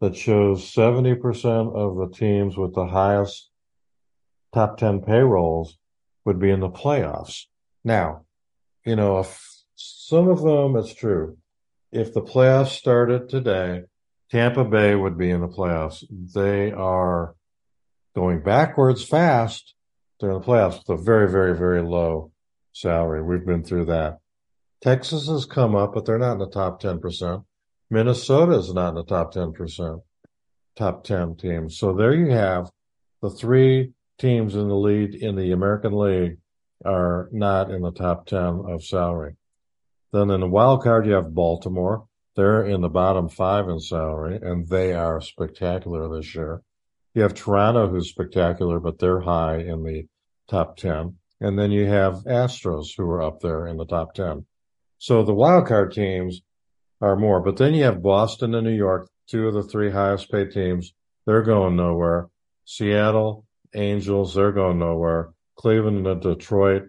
that 0.00 0.16
shows 0.16 0.70
70% 0.72 1.74
of 1.74 1.96
the 1.96 2.16
teams 2.16 2.56
with 2.56 2.74
the 2.74 2.86
highest 2.86 3.50
top 4.52 4.78
10 4.78 5.02
payrolls 5.02 5.78
would 6.24 6.38
be 6.38 6.50
in 6.50 6.60
the 6.60 6.70
playoffs. 6.70 7.44
Now, 7.86 8.24
you 8.84 8.96
know, 8.96 9.20
if 9.20 9.40
some 9.76 10.28
of 10.28 10.42
them, 10.42 10.74
it's 10.74 10.92
true. 10.92 11.38
If 11.92 12.12
the 12.12 12.20
playoffs 12.20 12.76
started 12.76 13.28
today, 13.28 13.82
Tampa 14.28 14.64
Bay 14.64 14.96
would 14.96 15.16
be 15.16 15.30
in 15.30 15.40
the 15.40 15.46
playoffs. 15.46 16.02
They 16.10 16.72
are 16.72 17.36
going 18.16 18.42
backwards 18.42 19.04
fast. 19.04 19.74
They're 20.18 20.32
in 20.32 20.40
the 20.40 20.44
playoffs 20.44 20.78
with 20.78 20.98
a 20.98 21.00
very, 21.00 21.30
very, 21.30 21.56
very 21.56 21.80
low 21.80 22.32
salary. 22.72 23.22
We've 23.22 23.46
been 23.46 23.62
through 23.62 23.84
that. 23.84 24.18
Texas 24.82 25.28
has 25.28 25.44
come 25.44 25.76
up, 25.76 25.94
but 25.94 26.06
they're 26.06 26.18
not 26.18 26.32
in 26.32 26.38
the 26.38 26.50
top 26.50 26.82
10%. 26.82 27.44
Minnesota 27.88 28.58
is 28.58 28.74
not 28.74 28.88
in 28.88 28.94
the 28.96 29.04
top 29.04 29.32
10%, 29.32 30.00
top 30.74 31.04
10 31.04 31.36
teams. 31.36 31.78
So 31.78 31.92
there 31.92 32.12
you 32.12 32.32
have 32.32 32.68
the 33.22 33.30
three 33.30 33.92
teams 34.18 34.56
in 34.56 34.66
the 34.66 34.74
lead 34.74 35.14
in 35.14 35.36
the 35.36 35.52
American 35.52 35.92
League 35.92 36.38
are 36.84 37.28
not 37.32 37.70
in 37.70 37.82
the 37.82 37.92
top 37.92 38.26
10 38.26 38.64
of 38.68 38.84
salary. 38.84 39.36
Then 40.12 40.30
in 40.30 40.40
the 40.40 40.48
wild 40.48 40.82
card, 40.82 41.06
you 41.06 41.12
have 41.12 41.34
Baltimore. 41.34 42.06
They're 42.36 42.64
in 42.64 42.82
the 42.82 42.88
bottom 42.88 43.28
five 43.28 43.68
in 43.68 43.80
salary, 43.80 44.38
and 44.42 44.68
they 44.68 44.92
are 44.92 45.20
spectacular 45.20 46.08
this 46.08 46.34
year. 46.34 46.62
You 47.14 47.22
have 47.22 47.34
Toronto, 47.34 47.88
who's 47.88 48.10
spectacular, 48.10 48.78
but 48.78 48.98
they're 48.98 49.20
high 49.20 49.58
in 49.58 49.82
the 49.82 50.06
top 50.48 50.76
10. 50.76 51.16
And 51.40 51.58
then 51.58 51.70
you 51.70 51.86
have 51.86 52.24
Astros, 52.24 52.88
who 52.96 53.04
are 53.04 53.22
up 53.22 53.40
there 53.40 53.66
in 53.66 53.78
the 53.78 53.86
top 53.86 54.14
10. 54.14 54.44
So 54.98 55.22
the 55.22 55.34
wild 55.34 55.66
card 55.66 55.92
teams 55.92 56.42
are 57.00 57.16
more. 57.16 57.40
But 57.40 57.56
then 57.56 57.74
you 57.74 57.84
have 57.84 58.02
Boston 58.02 58.54
and 58.54 58.66
New 58.66 58.72
York, 58.72 59.08
two 59.28 59.48
of 59.48 59.54
the 59.54 59.62
three 59.62 59.90
highest 59.90 60.30
paid 60.30 60.50
teams. 60.50 60.92
They're 61.26 61.42
going 61.42 61.76
nowhere. 61.76 62.28
Seattle, 62.64 63.46
Angels, 63.74 64.34
they're 64.34 64.52
going 64.52 64.78
nowhere. 64.78 65.30
Cleveland 65.56 66.06
and 66.06 66.20
Detroit, 66.20 66.84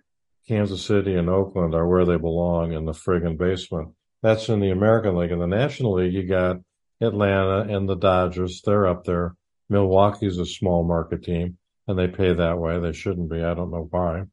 Kansas 0.47 0.86
City 0.86 1.15
and 1.15 1.30
Oakland 1.30 1.74
are 1.74 1.88
where 1.88 2.05
they 2.05 2.18
belong 2.18 2.74
in 2.74 2.86
the 2.86 2.93
friggin' 2.93 3.38
basement. 3.38 3.89
That's 4.22 4.49
in 4.49 4.59
the 4.59 4.72
American 4.72 5.18
League. 5.18 5.32
In 5.32 5.39
the 5.39 5.47
National 5.47 5.93
League, 5.95 6.13
you 6.13 6.28
got 6.28 6.57
Atlanta 7.01 7.74
and 7.74 7.88
the 7.88 7.95
Dodgers. 7.95 8.61
They're 8.65 8.88
up 8.88 9.03
there. 9.03 9.36
Milwaukee's 9.70 10.38
a 10.38 10.45
small 10.45 10.84
market 10.84 11.24
team 11.24 11.57
and 11.88 11.97
they 11.97 12.07
pay 12.07 12.34
that 12.34 12.57
way. 12.57 12.80
They 12.80 12.93
shouldn't 12.93 13.30
be. 13.30 13.43
I 13.43 13.53
don't 13.53 13.72
know 13.72 13.88
why. 13.89 14.24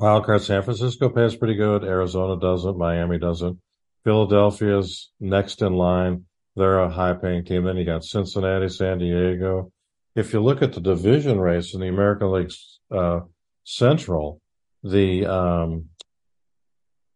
Wildcard 0.00 0.42
San 0.42 0.62
Francisco 0.62 1.08
pays 1.08 1.36
pretty 1.36 1.54
good. 1.54 1.82
Arizona 1.82 2.38
doesn't. 2.38 2.76
Miami 2.76 3.18
doesn't. 3.18 3.58
Philadelphia's 4.04 5.10
next 5.20 5.62
in 5.62 5.72
line. 5.72 6.24
They're 6.54 6.80
a 6.80 6.90
high 6.90 7.14
paying 7.14 7.44
team. 7.44 7.64
Then 7.64 7.76
you 7.76 7.84
got 7.84 8.04
Cincinnati, 8.04 8.68
San 8.68 8.98
Diego. 8.98 9.72
If 10.16 10.32
you 10.32 10.40
look 10.40 10.62
at 10.62 10.72
the 10.72 10.80
division 10.80 11.38
race 11.38 11.74
in 11.74 11.80
the 11.80 11.88
American 11.88 12.32
League 12.32 12.52
uh, 12.90 13.20
Central, 13.64 14.40
the 14.82 15.26
um, 15.26 15.90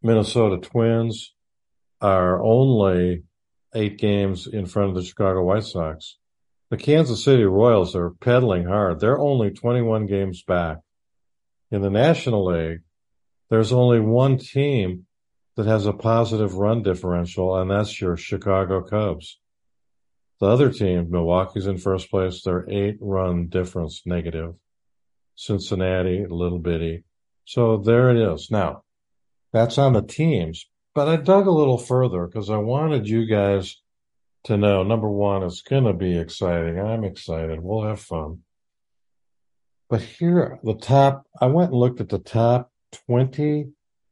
Minnesota 0.03 0.59
Twins 0.59 1.35
are 2.03 2.43
only 2.43 3.23
eight 3.75 3.97
games 3.97 4.47
in 4.47 4.67
front 4.67 4.91
of 4.91 4.97
the 4.97 5.03
Chicago 5.03 5.43
White 5.43 5.65
Sox. 5.65 6.19
The 6.69 6.77
Kansas 6.77 7.25
City 7.25 7.45
Royals 7.45 7.97
are 7.97 8.11
pedaling 8.21 8.67
hard. 8.67 9.01
They're 9.01 9.19
only 9.19 9.51
21 9.51 10.05
games 10.05 10.43
back. 10.43 10.79
In 11.71 11.81
the 11.81 11.91
National 11.91 12.45
League, 12.45 12.81
there's 13.49 13.73
only 13.73 14.01
one 14.01 14.37
team 14.37 15.07
that 15.57 15.65
has 15.65 15.87
a 15.87 15.95
positive 15.95 16.55
run 16.55 16.83
differential, 16.83 17.57
and 17.57 17.71
that's 17.71 17.99
your 17.99 18.19
Chicago 18.19 18.83
Cubs. 18.83 19.39
The 20.41 20.47
other 20.47 20.73
team, 20.73 21.11
Milwaukee's 21.11 21.67
in 21.67 21.77
first 21.77 22.11
place. 22.11 22.43
They're 22.43 22.69
eight 22.69 22.97
run 23.01 23.49
difference 23.49 24.03
negative. 24.07 24.55
Cincinnati, 25.35 26.25
a 26.25 26.35
little 26.35 26.59
bitty. 26.59 27.05
So 27.45 27.77
there 27.77 28.11
it 28.11 28.17
is. 28.17 28.51
Now, 28.51 28.85
that's 29.53 29.79
on 29.79 29.93
the 29.93 30.03
teams, 30.03 30.67
but 30.95 31.09
I 31.09 31.17
dug 31.17 31.47
a 31.47 31.53
little 31.53 31.79
further 31.79 32.27
because 32.27 32.51
I 32.51 32.57
wanted 32.57 33.09
you 33.09 33.27
guys 33.27 33.77
to 34.45 34.57
know 34.57 34.83
number 34.83 35.11
one, 35.11 35.43
it's 35.43 35.63
going 35.63 35.85
to 35.85 35.93
be 35.93 36.19
exciting. 36.19 36.81
I'm 36.81 37.05
excited. 37.05 37.61
We'll 37.61 37.85
have 37.85 38.01
fun. 38.01 38.41
But 39.91 40.01
here, 40.03 40.59
the 40.63 40.75
top, 40.75 41.27
I 41.41 41.47
went 41.47 41.73
and 41.73 41.81
looked 41.81 42.01
at 42.01 42.09
the 42.09 42.19
top 42.19 42.71
20 43.07 43.67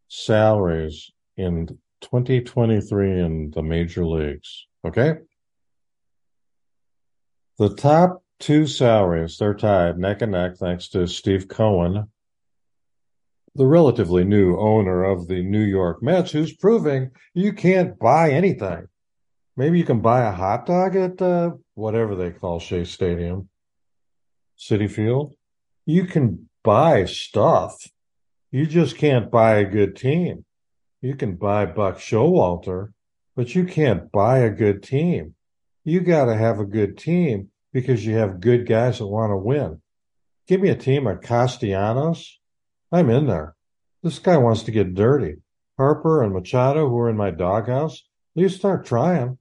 salaries 0.08 1.10
in 1.36 1.66
2023 2.02 3.20
in 3.20 3.50
the 3.50 3.62
major 3.62 4.04
leagues. 4.04 4.66
Okay. 4.84 5.14
The 7.58 7.74
top 7.74 8.22
two 8.38 8.68
salaries, 8.68 9.36
they're 9.36 9.52
tied 9.52 9.98
neck 9.98 10.22
and 10.22 10.30
neck 10.30 10.58
thanks 10.58 10.88
to 10.90 11.08
Steve 11.08 11.48
Cohen, 11.48 12.06
the 13.56 13.66
relatively 13.66 14.22
new 14.22 14.56
owner 14.56 15.02
of 15.02 15.26
the 15.26 15.42
New 15.42 15.64
York 15.64 16.00
Mets, 16.00 16.30
who's 16.30 16.54
proving 16.54 17.10
you 17.34 17.52
can't 17.52 17.98
buy 17.98 18.30
anything. 18.30 18.86
Maybe 19.56 19.78
you 19.78 19.84
can 19.84 19.98
buy 19.98 20.20
a 20.20 20.30
hot 20.30 20.66
dog 20.66 20.94
at 20.94 21.20
uh, 21.20 21.50
whatever 21.74 22.14
they 22.14 22.30
call 22.30 22.60
Shea 22.60 22.84
Stadium, 22.84 23.48
Citi 24.56 24.88
Field. 24.88 25.34
You 25.84 26.04
can 26.04 26.48
buy 26.62 27.06
stuff. 27.06 27.74
You 28.52 28.66
just 28.66 28.96
can't 28.96 29.32
buy 29.32 29.56
a 29.56 29.64
good 29.64 29.96
team. 29.96 30.44
You 31.02 31.16
can 31.16 31.34
buy 31.34 31.66
Buck 31.66 31.98
Showalter, 31.98 32.92
but 33.34 33.56
you 33.56 33.64
can't 33.64 34.12
buy 34.12 34.38
a 34.38 34.50
good 34.50 34.84
team. 34.84 35.34
You 35.88 36.00
got 36.00 36.26
to 36.26 36.36
have 36.36 36.60
a 36.60 36.66
good 36.66 36.98
team 36.98 37.48
because 37.72 38.04
you 38.04 38.14
have 38.16 38.42
good 38.42 38.68
guys 38.68 38.98
that 38.98 39.06
want 39.06 39.30
to 39.30 39.38
win. 39.38 39.80
Give 40.46 40.60
me 40.60 40.68
a 40.68 40.74
team 40.74 41.06
of 41.06 41.22
Castellanos. 41.22 42.38
I'm 42.92 43.08
in 43.08 43.26
there. 43.26 43.56
This 44.02 44.18
guy 44.18 44.36
wants 44.36 44.64
to 44.64 44.70
get 44.70 44.94
dirty. 44.94 45.36
Harper 45.78 46.22
and 46.22 46.34
Machado, 46.34 46.90
who 46.90 46.98
are 46.98 47.08
in 47.08 47.16
my 47.16 47.30
doghouse, 47.30 48.02
you 48.34 48.50
start 48.50 48.84
trying. 48.84 49.38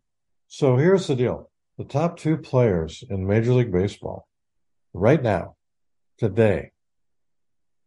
So 0.47 0.77
here's 0.77 1.07
the 1.07 1.17
deal. 1.17 1.51
The 1.77 1.83
top 1.83 2.15
two 2.17 2.37
players 2.37 3.03
in 3.09 3.27
Major 3.27 3.53
League 3.53 3.73
Baseball 3.73 4.25
right 4.93 5.21
now, 5.21 5.57
today, 6.17 6.71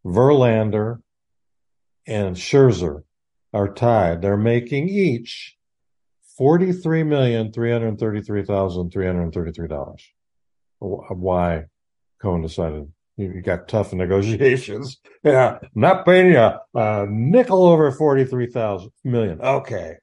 Verlander 0.05 1.01
and 2.07 2.37
Scherzer 2.37 3.05
are 3.55 3.73
tied. 3.73 4.21
They're 4.21 4.37
making 4.37 4.91
each 4.91 5.57
forty-three 6.41 7.03
million 7.03 7.53
three 7.53 7.71
hundred 7.71 8.01
thirty-three 8.01 8.45
thousand 8.45 8.91
three 8.91 9.05
hundred 9.05 9.35
thirty-three 9.35 9.69
dollars. 9.69 10.03
Why 10.79 11.67
Cohen 12.23 12.41
decided 12.41 12.91
you 13.19 13.43
got 13.43 13.69
tough 13.69 13.93
negotiations. 13.93 14.97
Yeah, 15.23 15.59
not 15.75 16.07
paying 16.07 16.33
you 16.33 16.39
a 16.39 17.07
nickel 17.07 17.67
over 17.67 17.93
forty-three 17.93 18.47
thousand 18.47 18.91
million. 19.05 19.39
Okay, 19.43 19.97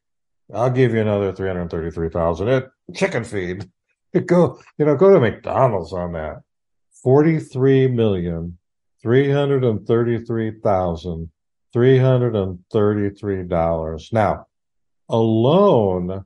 I'll 0.54 0.70
give 0.70 0.94
you 0.94 1.02
another 1.02 1.34
three 1.34 1.48
hundred 1.48 1.72
thirty-three 1.72 2.10
thousand 2.10 2.50
at 2.50 2.66
chicken 2.94 3.24
feed. 3.24 3.68
Go, 4.28 4.60
you 4.78 4.86
know, 4.86 4.96
go 4.96 5.12
to 5.12 5.20
McDonald's 5.20 5.92
on 5.92 6.12
that. 6.12 6.44
Forty-three 7.02 7.88
million 7.88 8.60
three 9.02 9.32
hundred 9.32 9.88
thirty-three 9.88 10.60
thousand 10.64 11.32
three 11.74 11.98
hundred 11.98 12.60
thirty-three 12.72 13.44
dollars. 13.46 14.10
Now, 14.12 14.47
alone, 15.10 16.26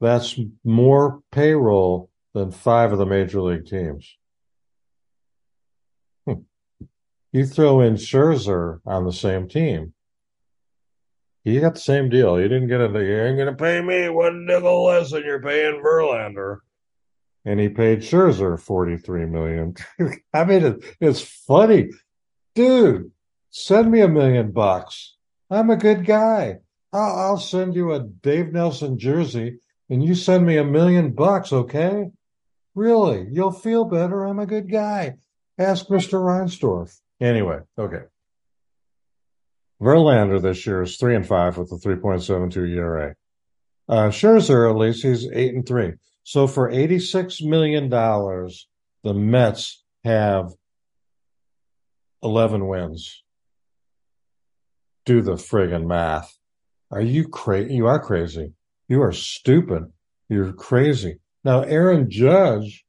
that's 0.00 0.38
more 0.64 1.20
payroll 1.30 2.10
than 2.34 2.50
five 2.50 2.92
of 2.92 2.98
the 2.98 3.06
major 3.06 3.40
league 3.40 3.66
teams. 3.66 4.16
Hmm. 6.26 6.42
You 7.32 7.46
throw 7.46 7.80
in 7.80 7.94
Scherzer 7.94 8.80
on 8.86 9.04
the 9.04 9.12
same 9.12 9.48
team. 9.48 9.94
You 11.44 11.60
got 11.60 11.74
the 11.74 11.80
same 11.80 12.10
deal. 12.10 12.40
You 12.40 12.48
didn't 12.48 12.68
get 12.68 12.80
it. 12.80 12.92
You 12.92 13.22
ain't 13.22 13.38
going 13.38 13.46
to 13.46 13.54
pay 13.54 13.80
me 13.80 14.08
one 14.08 14.44
nickel 14.44 14.84
less 14.84 15.10
than 15.10 15.24
you're 15.24 15.42
paying 15.42 15.82
Verlander. 15.82 16.58
And 17.46 17.58
he 17.58 17.70
paid 17.70 18.00
Scherzer 18.00 18.60
43 18.60 19.24
million. 19.26 19.74
I 20.34 20.44
mean, 20.44 20.64
it, 20.64 20.84
it's 21.00 21.22
funny. 21.22 21.90
Dude, 22.54 23.10
send 23.50 23.90
me 23.90 24.00
a 24.00 24.08
million 24.08 24.52
bucks. 24.52 25.16
I'm 25.48 25.70
a 25.70 25.76
good 25.76 26.04
guy. 26.04 26.58
I'll, 26.92 27.38
send 27.38 27.74
you 27.74 27.92
a 27.92 28.00
Dave 28.00 28.52
Nelson 28.52 28.98
jersey 28.98 29.58
and 29.88 30.02
you 30.02 30.14
send 30.14 30.44
me 30.44 30.56
a 30.56 30.64
million 30.64 31.12
bucks, 31.12 31.52
okay? 31.52 32.10
Really, 32.74 33.26
you'll 33.30 33.52
feel 33.52 33.84
better. 33.84 34.24
I'm 34.24 34.38
a 34.38 34.46
good 34.46 34.70
guy. 34.70 35.16
Ask 35.58 35.86
Mr. 35.86 36.14
Reinsdorf. 36.14 36.96
Anyway, 37.20 37.60
okay. 37.78 38.04
Verlander 39.80 40.42
this 40.42 40.66
year 40.66 40.82
is 40.82 40.96
three 40.96 41.14
and 41.14 41.26
five 41.26 41.56
with 41.56 41.72
a 41.72 41.76
3.72 41.76 42.76
ERA. 42.76 43.14
Uh, 43.88 44.08
Scherzer, 44.08 44.70
at 44.70 44.76
least, 44.76 45.02
he's 45.02 45.28
eight 45.32 45.54
and 45.54 45.66
three. 45.66 45.92
So 46.22 46.46
for 46.46 46.70
$86 46.70 47.44
million, 47.44 47.88
the 47.88 49.14
Mets 49.14 49.82
have 50.04 50.52
11 52.22 52.66
wins. 52.66 53.22
Do 55.06 55.22
the 55.22 55.34
friggin' 55.34 55.86
math. 55.86 56.39
Are 56.90 57.00
you 57.00 57.28
crazy? 57.28 57.74
You 57.74 57.86
are 57.86 58.00
crazy. 58.00 58.52
You 58.88 59.02
are 59.02 59.12
stupid. 59.12 59.92
You're 60.28 60.52
crazy. 60.52 61.18
Now, 61.44 61.62
Aaron 61.62 62.10
Judge 62.10 62.84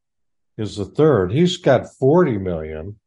is 0.58 0.76
the 0.76 0.86
third. 0.86 1.32
He's 1.32 1.58
got 1.58 1.94
40 2.00 2.38
million, 2.38 3.00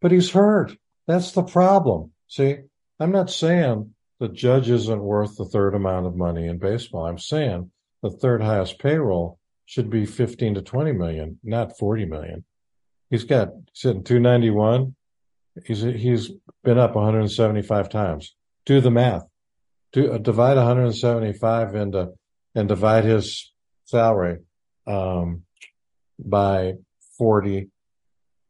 but 0.00 0.12
he's 0.12 0.30
hurt. 0.30 0.76
That's 1.06 1.32
the 1.32 1.42
problem. 1.42 2.12
See, 2.28 2.56
I'm 3.00 3.10
not 3.10 3.30
saying 3.30 3.94
the 4.20 4.28
judge 4.28 4.70
isn't 4.70 5.02
worth 5.02 5.36
the 5.36 5.44
third 5.44 5.74
amount 5.74 6.06
of 6.06 6.16
money 6.16 6.46
in 6.46 6.58
baseball. 6.58 7.06
I'm 7.06 7.18
saying 7.18 7.70
the 8.02 8.10
third 8.10 8.42
highest 8.42 8.78
payroll 8.78 9.38
should 9.66 9.90
be 9.90 10.06
15 10.06 10.54
to 10.54 10.62
20 10.62 10.92
million, 10.92 11.38
not 11.42 11.78
40 11.78 12.04
million. 12.04 12.44
He's 13.10 13.24
got 13.24 13.48
sitting 13.74 14.04
291. 14.04 14.94
He's 15.66 15.82
he's 15.82 16.30
been 16.64 16.78
up 16.78 16.94
175 16.94 17.88
times. 17.88 18.34
Do 18.64 18.80
the 18.80 18.90
math. 18.90 19.26
Do 19.92 20.12
uh, 20.12 20.18
divide 20.18 20.56
175 20.56 21.74
into 21.74 22.12
and 22.54 22.68
divide 22.68 23.04
his 23.04 23.52
salary 23.84 24.38
um, 24.86 25.42
by 26.18 26.74
40, 27.18 27.68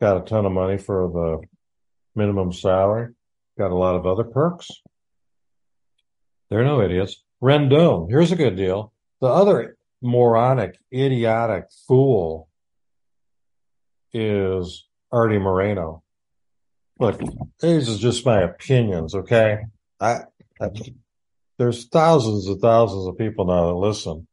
got 0.00 0.16
a 0.16 0.24
ton 0.24 0.46
of 0.46 0.52
money 0.52 0.78
for 0.78 1.08
the 1.08 1.46
minimum 2.14 2.52
salary, 2.52 3.14
got 3.58 3.70
a 3.70 3.76
lot 3.76 3.94
of 3.94 4.06
other 4.06 4.24
perks. 4.24 4.68
They're 6.50 6.64
no 6.64 6.82
idiots. 6.82 7.22
Rendon, 7.42 8.10
here's 8.10 8.32
a 8.32 8.36
good 8.36 8.56
deal. 8.56 8.92
The 9.20 9.28
other 9.28 9.76
moronic, 10.02 10.78
idiotic 10.92 11.66
fool 11.86 12.48
is 14.12 14.86
Artie 15.10 15.38
Moreno. 15.38 16.02
Look, 17.00 17.20
these 17.60 17.88
are 17.88 17.98
just 17.98 18.24
my 18.24 18.42
opinions, 18.42 19.14
okay? 19.14 19.58
I, 20.00 20.20
I 20.60 20.70
there's 21.58 21.86
thousands 21.86 22.46
and 22.46 22.60
thousands 22.60 23.06
of 23.06 23.18
people 23.18 23.46
now 23.46 23.66
that 23.66 23.74
listen. 23.74 24.26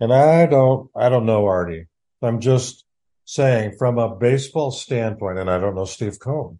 And 0.00 0.12
I 0.12 0.46
don't 0.46 0.90
I 0.96 1.08
don't 1.08 1.26
know 1.26 1.46
Artie. 1.46 1.86
I'm 2.22 2.40
just 2.40 2.84
saying 3.24 3.76
from 3.78 3.98
a 3.98 4.14
baseball 4.14 4.70
standpoint, 4.70 5.38
and 5.38 5.50
I 5.50 5.58
don't 5.58 5.74
know 5.74 5.84
Steve 5.84 6.18
Cohen, 6.18 6.58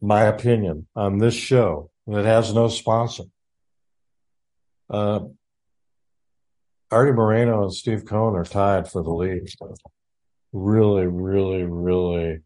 my 0.00 0.22
opinion 0.24 0.86
on 0.94 1.18
this 1.18 1.34
show 1.34 1.90
that 2.06 2.24
has 2.24 2.54
no 2.54 2.68
sponsor. 2.68 3.24
Uh, 4.88 5.20
Artie 6.90 7.12
Moreno 7.12 7.62
and 7.62 7.72
Steve 7.72 8.04
Cohen 8.04 8.34
are 8.34 8.44
tied 8.44 8.88
for 8.88 9.02
the 9.02 9.10
lead. 9.10 9.48
Really, 10.52 11.06
really, 11.06 11.62
really 11.62 12.40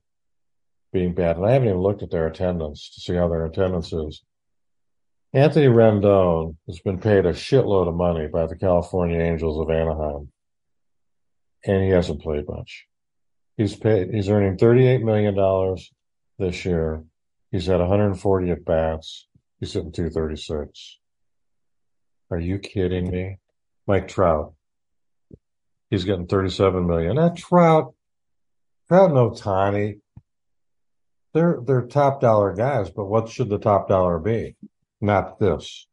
being 0.92 1.14
bad. 1.14 1.36
And 1.36 1.46
I 1.46 1.52
haven't 1.52 1.68
even 1.68 1.80
looked 1.80 2.02
at 2.02 2.10
their 2.10 2.26
attendance 2.26 2.90
to 2.94 3.00
see 3.00 3.14
how 3.14 3.28
their 3.28 3.46
attendance 3.46 3.92
is. 3.92 4.22
Anthony 5.34 5.66
Rendon 5.66 6.56
has 6.68 6.78
been 6.78 7.00
paid 7.00 7.26
a 7.26 7.32
shitload 7.32 7.88
of 7.88 7.94
money 7.94 8.28
by 8.28 8.46
the 8.46 8.56
California 8.56 9.18
Angels 9.20 9.60
of 9.60 9.68
Anaheim 9.68 10.30
and 11.64 11.82
he 11.82 11.90
hasn't 11.90 12.22
played 12.22 12.46
much. 12.48 12.86
He's 13.56 13.74
paid. 13.74 14.12
He's 14.12 14.28
earning 14.28 14.58
thirty-eight 14.58 15.02
million 15.02 15.34
dollars 15.34 15.90
this 16.38 16.64
year. 16.64 17.02
He's 17.50 17.66
had 17.66 17.80
140 17.80 18.50
at 18.50 18.64
bats. 18.64 19.28
He's 19.60 19.72
hitting 19.72 19.92
236. 19.92 20.98
Are 22.30 22.38
you 22.38 22.58
kidding 22.58 23.10
me? 23.10 23.38
Mike 23.86 24.08
Trout. 24.08 24.54
He's 25.88 26.04
getting 26.04 26.26
37 26.26 26.86
million. 26.86 27.14
That 27.14 27.36
Trout, 27.36 27.94
Trout 28.88 29.10
and 29.10 29.18
Ohtani, 29.18 30.00
they're 31.32 31.58
they're 31.64 31.82
top 31.82 32.20
dollar 32.20 32.54
guys. 32.54 32.90
But 32.90 33.06
what 33.06 33.28
should 33.28 33.48
the 33.48 33.58
top 33.58 33.88
dollar 33.88 34.18
be? 34.18 34.56
Not 35.04 35.38
this. 35.38 35.86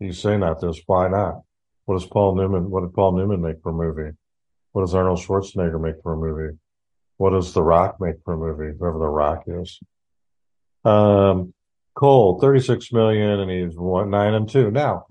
You 0.00 0.12
say 0.12 0.36
not 0.36 0.60
this. 0.60 0.80
Why 0.84 1.08
not? 1.08 1.40
What 1.86 1.98
does 1.98 2.08
Paul 2.08 2.36
Newman? 2.36 2.70
What 2.70 2.82
did 2.82 2.92
Paul 2.92 3.16
Newman 3.16 3.40
make 3.40 3.62
for 3.62 3.70
a 3.70 3.72
movie? 3.72 4.14
What 4.72 4.82
does 4.82 4.94
Arnold 4.94 5.18
Schwarzenegger 5.18 5.80
make 5.80 6.02
for 6.02 6.12
a 6.12 6.16
movie? 6.16 6.58
What 7.16 7.30
does 7.30 7.54
The 7.54 7.62
Rock 7.62 7.96
make 7.98 8.16
for 8.22 8.34
a 8.34 8.36
movie? 8.36 8.76
Whoever 8.78 8.98
The 8.98 9.08
Rock 9.08 9.44
is. 9.46 9.80
Um, 10.84 11.54
Cole, 11.94 12.38
36 12.38 12.92
million 12.92 13.40
and 13.40 13.50
he's 13.50 13.78
one, 13.78 14.10
nine 14.10 14.34
and 14.34 14.48
two. 14.48 14.70
Now, 14.70 15.06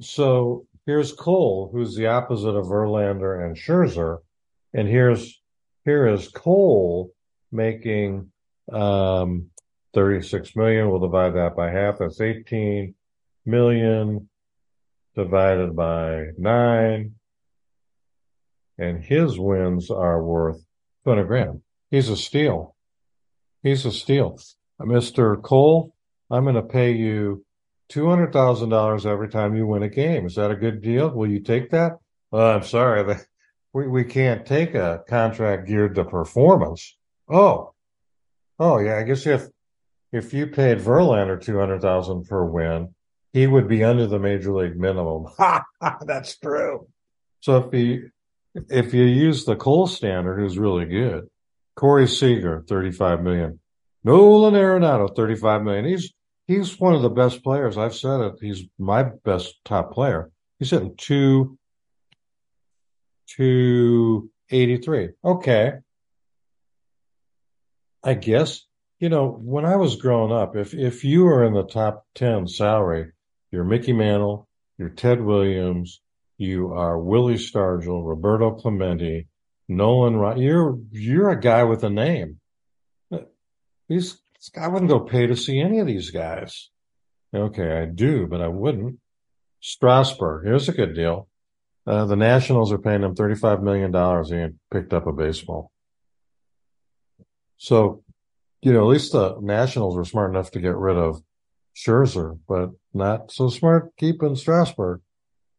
so 0.00 0.66
here's 0.86 1.12
Cole, 1.12 1.68
who's 1.72 1.94
the 1.94 2.06
opposite 2.06 2.56
of 2.56 2.66
Verlander 2.66 3.44
and 3.44 3.54
Scherzer. 3.54 4.18
And 4.72 4.88
here's, 4.88 5.40
here 5.84 6.06
is 6.06 6.28
Cole 6.28 7.12
making, 7.52 8.32
um, 8.72 9.50
36 9.94 10.56
million. 10.56 10.90
We'll 10.90 11.00
divide 11.00 11.34
that 11.34 11.56
by 11.56 11.70
half. 11.70 11.98
That's 11.98 12.20
18 12.20 12.94
million. 13.46 14.28
divided 15.14 15.76
by 15.76 16.26
nine. 16.36 17.14
And 18.76 19.02
his 19.02 19.38
wins 19.38 19.90
are 19.90 20.22
worth 20.22 20.64
200 21.04 21.24
grand. 21.26 21.62
He's 21.90 22.08
a 22.08 22.16
steal. 22.16 22.74
He's 23.62 23.86
a 23.86 23.92
steal. 23.92 24.38
Mr. 24.80 25.40
Cole, 25.40 25.94
I'm 26.30 26.42
going 26.42 26.56
to 26.56 26.62
pay 26.62 26.92
you 26.92 27.44
$200,000 27.92 29.06
every 29.06 29.28
time 29.28 29.54
you 29.54 29.66
win 29.66 29.84
a 29.84 29.88
game. 29.88 30.26
Is 30.26 30.34
that 30.34 30.50
a 30.50 30.56
good 30.56 30.82
deal? 30.82 31.10
Will 31.10 31.30
you 31.30 31.40
take 31.40 31.70
that? 31.70 31.92
Uh, 32.32 32.56
I'm 32.56 32.64
sorry. 32.64 33.16
We, 33.72 33.88
we 33.88 34.04
can't 34.04 34.46
take 34.46 34.74
a 34.74 35.02
contract 35.08 35.68
geared 35.68 35.94
to 35.96 36.04
performance. 36.04 36.96
Oh, 37.28 37.74
oh 38.58 38.78
yeah. 38.78 38.98
I 38.98 39.02
guess 39.02 39.26
if, 39.26 39.46
if 40.14 40.32
you 40.32 40.46
paid 40.46 40.78
Verlander 40.78 41.42
200,000 41.42 42.24
per 42.24 42.44
win, 42.44 42.94
he 43.32 43.48
would 43.48 43.66
be 43.66 43.82
under 43.82 44.06
the 44.06 44.20
major 44.20 44.52
league 44.52 44.76
minimum. 44.76 45.26
That's 46.06 46.38
true. 46.38 46.86
So 47.40 47.56
if 47.56 47.72
he, 47.72 48.02
if 48.70 48.94
you 48.94 49.02
use 49.02 49.44
the 49.44 49.56
Cole 49.56 49.88
standard, 49.88 50.38
who's 50.38 50.56
really 50.56 50.84
good, 50.84 51.24
Corey 51.74 52.06
Seager, 52.06 52.64
35 52.68 53.22
million. 53.22 53.58
Nolan 54.04 54.54
Arenado, 54.54 55.14
35 55.14 55.62
million. 55.62 55.84
He's, 55.86 56.12
he's 56.46 56.78
one 56.78 56.94
of 56.94 57.02
the 57.02 57.10
best 57.10 57.42
players. 57.42 57.76
I've 57.76 57.96
said 57.96 58.20
it. 58.20 58.34
He's 58.40 58.62
my 58.78 59.02
best 59.24 59.56
top 59.64 59.92
player. 59.92 60.30
He's 60.60 60.70
hitting 60.70 60.94
two, 60.96 61.58
two 63.26 64.30
eighty-three. 64.50 65.08
Okay. 65.24 65.72
I 68.04 68.14
guess, 68.14 68.64
you 68.98 69.08
know, 69.08 69.28
when 69.28 69.64
I 69.64 69.76
was 69.76 69.96
growing 69.96 70.32
up, 70.32 70.56
if, 70.56 70.74
if 70.74 71.04
you 71.04 71.24
were 71.24 71.44
in 71.44 71.52
the 71.52 71.64
top 71.64 72.06
10 72.14 72.46
salary, 72.48 73.12
you're 73.50 73.64
Mickey 73.64 73.92
Mantle, 73.92 74.48
you're 74.78 74.88
Ted 74.88 75.20
Williams, 75.20 76.00
you 76.38 76.72
are 76.72 76.98
Willie 76.98 77.34
Stargell, 77.34 78.06
Roberto 78.06 78.52
Clemente, 78.52 79.28
Nolan. 79.68 80.16
Ryan. 80.16 80.38
You're 80.38 80.78
you're 80.90 81.30
a 81.30 81.40
guy 81.40 81.64
with 81.64 81.84
a 81.84 81.90
name. 81.90 82.40
These 83.88 84.20
I 84.60 84.68
wouldn't 84.68 84.90
go 84.90 85.00
pay 85.00 85.26
to 85.26 85.36
see 85.36 85.60
any 85.60 85.78
of 85.78 85.86
these 85.86 86.10
guys. 86.10 86.70
Okay, 87.34 87.72
I 87.72 87.86
do, 87.86 88.26
but 88.26 88.40
I 88.40 88.48
wouldn't. 88.48 88.98
Strasburg, 89.60 90.44
here's 90.44 90.68
a 90.68 90.72
good 90.72 90.94
deal. 90.94 91.28
Uh, 91.86 92.04
the 92.04 92.16
Nationals 92.16 92.72
are 92.72 92.78
paying 92.78 93.02
him 93.02 93.14
$35 93.14 93.62
million. 93.62 93.92
He 94.24 94.56
picked 94.70 94.92
up 94.92 95.06
a 95.06 95.12
baseball. 95.12 95.70
So, 97.56 98.03
you 98.64 98.72
know, 98.72 98.80
at 98.80 98.92
least 98.92 99.12
the 99.12 99.36
Nationals 99.42 99.94
were 99.94 100.06
smart 100.06 100.30
enough 100.30 100.50
to 100.52 100.58
get 100.58 100.74
rid 100.74 100.96
of 100.96 101.22
Scherzer, 101.76 102.38
but 102.48 102.70
not 102.94 103.30
so 103.30 103.50
smart 103.50 103.94
keeping 103.98 104.36
Strasburg. 104.36 105.02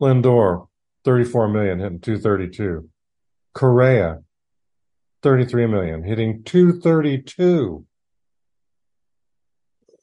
Lindor, 0.02 0.68
34 1.04 1.50
million, 1.50 1.80
hitting 1.80 2.00
232. 2.00 2.90
Correa, 3.54 4.24
33 5.22 5.68
million, 5.68 6.04
hitting 6.04 6.44
232. 6.46 7.86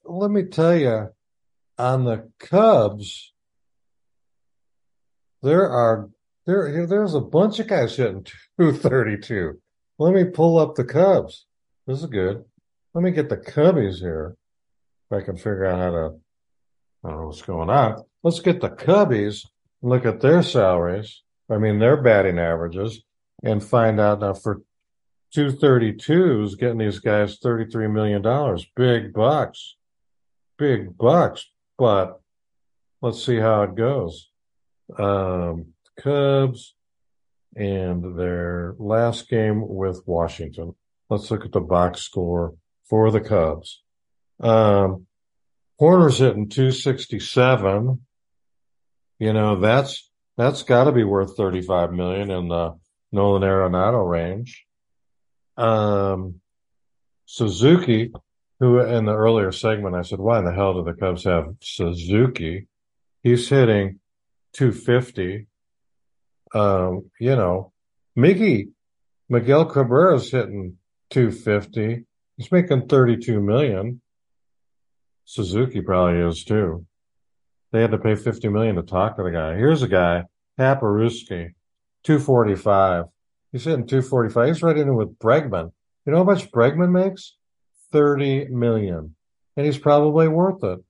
Let 0.04 0.30
me 0.30 0.44
tell 0.44 0.76
you, 0.76 1.08
on 1.78 2.04
the 2.04 2.30
Cubs, 2.38 3.32
there 5.42 5.68
are 5.68 6.08
there 6.46 6.86
there's 6.86 7.14
a 7.14 7.20
bunch 7.20 7.58
of 7.58 7.66
guys 7.66 7.96
hitting 7.96 8.24
232. 8.60 9.60
Let 9.98 10.14
me 10.14 10.24
pull 10.24 10.58
up 10.58 10.76
the 10.76 10.84
Cubs. 10.84 11.46
This 11.88 11.98
is 11.98 12.06
good. 12.06 12.44
Let 12.94 13.02
me 13.02 13.10
get 13.10 13.28
the 13.28 13.36
Cubbies 13.36 14.00
here. 14.00 14.36
If 15.10 15.22
I 15.22 15.24
can 15.24 15.36
figure 15.36 15.66
out 15.66 15.78
how 15.78 15.90
to 15.90 16.14
I 17.04 17.08
don't 17.10 17.20
know 17.20 17.26
what's 17.26 17.42
going 17.42 17.70
on. 17.70 18.04
Let's 18.22 18.40
get 18.40 18.60
the 18.60 18.70
Cubbies 18.70 19.46
look 19.82 20.06
at 20.06 20.20
their 20.20 20.42
salaries, 20.42 21.22
I 21.50 21.58
mean, 21.58 21.78
their 21.78 22.00
batting 22.00 22.38
averages, 22.38 23.02
and 23.42 23.62
find 23.62 23.98
out 23.98 24.20
now 24.20 24.34
for 24.34 24.62
232s, 25.34 26.56
getting 26.58 26.78
these 26.78 27.00
guys 27.00 27.40
$33 27.40 27.90
million. 27.90 28.22
Big 28.76 29.12
bucks. 29.12 29.76
Big 30.58 30.96
bucks. 30.96 31.50
But 31.76 32.20
let's 33.00 33.24
see 33.24 33.38
how 33.38 33.62
it 33.62 33.74
goes. 33.74 34.28
Um, 34.96 35.72
Cubs 35.98 36.74
and 37.56 38.16
their 38.16 38.76
last 38.78 39.28
game 39.28 39.66
with 39.66 40.02
Washington. 40.06 40.74
Let's 41.10 41.30
look 41.30 41.44
at 41.44 41.52
the 41.52 41.60
box 41.60 42.02
score 42.02 42.54
for 42.88 43.10
the 43.10 43.20
Cubs. 43.20 43.82
Um, 44.40 45.06
Hoerner's 45.80 46.18
hitting 46.18 46.48
267. 46.48 48.00
You 49.18 49.32
know, 49.32 49.60
that's, 49.60 50.10
that's 50.36 50.62
got 50.62 50.84
to 50.84 50.92
be 50.92 51.04
worth 51.04 51.36
35 51.36 51.92
million 51.92 52.30
in 52.30 52.48
the 52.48 52.78
Nolan 53.12 53.42
Arenado 53.42 54.08
range. 54.08 54.64
Um, 55.56 56.40
Suzuki, 57.26 58.12
who 58.60 58.80
in 58.80 59.06
the 59.06 59.14
earlier 59.14 59.52
segment, 59.52 59.94
I 59.94 60.02
said, 60.02 60.18
why 60.18 60.38
in 60.38 60.44
the 60.44 60.52
hell 60.52 60.74
do 60.74 60.84
the 60.84 60.98
Cubs 60.98 61.24
have 61.24 61.54
Suzuki? 61.60 62.66
He's 63.22 63.48
hitting 63.48 64.00
250. 64.54 65.46
Um, 66.54 67.10
you 67.18 67.36
know, 67.36 67.72
Mickey, 68.14 68.68
Miguel 69.28 69.66
Cabrera's 69.66 70.30
hitting 70.30 70.78
250. 71.10 72.04
He's 72.42 72.50
making 72.50 72.88
32 72.88 73.40
million. 73.40 74.00
Suzuki 75.24 75.80
probably 75.80 76.28
is 76.28 76.42
too. 76.42 76.84
They 77.70 77.80
had 77.80 77.92
to 77.92 77.98
pay 77.98 78.16
50 78.16 78.48
million 78.48 78.74
to 78.74 78.82
talk 78.82 79.16
to 79.16 79.22
the 79.22 79.30
guy. 79.30 79.54
Here's 79.54 79.82
a 79.82 79.88
guy, 79.88 80.24
Paparuski, 80.58 81.54
245. 82.02 83.04
He's 83.52 83.64
hitting 83.64 83.86
245. 83.86 84.48
He's 84.48 84.60
right 84.60 84.76
in 84.76 84.96
with 84.96 85.20
Bregman. 85.20 85.70
You 86.04 86.12
know 86.12 86.18
how 86.18 86.24
much 86.24 86.50
Bregman 86.50 86.90
makes? 86.90 87.36
30 87.92 88.48
million. 88.48 89.14
And 89.56 89.64
he's 89.64 89.78
probably 89.78 90.26
worth 90.26 90.64
it. 90.64 90.80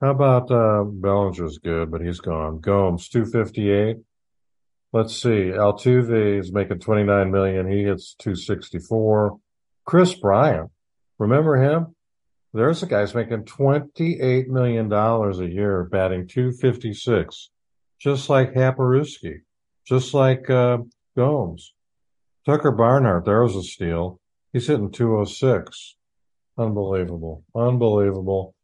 How 0.00 0.12
about, 0.12 0.50
uh, 0.50 0.84
Bellinger's 0.84 1.58
good, 1.58 1.90
but 1.90 2.00
he's 2.00 2.20
gone. 2.20 2.60
Gomes, 2.60 3.10
258. 3.10 3.98
Let's 4.96 5.14
see. 5.14 5.52
Altuve 5.52 6.38
is 6.38 6.50
making 6.50 6.78
29 6.78 7.30
million. 7.30 7.70
He 7.70 7.82
hits 7.82 8.14
264. 8.18 9.36
Kris 9.84 10.14
Bryant. 10.14 10.70
Remember 11.18 11.56
him? 11.56 11.94
There's 12.54 12.82
a 12.82 12.86
guy's 12.86 13.14
making 13.14 13.44
$28 13.44 14.46
million 14.46 14.90
a 14.90 15.44
year 15.44 15.84
batting 15.84 16.26
256, 16.26 17.50
just 18.00 18.30
like 18.30 18.54
Haparuski, 18.54 19.40
just 19.86 20.14
like 20.14 20.48
uh, 20.48 20.78
Gomes. 21.14 21.74
Tucker 22.46 22.72
Barnhart, 22.72 23.26
there 23.26 23.42
was 23.42 23.54
a 23.54 23.62
steal. 23.62 24.18
He's 24.54 24.66
hitting 24.66 24.92
206. 24.92 25.96
Unbelievable. 26.56 27.44
Unbelievable. 27.54 28.54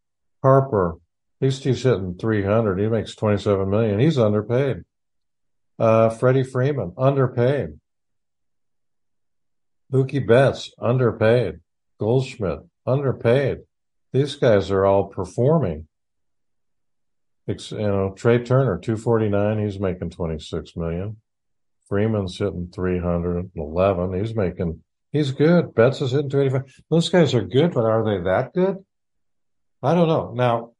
Harper, 0.42 0.92
at 0.92 1.44
least 1.44 1.64
he's 1.64 1.82
hitting 1.82 2.16
300. 2.18 2.80
He 2.80 2.88
makes 2.88 3.14
27 3.14 3.68
million. 3.68 4.00
He's 4.00 4.18
underpaid. 4.18 4.84
Uh, 5.82 6.08
Freddie 6.10 6.44
Freeman, 6.44 6.92
underpaid. 6.96 7.80
Mookie 9.92 10.26
Betts, 10.26 10.72
underpaid. 10.80 11.60
Goldschmidt, 11.98 12.60
underpaid 12.86 13.58
these 14.12 14.36
guys 14.36 14.70
are 14.70 14.84
all 14.84 15.04
performing. 15.04 15.88
It's, 17.46 17.72
you 17.72 17.78
know, 17.78 18.14
Trea 18.16 18.38
Turner, 18.44 18.78
249, 18.78 19.64
he's 19.64 19.80
making 19.80 20.10
26 20.10 20.76
million. 20.76 21.16
Freeman's 21.88 22.38
hitting 22.38 22.70
311. 22.72 24.20
He's 24.20 24.34
making, 24.34 24.82
he's 25.10 25.32
good. 25.32 25.74
Betts 25.74 26.00
is 26.00 26.12
hitting 26.12 26.30
285. 26.30 26.82
Those 26.90 27.08
guys 27.08 27.34
are 27.34 27.42
good, 27.42 27.74
but 27.74 27.84
are 27.84 28.04
they 28.04 28.22
that 28.24 28.52
good? 28.54 28.76
I 29.82 29.94
don't 29.94 30.08
know. 30.08 30.32
Now, 30.34 30.71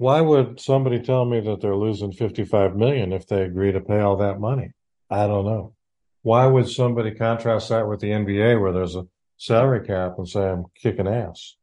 why 0.00 0.18
would 0.22 0.58
somebody 0.58 0.98
tell 0.98 1.26
me 1.26 1.40
that 1.40 1.60
they're 1.60 1.76
losing 1.76 2.10
55 2.10 2.74
million 2.74 3.12
if 3.12 3.26
they 3.26 3.42
agree 3.42 3.70
to 3.70 3.82
pay 3.82 4.00
all 4.00 4.16
that 4.16 4.40
money? 4.40 4.72
I 5.10 5.26
don't 5.26 5.44
know. 5.44 5.74
Why 6.22 6.46
would 6.46 6.70
somebody 6.70 7.10
contrast 7.10 7.68
that 7.68 7.86
with 7.86 8.00
the 8.00 8.06
NBA 8.06 8.58
where 8.58 8.72
there's 8.72 8.96
a 8.96 9.06
salary 9.36 9.86
cap 9.86 10.14
and 10.16 10.26
say 10.26 10.48
I'm 10.48 10.64
kicking 10.74 11.06
ass? 11.06 11.54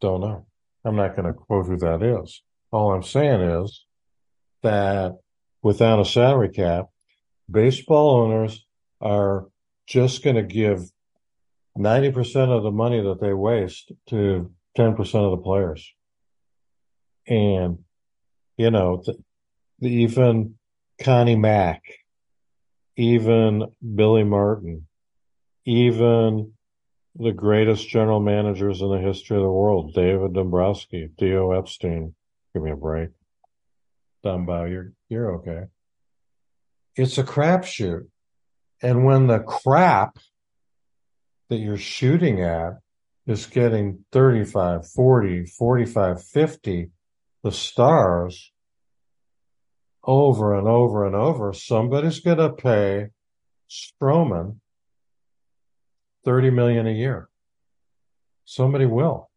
Don't 0.00 0.22
know. 0.22 0.46
I'm 0.86 0.96
not 0.96 1.14
going 1.14 1.26
to 1.26 1.34
quote 1.34 1.66
who 1.66 1.76
that 1.76 2.02
is. 2.02 2.40
All 2.70 2.94
I'm 2.94 3.02
saying 3.02 3.42
is 3.42 3.84
that 4.62 5.18
without 5.62 6.00
a 6.00 6.06
salary 6.06 6.48
cap, 6.48 6.86
baseball 7.50 8.22
owners 8.22 8.64
are 9.02 9.48
just 9.86 10.24
going 10.24 10.36
to 10.36 10.42
give 10.42 10.80
90% 11.76 12.56
of 12.56 12.62
the 12.62 12.70
money 12.70 13.02
that 13.02 13.20
they 13.20 13.34
waste 13.34 13.92
to 14.08 14.50
10% 14.78 14.98
of 14.98 15.30
the 15.32 15.44
players. 15.44 15.92
And, 17.26 17.78
you 18.56 18.70
know, 18.70 19.02
the, 19.04 19.16
the, 19.78 19.88
even 19.88 20.56
Connie 21.00 21.36
Mack, 21.36 21.82
even 22.96 23.66
Billy 23.94 24.24
Martin, 24.24 24.86
even 25.64 26.52
the 27.16 27.32
greatest 27.32 27.88
general 27.88 28.20
managers 28.20 28.80
in 28.80 28.90
the 28.90 28.98
history 28.98 29.36
of 29.36 29.42
the 29.42 29.50
world, 29.50 29.94
David 29.94 30.32
Dombrowski, 30.32 31.10
Theo 31.18 31.52
Epstein. 31.52 32.14
Give 32.54 32.62
me 32.62 32.70
a 32.70 32.76
break. 32.76 33.10
Dumbo. 34.24 34.70
You're 34.70 34.92
you're 35.08 35.34
okay. 35.36 35.64
It's 36.96 37.18
a 37.18 37.24
crapshoot. 37.24 38.06
And 38.82 39.04
when 39.04 39.26
the 39.26 39.40
crap 39.40 40.18
that 41.48 41.58
you're 41.58 41.76
shooting 41.76 42.42
at 42.42 42.78
is 43.26 43.46
getting 43.46 44.04
35, 44.12 44.88
40, 44.88 45.46
45, 45.46 46.24
50, 46.24 46.90
the 47.42 47.52
stars 47.52 48.52
over 50.04 50.58
and 50.58 50.66
over 50.66 51.06
and 51.06 51.14
over, 51.14 51.52
somebody's 51.52 52.20
going 52.20 52.38
to 52.38 52.50
pay 52.50 53.08
Stroman 53.70 54.56
30 56.24 56.50
million 56.50 56.86
a 56.86 56.92
year. 56.92 57.28
Somebody 58.44 58.86
will. 58.86 59.30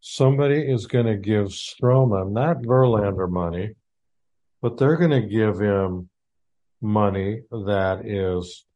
Somebody 0.00 0.60
is 0.60 0.86
going 0.86 1.06
to 1.06 1.16
give 1.16 1.48
Stroman, 1.48 2.32
not 2.32 2.58
Verlander 2.58 3.28
money, 3.28 3.74
but 4.60 4.76
they're 4.76 4.96
going 4.96 5.10
to 5.10 5.26
give 5.26 5.58
him 5.58 6.08
money 6.80 7.42
that 7.50 8.02
is 8.04 8.66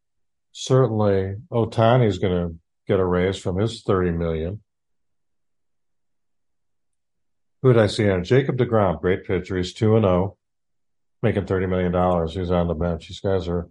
certainly 0.53 1.37
Ohtani's 1.53 2.19
going 2.19 2.33
to 2.33 2.55
get 2.87 2.99
a 2.99 3.05
raise 3.05 3.37
from 3.37 3.59
his 3.59 3.83
30 3.83 4.13
million. 4.13 4.63
Who 7.63 7.73
did 7.73 7.83
I 7.83 7.87
see 7.89 8.09
on 8.09 8.25
Jacob 8.25 8.57
DeGrom? 8.57 9.01
Great 9.01 9.25
pitcher. 9.25 9.57
He's 9.57 9.73
2 9.73 9.97
and 9.97 10.05
0, 10.05 10.37
making 11.23 11.47
$30 11.47 11.69
million. 11.69 12.29
He's 12.29 12.51
on 12.51 12.69
the 12.69 12.75
bench. 12.75 13.09
These 13.09 13.21
guys 13.21 13.49
are 13.49 13.69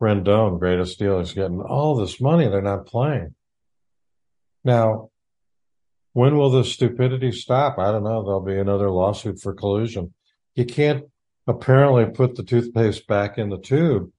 Rendon, 0.00 0.58
greatest 0.58 0.98
deal. 0.98 1.18
He's 1.18 1.32
getting 1.32 1.60
all 1.60 1.96
this 1.96 2.20
money. 2.20 2.48
They're 2.48 2.62
not 2.62 2.86
playing. 2.86 3.34
Now, 4.64 5.10
when 6.12 6.36
will 6.36 6.50
the 6.50 6.64
stupidity 6.64 7.32
stop? 7.32 7.78
I 7.78 7.90
don't 7.90 8.04
know. 8.04 8.22
There'll 8.22 8.40
be 8.40 8.58
another 8.58 8.90
lawsuit 8.90 9.40
for 9.40 9.52
collusion. 9.52 10.14
You 10.54 10.64
can't 10.64 11.04
apparently 11.46 12.06
put 12.06 12.36
the 12.36 12.44
toothpaste 12.44 13.06
back 13.06 13.36
in 13.36 13.50
the 13.50 13.58
tube. 13.58 14.10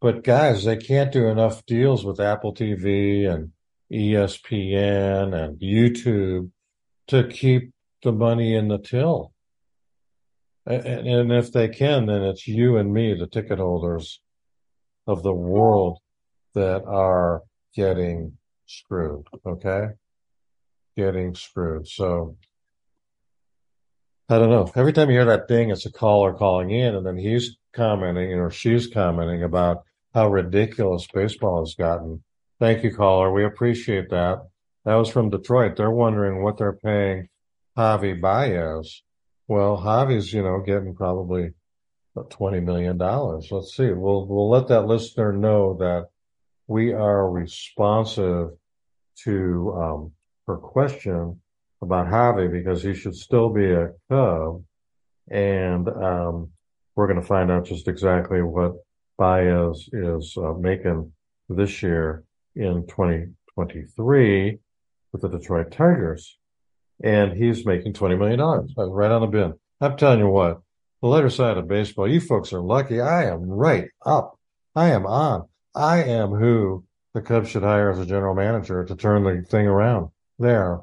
But 0.00 0.24
guys, 0.24 0.64
they 0.64 0.76
can't 0.76 1.12
do 1.12 1.26
enough 1.26 1.64
deals 1.66 2.04
with 2.04 2.20
Apple 2.20 2.54
TV 2.54 3.30
and 3.30 3.52
ESPN 3.92 5.34
and 5.34 5.58
YouTube 5.58 6.50
to 7.08 7.28
keep 7.28 7.72
the 8.06 8.12
money 8.12 8.54
in 8.54 8.68
the 8.68 8.78
till. 8.78 9.32
And, 10.64 10.86
and 10.86 11.32
if 11.32 11.52
they 11.52 11.68
can, 11.68 12.06
then 12.06 12.22
it's 12.22 12.46
you 12.46 12.76
and 12.76 12.94
me, 12.94 13.14
the 13.14 13.26
ticket 13.26 13.58
holders 13.58 14.20
of 15.06 15.24
the 15.24 15.34
world 15.34 15.98
that 16.54 16.84
are 16.84 17.42
getting 17.74 18.38
screwed. 18.66 19.26
Okay. 19.44 19.88
Getting 20.96 21.34
screwed. 21.34 21.88
So 21.88 22.36
I 24.28 24.38
don't 24.38 24.50
know. 24.50 24.70
Every 24.76 24.92
time 24.92 25.10
you 25.10 25.16
hear 25.16 25.24
that 25.26 25.48
ding, 25.48 25.70
it's 25.70 25.86
a 25.86 25.92
caller 25.92 26.32
calling 26.32 26.70
in 26.70 26.94
and 26.94 27.04
then 27.04 27.18
he's 27.18 27.56
commenting 27.72 28.32
or 28.34 28.50
she's 28.50 28.86
commenting 28.86 29.42
about 29.42 29.82
how 30.14 30.28
ridiculous 30.28 31.06
baseball 31.12 31.60
has 31.60 31.74
gotten. 31.74 32.22
Thank 32.60 32.84
you, 32.84 32.94
caller. 32.94 33.32
We 33.32 33.44
appreciate 33.44 34.10
that. 34.10 34.46
That 34.84 34.94
was 34.94 35.10
from 35.10 35.30
Detroit. 35.30 35.76
They're 35.76 35.90
wondering 35.90 36.44
what 36.44 36.56
they're 36.56 36.72
paying 36.72 37.28
Javi 37.76 38.20
Baez. 38.20 39.02
Well, 39.48 39.78
Javi's, 39.78 40.32
you 40.32 40.42
know, 40.42 40.60
getting 40.60 40.94
probably 40.94 41.52
$20 42.16 42.62
million. 42.64 42.98
Let's 42.98 43.76
see. 43.76 43.92
We'll, 43.92 44.26
we'll 44.26 44.50
let 44.50 44.68
that 44.68 44.86
listener 44.86 45.32
know 45.32 45.76
that 45.78 46.06
we 46.66 46.92
are 46.92 47.30
responsive 47.30 48.50
to, 49.24 49.74
um, 49.76 50.12
her 50.46 50.56
question 50.56 51.40
about 51.82 52.06
Javi 52.06 52.50
because 52.50 52.82
he 52.82 52.94
should 52.94 53.14
still 53.14 53.50
be 53.50 53.70
a 53.70 53.90
Cub. 54.08 54.62
And, 55.30 55.88
um, 55.88 56.50
we're 56.94 57.06
going 57.06 57.20
to 57.20 57.26
find 57.26 57.50
out 57.50 57.66
just 57.66 57.88
exactly 57.88 58.42
what 58.42 58.72
Baez 59.18 59.88
is 59.92 60.34
uh, 60.38 60.54
making 60.54 61.12
this 61.48 61.82
year 61.82 62.24
in 62.54 62.86
2023 62.88 64.58
with 65.12 65.22
the 65.22 65.28
Detroit 65.28 65.70
Tigers. 65.70 66.38
And 67.02 67.32
he's 67.32 67.66
making 67.66 67.92
$20 67.92 68.18
million 68.18 68.40
right 68.40 69.10
on 69.10 69.20
the 69.20 69.26
bin. 69.26 69.54
I'm 69.80 69.96
telling 69.96 70.20
you 70.20 70.28
what, 70.28 70.60
the 71.02 71.08
lighter 71.08 71.30
side 71.30 71.58
of 71.58 71.68
baseball, 71.68 72.08
you 72.08 72.20
folks 72.20 72.52
are 72.52 72.60
lucky. 72.60 73.00
I 73.00 73.24
am 73.24 73.42
right 73.42 73.88
up. 74.04 74.38
I 74.74 74.90
am 74.90 75.06
on. 75.06 75.48
I 75.74 76.02
am 76.04 76.30
who 76.30 76.84
the 77.12 77.20
Cubs 77.20 77.50
should 77.50 77.62
hire 77.62 77.90
as 77.90 77.98
a 77.98 78.06
general 78.06 78.34
manager 78.34 78.84
to 78.84 78.96
turn 78.96 79.24
the 79.24 79.42
thing 79.42 79.66
around. 79.66 80.10
They're 80.38 80.80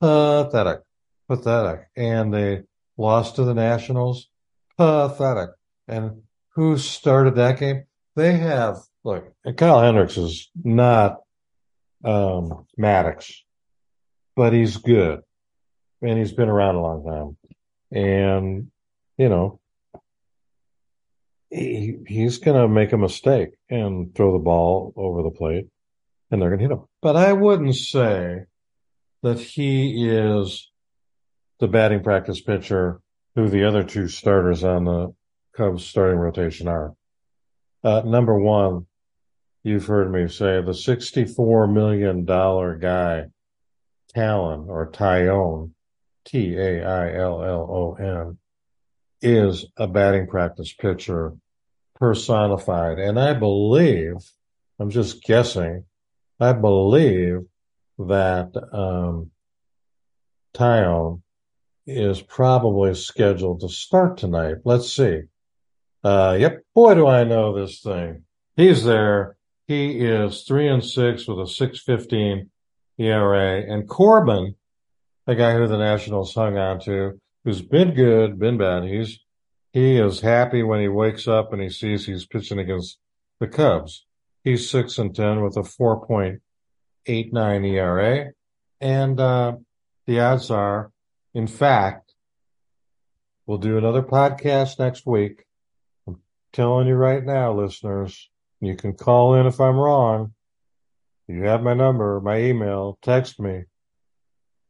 pathetic, 0.00 0.80
pathetic. 1.28 1.88
And 1.96 2.32
they 2.32 2.62
lost 2.96 3.36
to 3.36 3.44
the 3.44 3.54
Nationals. 3.54 4.28
Pathetic. 4.76 5.50
And 5.88 6.22
who 6.54 6.78
started 6.78 7.36
that 7.36 7.58
game? 7.58 7.84
They 8.16 8.36
have, 8.36 8.78
look, 9.04 9.32
Kyle 9.56 9.80
Hendricks 9.80 10.16
is 10.16 10.50
not 10.62 11.18
um, 12.04 12.66
Maddux, 12.78 13.32
but 14.34 14.52
he's 14.52 14.76
good. 14.76 15.20
And 16.00 16.18
he's 16.18 16.32
been 16.32 16.48
around 16.48 16.76
a 16.76 16.82
long 16.82 17.04
time. 17.04 17.36
And, 17.90 18.70
you 19.16 19.28
know, 19.28 19.60
he, 21.50 21.96
he's 22.06 22.38
going 22.38 22.60
to 22.60 22.68
make 22.68 22.92
a 22.92 22.98
mistake 22.98 23.50
and 23.68 24.14
throw 24.14 24.32
the 24.32 24.38
ball 24.38 24.92
over 24.96 25.22
the 25.22 25.30
plate 25.30 25.68
and 26.30 26.40
they're 26.40 26.50
going 26.50 26.60
to 26.60 26.64
hit 26.64 26.72
him. 26.72 26.84
But 27.00 27.16
I 27.16 27.32
wouldn't 27.32 27.74
say 27.74 28.44
that 29.22 29.40
he 29.40 30.08
is 30.08 30.70
the 31.58 31.68
batting 31.68 32.02
practice 32.02 32.40
pitcher 32.40 33.00
who 33.34 33.48
the 33.48 33.64
other 33.64 33.84
two 33.84 34.08
starters 34.08 34.64
on 34.64 34.84
the 34.84 35.14
Cubs 35.56 35.84
starting 35.84 36.18
rotation 36.18 36.68
are. 36.68 36.94
Uh, 37.82 38.02
number 38.04 38.38
one, 38.38 38.86
you've 39.62 39.86
heard 39.86 40.12
me 40.12 40.28
say 40.28 40.60
the 40.60 40.72
$64 40.72 41.72
million 41.72 42.24
guy, 42.24 43.24
Talon 44.14 44.66
or 44.68 44.90
Taillon, 44.90 45.72
T 46.28 46.56
A 46.56 46.84
I 46.84 47.14
L 47.14 47.42
L 47.42 47.66
O 47.70 47.94
N, 47.94 48.38
is 49.22 49.64
a 49.76 49.88
batting 49.88 50.26
practice 50.26 50.72
pitcher 50.72 51.34
personified. 51.96 52.98
And 52.98 53.18
I 53.18 53.32
believe, 53.32 54.14
I'm 54.78 54.90
just 54.90 55.24
guessing, 55.24 55.84
I 56.38 56.52
believe 56.52 57.40
that 57.98 58.52
um, 58.72 59.30
Taillon 60.54 61.22
is 61.86 62.20
probably 62.20 62.94
scheduled 62.94 63.60
to 63.60 63.68
start 63.68 64.18
tonight. 64.18 64.56
Let's 64.64 64.92
see. 64.92 65.22
Uh, 66.04 66.36
yep. 66.38 66.62
Boy, 66.74 66.94
do 66.94 67.06
I 67.06 67.24
know 67.24 67.58
this 67.58 67.80
thing. 67.80 68.24
He's 68.56 68.84
there. 68.84 69.36
He 69.66 69.98
is 69.98 70.42
three 70.42 70.68
and 70.68 70.84
six 70.84 71.26
with 71.26 71.40
a 71.40 71.46
615 71.46 72.50
ERA. 72.98 73.62
And 73.62 73.88
Corbin, 73.88 74.54
the 75.28 75.34
guy 75.34 75.52
who 75.52 75.68
the 75.68 75.76
Nationals 75.76 76.34
hung 76.34 76.56
on 76.56 76.80
to, 76.80 77.20
who's 77.44 77.60
been 77.60 77.92
good, 77.92 78.38
been 78.38 78.56
bad. 78.56 78.84
He's, 78.84 79.20
he 79.74 79.98
is 79.98 80.20
happy 80.20 80.62
when 80.62 80.80
he 80.80 80.88
wakes 80.88 81.28
up 81.28 81.52
and 81.52 81.60
he 81.60 81.68
sees 81.68 82.06
he's 82.06 82.24
pitching 82.24 82.58
against 82.58 82.98
the 83.38 83.46
Cubs. 83.46 84.06
He's 84.42 84.70
six 84.70 84.96
and 84.96 85.14
10 85.14 85.42
with 85.42 85.58
a 85.58 85.60
4.89 85.60 86.40
ERA. 87.06 88.30
And, 88.80 89.20
uh, 89.20 89.56
the 90.06 90.20
odds 90.20 90.50
are, 90.50 90.92
in 91.34 91.46
fact, 91.46 92.14
we'll 93.46 93.58
do 93.58 93.76
another 93.76 94.02
podcast 94.02 94.78
next 94.78 95.04
week 95.04 95.44
I'm 96.06 96.22
telling 96.54 96.88
you 96.88 96.94
right 96.94 97.22
now, 97.22 97.52
listeners, 97.52 98.30
you 98.62 98.76
can 98.76 98.94
call 98.94 99.34
in 99.34 99.44
if 99.44 99.60
I'm 99.60 99.76
wrong. 99.76 100.32
You 101.26 101.42
have 101.42 101.62
my 101.62 101.74
number, 101.74 102.18
my 102.22 102.38
email, 102.40 102.98
text 103.02 103.38
me. 103.38 103.64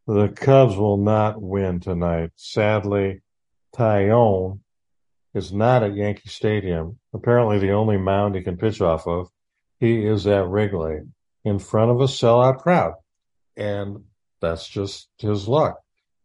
The 0.08 0.28
Cubs 0.28 0.74
will 0.74 0.96
not 0.96 1.42
win 1.42 1.80
tonight. 1.80 2.30
Sadly, 2.34 3.20
Taillon 3.76 4.60
is 5.34 5.52
not 5.52 5.82
at 5.82 5.94
Yankee 5.94 6.30
Stadium. 6.30 6.98
Apparently 7.12 7.58
the 7.58 7.72
only 7.72 7.98
mound 7.98 8.34
he 8.34 8.40
can 8.40 8.56
pitch 8.56 8.80
off 8.80 9.06
of. 9.06 9.28
He 9.80 10.06
is 10.06 10.26
at 10.26 10.48
Wrigley 10.48 11.00
in 11.44 11.58
front 11.58 11.90
of 11.90 12.00
a 12.00 12.04
sellout 12.04 12.60
crowd. 12.60 12.94
And 13.54 14.04
that's 14.40 14.66
just 14.66 15.10
his 15.18 15.46
luck. 15.46 15.78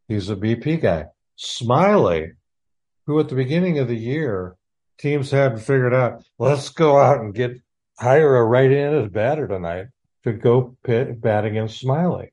He's 0.08 0.30
a 0.30 0.38
BP 0.38 0.82
guy. 0.82 1.08
Smiley, 1.36 2.32
who 3.06 3.20
at 3.20 3.28
the 3.28 3.36
beginning 3.36 3.80
of 3.80 3.90
the 3.90 3.98
year 3.98 4.56
teams 4.98 5.30
hadn't 5.30 5.60
figured 5.60 5.94
out, 5.94 6.24
let's 6.40 6.70
go 6.70 6.98
out 6.98 7.20
and 7.20 7.36
get 7.36 7.60
hire 8.00 8.38
a 8.38 8.46
right-handed 8.46 9.12
batter 9.12 9.46
tonight 9.46 9.88
to 10.24 10.32
go 10.32 10.78
pit, 10.86 11.20
bat 11.20 11.44
against 11.44 11.82
Smiley. 11.82 12.32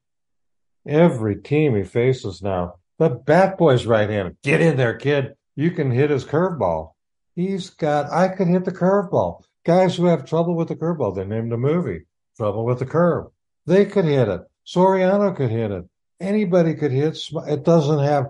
Every 0.91 1.37
team 1.37 1.77
he 1.77 1.85
faces 1.85 2.43
now, 2.43 2.75
the 2.99 3.11
bat 3.11 3.57
boy's 3.57 3.87
right-handed. 3.87 4.39
Get 4.43 4.61
in 4.61 4.77
there, 4.77 4.97
kid. 4.97 5.35
You 5.55 5.71
can 5.71 5.93
hit 5.93 6.11
his 6.11 6.25
curveball. 6.25 6.95
He's 7.37 7.71
got, 7.71 8.11
I 8.11 8.27
could 8.27 8.49
hit 8.49 8.65
the 8.65 8.73
curveball. 8.73 9.45
Guys 9.65 9.95
who 9.95 10.07
have 10.07 10.25
trouble 10.25 10.57
with 10.57 10.67
the 10.67 10.75
curveball, 10.75 11.15
they 11.15 11.25
named 11.25 11.53
a 11.53 11.57
movie, 11.57 12.07
Trouble 12.37 12.65
with 12.65 12.81
the 12.81 12.87
Curve. 12.87 13.27
They 13.67 13.85
could 13.85 14.07
hit 14.07 14.27
it. 14.27 14.41
Soriano 14.67 15.37
could 15.37 15.51
hit 15.51 15.71
it. 15.71 15.85
Anybody 16.19 16.75
could 16.75 16.91
hit. 16.91 17.17
It 17.17 17.35
It 17.47 17.65
doesn't 17.65 18.03
have 18.03 18.27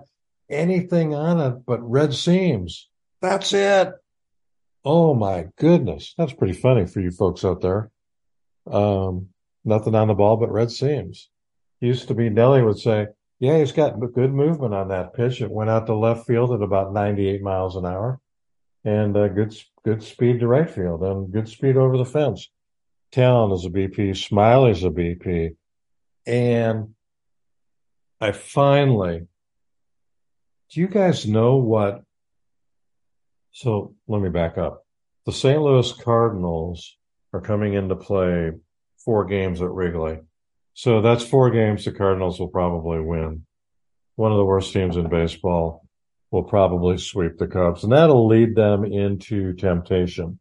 anything 0.49 1.15
on 1.15 1.39
it 1.39 1.65
but 1.65 1.79
red 1.81 2.13
seams. 2.13 2.89
That's 3.21 3.53
it. 3.53 3.93
Oh 4.83 5.15
my 5.15 5.47
goodness. 5.57 6.13
That's 6.17 6.33
pretty 6.33 6.53
funny 6.53 6.85
for 6.85 6.99
you 6.99 7.09
folks 7.09 7.43
out 7.43 7.61
there. 7.61 7.89
Um, 8.69 9.29
nothing 9.63 9.95
on 9.95 10.09
the 10.09 10.13
ball 10.13 10.37
but 10.37 10.51
red 10.51 10.71
seams. 10.71 11.29
Used 11.81 12.07
to 12.07 12.13
be 12.13 12.29
Nelly 12.29 12.61
would 12.61 12.79
say, 12.79 13.07
yeah, 13.39 13.57
he's 13.57 13.71
got 13.71 13.99
good 14.13 14.31
movement 14.31 14.73
on 14.73 14.89
that 14.89 15.13
pitch. 15.13 15.41
It 15.41 15.51
went 15.51 15.69
out 15.69 15.87
to 15.87 15.95
left 15.95 16.27
field 16.27 16.53
at 16.53 16.61
about 16.61 16.93
98 16.93 17.41
miles 17.41 17.75
an 17.75 17.85
hour 17.85 18.21
and 18.85 19.17
uh, 19.17 19.27
good, 19.27 19.55
good 19.83 20.03
speed 20.03 20.39
to 20.39 20.47
right 20.47 20.69
field 20.69 21.01
and 21.01 21.31
good 21.31 21.49
speed 21.49 21.75
over 21.75 21.97
the 21.97 22.05
fence. 22.05 22.49
Taillon 23.11 23.53
is 23.53 23.65
a 23.65 23.69
BP. 23.69 24.15
Smyly's 24.15 24.83
a 24.83 24.89
BP. 24.89 25.55
And 26.25 26.93
I 28.19 28.31
finally, 28.31 29.27
do 30.71 30.79
you 30.79 30.87
guys 30.87 31.27
know 31.27 31.57
what? 31.57 32.03
So 33.51 33.95
let 34.07 34.21
me 34.21 34.29
back 34.29 34.57
up. 34.57 34.85
The 35.25 35.33
St. 35.33 35.61
Louis 35.61 35.91
Cardinals 35.93 36.95
are 37.33 37.41
coming 37.41 37.73
into 37.73 37.95
play 37.95 38.51
four 39.03 39.25
games 39.25 39.61
at 39.61 39.69
Wrigley. 39.69 40.19
So 40.73 41.01
that's 41.01 41.23
four 41.23 41.49
games 41.49 41.85
the 41.85 41.91
Cardinals 41.91 42.39
will 42.39 42.47
probably 42.47 42.99
win. 43.01 43.45
One 44.15 44.31
of 44.31 44.37
the 44.37 44.45
worst 44.45 44.73
teams 44.73 44.97
in 44.97 45.09
baseball 45.09 45.87
will 46.31 46.43
probably 46.43 46.97
sweep 46.97 47.37
the 47.37 47.47
Cubs, 47.47 47.83
and 47.83 47.91
that'll 47.91 48.27
lead 48.27 48.55
them 48.55 48.85
into 48.85 49.53
temptation. 49.53 50.39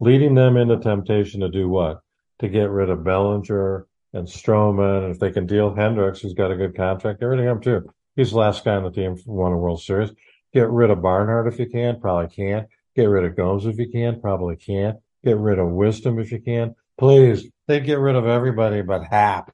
Leading 0.00 0.34
them 0.34 0.56
into 0.56 0.78
temptation 0.78 1.40
to 1.40 1.48
do 1.48 1.68
what? 1.68 2.00
To 2.40 2.48
get 2.48 2.70
rid 2.70 2.90
of 2.90 3.04
Bellinger 3.04 3.86
and 4.12 4.26
Stroman. 4.26 5.04
And 5.04 5.14
if 5.14 5.20
they 5.20 5.30
can 5.30 5.46
deal 5.46 5.74
Hendricks, 5.74 6.20
who's 6.20 6.34
got 6.34 6.50
a 6.50 6.56
good 6.56 6.76
contract, 6.76 7.22
of 7.22 7.38
him 7.38 7.60
too. 7.60 7.88
He's 8.16 8.32
the 8.32 8.38
last 8.38 8.64
guy 8.64 8.74
on 8.74 8.82
the 8.82 8.90
team 8.90 9.16
who 9.16 9.32
won 9.32 9.52
a 9.52 9.56
World 9.56 9.80
Series. 9.80 10.10
Get 10.52 10.68
rid 10.68 10.90
of 10.90 11.00
Barnhart 11.00 11.46
if 11.46 11.58
you 11.58 11.66
can, 11.66 12.00
probably 12.00 12.34
can't. 12.34 12.68
Get 12.94 13.04
rid 13.04 13.24
of 13.24 13.36
Gomes 13.36 13.64
if 13.64 13.78
you 13.78 13.88
can, 13.88 14.20
probably 14.20 14.56
can't. 14.56 14.98
Get 15.24 15.38
rid 15.38 15.58
of 15.58 15.68
Wisdom 15.68 16.18
if 16.18 16.30
you 16.30 16.40
can. 16.40 16.74
Please, 17.02 17.48
they'd 17.66 17.84
get 17.84 17.98
rid 17.98 18.14
of 18.14 18.28
everybody 18.28 18.80
but 18.80 19.02
Happ. 19.02 19.52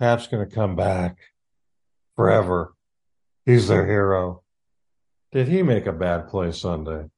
Happ's 0.00 0.26
going 0.28 0.48
to 0.48 0.54
come 0.54 0.76
back 0.76 1.18
forever. 2.16 2.72
He's 3.44 3.68
their 3.68 3.84
hero. 3.84 4.42
Did 5.32 5.46
he 5.46 5.62
make 5.62 5.84
a 5.84 5.92
bad 5.92 6.28
play 6.28 6.52
Sunday? 6.52 7.10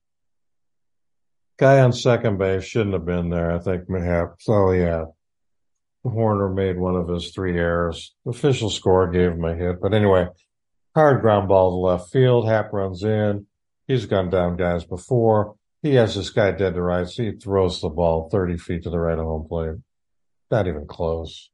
Guy 1.61 1.79
on 1.79 1.93
second 1.93 2.39
base 2.39 2.65
shouldn't 2.65 2.95
have 2.95 3.05
been 3.05 3.31
there. 3.31 3.53
I 3.53 3.61
think 3.61 3.89
Happ. 3.89 4.35
Oh 4.49 4.73
yeah, 4.73 5.05
Hoerner 6.05 6.53
made 6.53 6.77
one 6.77 6.97
of 6.97 7.07
his 7.07 7.31
three 7.31 7.57
errors. 7.57 8.17
Official 8.27 8.69
score 8.69 9.09
gave 9.13 9.31
him 9.31 9.45
a 9.45 9.55
hit, 9.55 9.81
but 9.81 9.95
anyway, 9.95 10.27
hard 10.93 11.21
ground 11.21 11.47
ball 11.47 11.71
to 11.71 11.77
left 11.77 12.11
field. 12.11 12.49
Happ 12.49 12.73
runs 12.73 13.05
in. 13.05 13.47
He's 13.87 14.07
gone 14.07 14.29
down 14.29 14.57
guys 14.57 14.85
before. 14.85 15.55
He 15.87 15.95
has 15.95 16.17
this 16.17 16.31
guy 16.31 16.51
dead 16.51 16.75
to 16.75 16.83
rights. 16.83 17.17
He 17.17 17.31
throws 17.31 17.81
the 17.81 17.89
ball 17.89 18.29
30 18.29 18.57
feet 18.57 18.83
to 18.83 18.91
the 18.91 18.99
right 18.99 19.17
of 19.17 19.25
home 19.25 19.47
plate. 19.49 19.77
Not 20.51 20.67
even 20.67 20.85
close. 20.85 21.49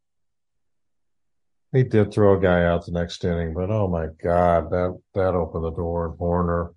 He 1.71 1.83
did 1.83 2.15
throw 2.15 2.39
a 2.39 2.41
guy 2.41 2.65
out 2.65 2.87
the 2.87 2.93
next 2.93 3.23
inning, 3.27 3.53
but 3.53 3.71
oh 3.71 3.89
my 3.89 4.07
God, 4.23 4.71
that, 4.71 4.99
that 5.13 5.35
opened 5.35 5.65
the 5.65 5.73
door. 5.73 6.17
Hoerner, 6.19 6.75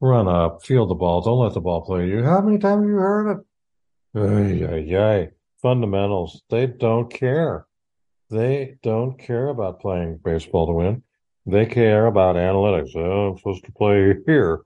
run 0.00 0.28
up, 0.28 0.62
field 0.62 0.90
the 0.90 0.94
ball. 0.94 1.22
Don't 1.22 1.38
let 1.38 1.54
the 1.54 1.62
ball 1.62 1.80
play 1.80 2.08
you. 2.08 2.22
How 2.22 2.42
many 2.42 2.58
times 2.58 2.82
have 2.82 2.90
you 2.90 2.96
heard 2.96 3.38
it? 3.38 3.46
Ay, 4.14 4.66
ay, 4.70 4.96
ay. 4.98 5.30
Fundamentals. 5.62 6.42
They 6.50 6.66
don't 6.66 7.10
care. 7.10 7.66
They 8.28 8.76
don't 8.82 9.18
care 9.18 9.48
about 9.48 9.80
playing 9.80 10.20
baseball 10.22 10.66
to 10.66 10.74
win. 10.74 11.02
They 11.46 11.64
care 11.64 12.04
about 12.04 12.36
analytics. 12.36 12.94
Oh, 12.96 13.30
I'm 13.30 13.38
supposed 13.38 13.64
to 13.64 13.72
play 13.72 14.14
here 14.26 14.60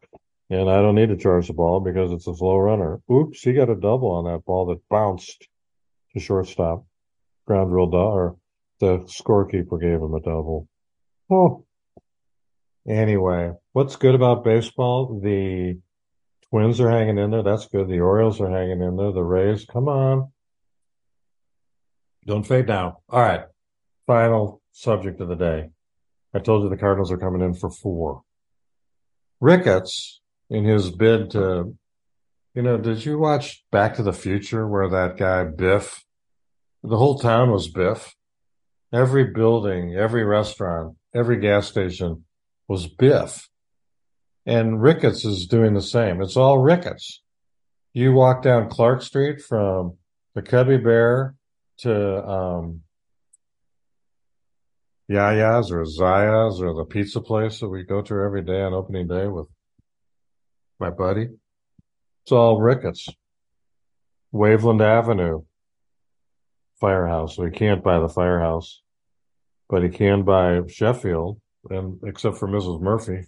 and 0.50 0.70
I 0.70 0.80
don't 0.80 0.94
need 0.94 1.10
to 1.10 1.16
charge 1.16 1.48
the 1.48 1.52
ball 1.52 1.80
because 1.80 2.12
it's 2.12 2.26
a 2.26 2.34
slow 2.34 2.56
runner. 2.58 3.00
Oops, 3.10 3.40
he 3.40 3.52
got 3.52 3.70
a 3.70 3.74
double 3.74 4.10
on 4.12 4.24
that 4.24 4.44
ball 4.44 4.66
that 4.66 4.88
bounced 4.88 5.46
to 6.14 6.20
shortstop. 6.20 6.84
Ground 7.46 7.72
rule, 7.72 7.94
or 7.94 8.36
the 8.80 8.98
scorekeeper 9.00 9.80
gave 9.80 10.00
him 10.00 10.14
a 10.14 10.20
double. 10.20 10.68
Oh. 11.30 11.64
Anyway, 12.86 13.52
what's 13.72 13.96
good 13.96 14.14
about 14.14 14.44
baseball? 14.44 15.20
The 15.22 15.78
Twins 16.50 16.80
are 16.80 16.90
hanging 16.90 17.18
in 17.18 17.30
there. 17.30 17.42
That's 17.42 17.66
good. 17.66 17.88
The 17.88 18.00
Orioles 18.00 18.40
are 18.40 18.50
hanging 18.50 18.82
in 18.82 18.96
there. 18.96 19.12
The 19.12 19.22
Rays, 19.22 19.66
come 19.66 19.88
on. 19.88 20.32
Don't 22.26 22.46
fade 22.46 22.66
now. 22.66 22.98
All 23.08 23.20
right. 23.20 23.44
Final 24.06 24.62
subject 24.72 25.20
of 25.20 25.28
the 25.28 25.34
day. 25.34 25.70
I 26.34 26.38
told 26.38 26.62
you 26.62 26.70
the 26.70 26.76
Cardinals 26.76 27.12
are 27.12 27.18
coming 27.18 27.42
in 27.42 27.54
for 27.54 27.70
four. 27.70 28.22
Ricketts, 29.40 30.20
in 30.50 30.64
his 30.64 30.90
bid 30.90 31.30
to, 31.32 31.76
you 32.54 32.62
know, 32.62 32.78
did 32.78 33.04
you 33.04 33.18
watch 33.18 33.64
Back 33.70 33.94
to 33.96 34.02
the 34.02 34.12
Future 34.12 34.66
where 34.66 34.88
that 34.88 35.16
guy 35.16 35.44
Biff, 35.44 36.04
the 36.82 36.96
whole 36.96 37.18
town 37.18 37.50
was 37.50 37.68
Biff? 37.68 38.14
Every 38.92 39.24
building, 39.24 39.94
every 39.94 40.24
restaurant, 40.24 40.96
every 41.14 41.38
gas 41.40 41.68
station 41.68 42.24
was 42.66 42.86
Biff. 42.86 43.48
And 44.46 44.80
Ricketts 44.80 45.26
is 45.26 45.46
doing 45.46 45.74
the 45.74 45.82
same. 45.82 46.22
It's 46.22 46.36
all 46.36 46.58
Ricketts. 46.58 47.22
You 47.92 48.12
walk 48.12 48.42
down 48.42 48.70
Clark 48.70 49.02
Street 49.02 49.42
from 49.42 49.98
the 50.34 50.40
Cubby 50.40 50.78
Bear 50.78 51.34
to 51.78 52.26
um, 52.26 52.82
Yaya's 55.10 55.70
or 55.70 55.84
Zaya's 55.84 56.62
or 56.62 56.74
the 56.74 56.84
pizza 56.84 57.20
place 57.20 57.60
that 57.60 57.68
we 57.68 57.82
go 57.82 58.00
to 58.02 58.14
every 58.14 58.42
day 58.42 58.62
on 58.62 58.72
opening 58.72 59.06
day 59.06 59.26
with 59.26 59.46
my 60.78 60.90
buddy. 60.90 61.28
It's 62.24 62.32
all 62.32 62.60
Ricketts. 62.60 63.08
Waveland 64.32 64.82
Avenue, 64.82 65.42
firehouse. 66.80 67.36
So 67.36 67.44
he 67.44 67.50
can't 67.50 67.82
buy 67.82 67.98
the 67.98 68.08
firehouse, 68.08 68.82
but 69.68 69.82
he 69.82 69.88
can 69.88 70.22
buy 70.22 70.60
Sheffield, 70.68 71.40
and 71.70 71.98
except 72.04 72.36
for 72.36 72.48
Mrs. 72.48 72.80
Murphy 72.80 73.26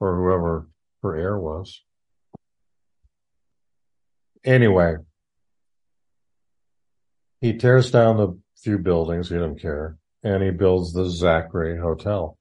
or 0.00 0.16
whoever 0.16 0.68
her 1.02 1.16
heir 1.16 1.38
was. 1.38 1.82
Anyway, 4.44 4.96
he 7.40 7.52
tears 7.52 7.90
down 7.90 8.16
the 8.16 8.38
few 8.56 8.78
buildings, 8.78 9.28
he 9.28 9.34
doesn't 9.36 9.60
care, 9.60 9.98
and 10.22 10.42
he 10.42 10.50
builds 10.50 10.92
the 10.92 11.08
Zachary 11.08 11.78
Hotel. 11.78 12.38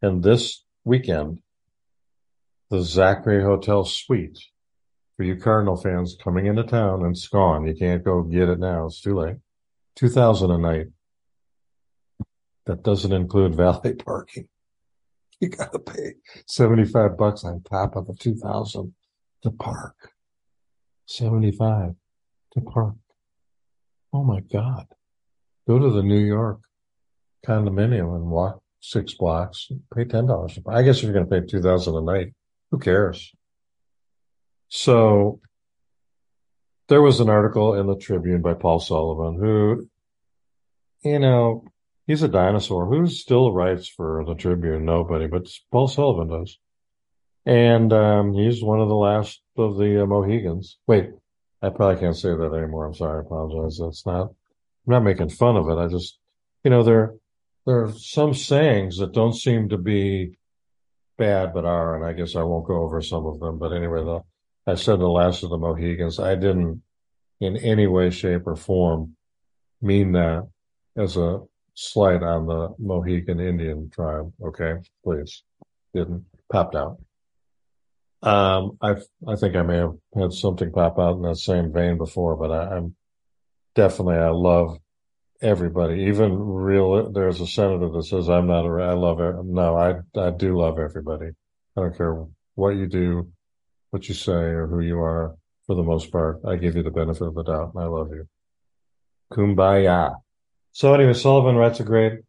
And 0.00 0.22
this 0.22 0.64
weekend, 0.84 1.40
the 2.74 2.82
Zachary 2.82 3.40
Hotel 3.40 3.84
Suite 3.84 4.38
for 5.16 5.22
you 5.22 5.36
Cardinal 5.36 5.76
fans 5.76 6.16
coming 6.20 6.46
into 6.46 6.64
town 6.64 7.04
and 7.04 7.14
it's 7.14 7.28
gone. 7.28 7.66
You 7.66 7.74
can't 7.74 8.02
go 8.02 8.22
get 8.22 8.48
it 8.48 8.58
now. 8.58 8.86
It's 8.86 9.00
too 9.00 9.16
late. 9.16 9.36
2000 9.94 10.50
a 10.50 10.58
night. 10.58 10.86
That 12.66 12.82
doesn't 12.82 13.12
include 13.12 13.54
valet 13.56 13.94
parking. 13.94 14.48
You 15.38 15.50
got 15.50 15.72
to 15.72 15.78
pay 15.78 16.14
75 16.48 17.16
bucks 17.16 17.44
on 17.44 17.62
top 17.62 17.94
of 17.94 18.08
the 18.08 18.14
2000 18.14 18.92
to 19.44 19.50
park. 19.52 20.10
75 21.06 21.94
to 22.54 22.60
park. 22.60 22.96
Oh 24.12 24.24
my 24.24 24.40
God. 24.40 24.86
Go 25.68 25.78
to 25.78 25.90
the 25.90 26.02
New 26.02 26.18
York 26.18 26.58
condominium 27.46 28.16
and 28.16 28.30
walk 28.30 28.60
six 28.80 29.14
blocks, 29.14 29.68
pay 29.94 30.06
$10. 30.06 30.62
I 30.66 30.82
guess 30.82 30.98
if 30.98 31.04
you're 31.04 31.12
going 31.12 31.28
to 31.28 31.40
pay 31.40 31.46
2000 31.46 31.94
a 31.94 32.00
night, 32.00 32.32
who 32.70 32.78
cares? 32.78 33.32
So 34.68 35.40
there 36.88 37.02
was 37.02 37.20
an 37.20 37.30
article 37.30 37.74
in 37.74 37.86
the 37.86 37.96
Tribune 37.96 38.42
by 38.42 38.54
Paul 38.54 38.80
Sullivan 38.80 39.38
who, 39.40 39.88
you 41.08 41.18
know, 41.18 41.64
he's 42.06 42.22
a 42.22 42.28
dinosaur. 42.28 42.86
Who 42.86 43.06
still 43.06 43.52
writes 43.52 43.88
for 43.88 44.24
the 44.26 44.34
Tribune? 44.34 44.84
Nobody, 44.84 45.26
but 45.26 45.48
Paul 45.70 45.88
Sullivan 45.88 46.28
does. 46.28 46.58
And 47.46 47.92
um, 47.92 48.32
he's 48.32 48.62
one 48.62 48.80
of 48.80 48.88
the 48.88 48.94
last 48.94 49.40
of 49.56 49.76
the 49.76 50.02
uh, 50.02 50.06
Mohegans. 50.06 50.78
Wait, 50.86 51.10
I 51.62 51.68
probably 51.68 52.00
can't 52.00 52.16
say 52.16 52.30
that 52.30 52.54
anymore. 52.54 52.86
I'm 52.86 52.94
sorry. 52.94 53.18
I 53.18 53.26
apologize. 53.26 53.78
That's 53.80 54.06
not, 54.06 54.22
I'm 54.22 54.34
not 54.86 55.04
making 55.04 55.28
fun 55.28 55.56
of 55.56 55.68
it. 55.68 55.76
I 55.80 55.88
just, 55.88 56.18
you 56.62 56.70
know, 56.70 56.82
there, 56.82 57.14
there 57.66 57.84
are 57.84 57.92
some 57.92 58.34
sayings 58.34 58.98
that 58.98 59.12
don't 59.12 59.34
seem 59.34 59.68
to 59.70 59.78
be 59.78 60.36
bad, 61.16 61.54
but 61.54 61.64
are, 61.64 61.96
and 61.96 62.04
I 62.04 62.12
guess 62.12 62.36
I 62.36 62.42
won't 62.42 62.66
go 62.66 62.82
over 62.82 63.00
some 63.00 63.26
of 63.26 63.40
them. 63.40 63.58
But 63.58 63.72
anyway, 63.72 64.04
the, 64.04 64.20
I 64.66 64.74
said 64.74 64.98
the 64.98 65.08
last 65.08 65.42
of 65.42 65.50
the 65.50 65.58
Mohegans. 65.58 66.18
I 66.18 66.34
didn't 66.34 66.82
in 67.40 67.56
any 67.56 67.86
way, 67.86 68.10
shape, 68.10 68.46
or 68.46 68.56
form 68.56 69.16
mean 69.82 70.12
that 70.12 70.48
as 70.96 71.16
a 71.16 71.40
slight 71.74 72.22
on 72.22 72.46
the 72.46 72.74
Mohegan 72.78 73.40
Indian 73.40 73.90
tribe. 73.90 74.32
Okay, 74.42 74.74
please, 75.02 75.42
didn't 75.92 76.24
popped 76.50 76.74
out. 76.74 76.98
Um, 78.22 78.78
I 78.80 78.96
I 79.28 79.36
think 79.36 79.54
I 79.54 79.62
may 79.62 79.76
have 79.76 79.96
had 80.16 80.32
something 80.32 80.72
pop 80.72 80.98
out 80.98 81.16
in 81.16 81.22
that 81.22 81.36
same 81.36 81.72
vein 81.72 81.98
before, 81.98 82.36
but 82.36 82.50
I, 82.50 82.76
I'm 82.76 82.96
definitely 83.74 84.16
I 84.16 84.30
love 84.30 84.78
everybody, 85.44 86.04
even 86.04 86.38
real. 86.38 87.12
There's 87.12 87.40
a 87.40 87.46
senator 87.46 87.90
that 87.90 88.04
says 88.04 88.28
I'm 88.28 88.46
not 88.46 88.66
a. 88.66 88.82
I 88.82 88.94
love 88.94 89.20
it. 89.20 89.36
No, 89.44 89.76
I 89.76 90.00
I 90.18 90.30
do 90.30 90.56
love 90.58 90.78
everybody. 90.78 91.26
I 91.76 91.80
don't 91.80 91.96
care 91.96 92.24
what 92.54 92.70
you 92.70 92.86
do, 92.86 93.30
what 93.90 94.08
you 94.08 94.14
say, 94.14 94.32
or 94.32 94.66
who 94.66 94.80
you 94.80 95.00
are. 95.00 95.36
For 95.66 95.76
the 95.76 95.82
most 95.82 96.12
part, 96.12 96.40
I 96.46 96.56
give 96.56 96.76
you 96.76 96.82
the 96.82 96.90
benefit 96.90 97.26
of 97.26 97.34
the 97.34 97.42
doubt. 97.42 97.72
And 97.74 97.82
I 97.82 97.86
love 97.86 98.10
you. 98.10 98.28
Kumbaya. 99.32 100.16
So 100.72 100.92
anyway, 100.92 101.14
Sullivan 101.14 101.56
writes 101.56 101.80
a 101.80 101.84
great 101.84 102.20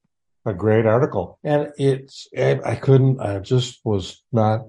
a 0.45 0.53
great 0.53 0.85
article, 0.85 1.39
and 1.43 1.71
it's 1.77 2.27
I 2.37 2.75
couldn't. 2.75 3.19
I 3.19 3.39
just 3.39 3.79
was 3.83 4.23
not 4.31 4.67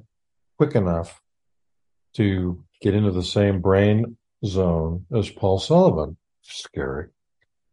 quick 0.57 0.75
enough 0.75 1.21
to 2.15 2.65
get 2.81 2.95
into 2.95 3.11
the 3.11 3.23
same 3.23 3.61
brain 3.61 4.17
zone 4.45 5.07
as 5.15 5.31
Paul 5.31 5.59
Sullivan. 5.59 6.17
Scary. 6.43 7.09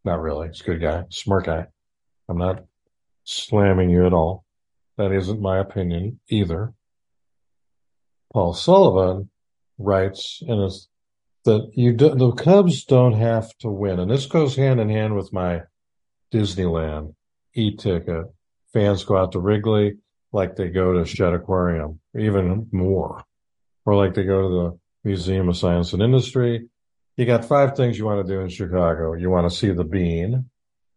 Not 0.06 0.22
really. 0.22 0.48
He's 0.48 0.62
a 0.62 0.64
good 0.64 0.82
guy, 0.82 1.04
smart 1.10 1.46
guy. 1.46 1.68
I'm 2.28 2.38
not 2.38 2.66
slamming 3.24 3.90
you 3.90 4.06
at 4.06 4.14
all. 4.14 4.46
That 4.98 5.12
isn't 5.12 5.42
my 5.42 5.60
opinion 5.60 6.20
either. 6.30 6.74
Paul 8.32 8.54
Sullivan 8.54 9.30
writes 9.78 10.42
in 10.46 10.60
his 10.60 10.88
that 11.46 11.72
you 11.74 11.94
do, 11.94 12.16
the 12.16 12.32
Cubs 12.32 12.86
don't 12.86 13.14
have 13.14 13.56
to 13.60 13.70
win, 13.70 14.00
and 14.00 14.10
this 14.10 14.26
goes 14.26 14.56
hand 14.56 14.80
in 14.80 14.90
hand 14.90 15.16
with 15.16 15.34
my 15.34 15.64
Disneyland 16.32 17.16
e-ticket. 17.54 18.26
Fans 18.72 19.04
go 19.04 19.18
out 19.18 19.34
to 19.34 19.40
Wrigley 19.40 19.98
like 20.32 20.56
they 20.56 20.70
go 20.70 20.94
to 20.94 21.06
Shedd 21.06 21.34
Aquarium, 21.34 22.00
even 22.18 22.68
more, 22.72 23.24
or 23.86 23.96
like 23.96 24.14
they 24.14 24.24
go 24.24 24.42
to 24.42 24.50
the 24.50 24.80
Museum 25.04 25.50
of 25.50 25.58
Science 25.58 25.94
and 25.94 26.02
Industry. 26.02 26.70
You 27.16 27.26
got 27.26 27.46
five 27.46 27.76
things 27.76 27.98
you 27.98 28.06
want 28.06 28.26
to 28.26 28.34
do 28.34 28.40
in 28.42 28.50
Chicago. 28.50 29.14
You 29.14 29.30
want 29.30 29.50
to 29.50 29.56
see 29.56 29.72
the 29.72 29.84
bean. 29.84 30.50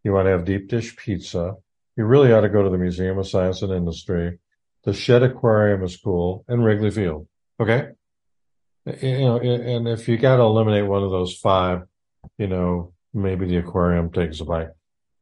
You 0.03 0.13
want 0.13 0.27
to 0.27 0.31
have 0.31 0.45
deep 0.45 0.69
dish 0.69 0.97
pizza. 0.97 1.55
You 1.97 2.05
really 2.05 2.33
ought 2.33 2.43
to 2.43 2.49
go 2.49 2.63
to 2.63 2.71
the 2.71 2.79
Museum 2.79 3.19
of 3.19 3.29
Science 3.29 3.63
and 3.63 3.73
Industry. 3.73 4.39
The 4.85 4.93
Shedd 4.93 5.23
Aquarium 5.23 5.83
is 5.83 5.97
cool 5.97 6.45
and 6.49 6.65
Wrigley 6.65 6.91
Field. 6.91 7.27
Okay. 7.61 7.89
You 8.87 9.19
know, 9.19 9.39
and 9.39 9.89
if 9.89 10.09
you 10.09 10.17
got 10.17 10.37
to 10.37 10.43
eliminate 10.43 10.87
one 10.87 11.03
of 11.03 11.11
those 11.11 11.35
five, 11.35 11.83
you 12.39 12.47
know, 12.47 12.93
maybe 13.13 13.47
the 13.47 13.57
aquarium 13.57 14.13
takes 14.13 14.41
a 14.41 14.45
bite. 14.45 14.69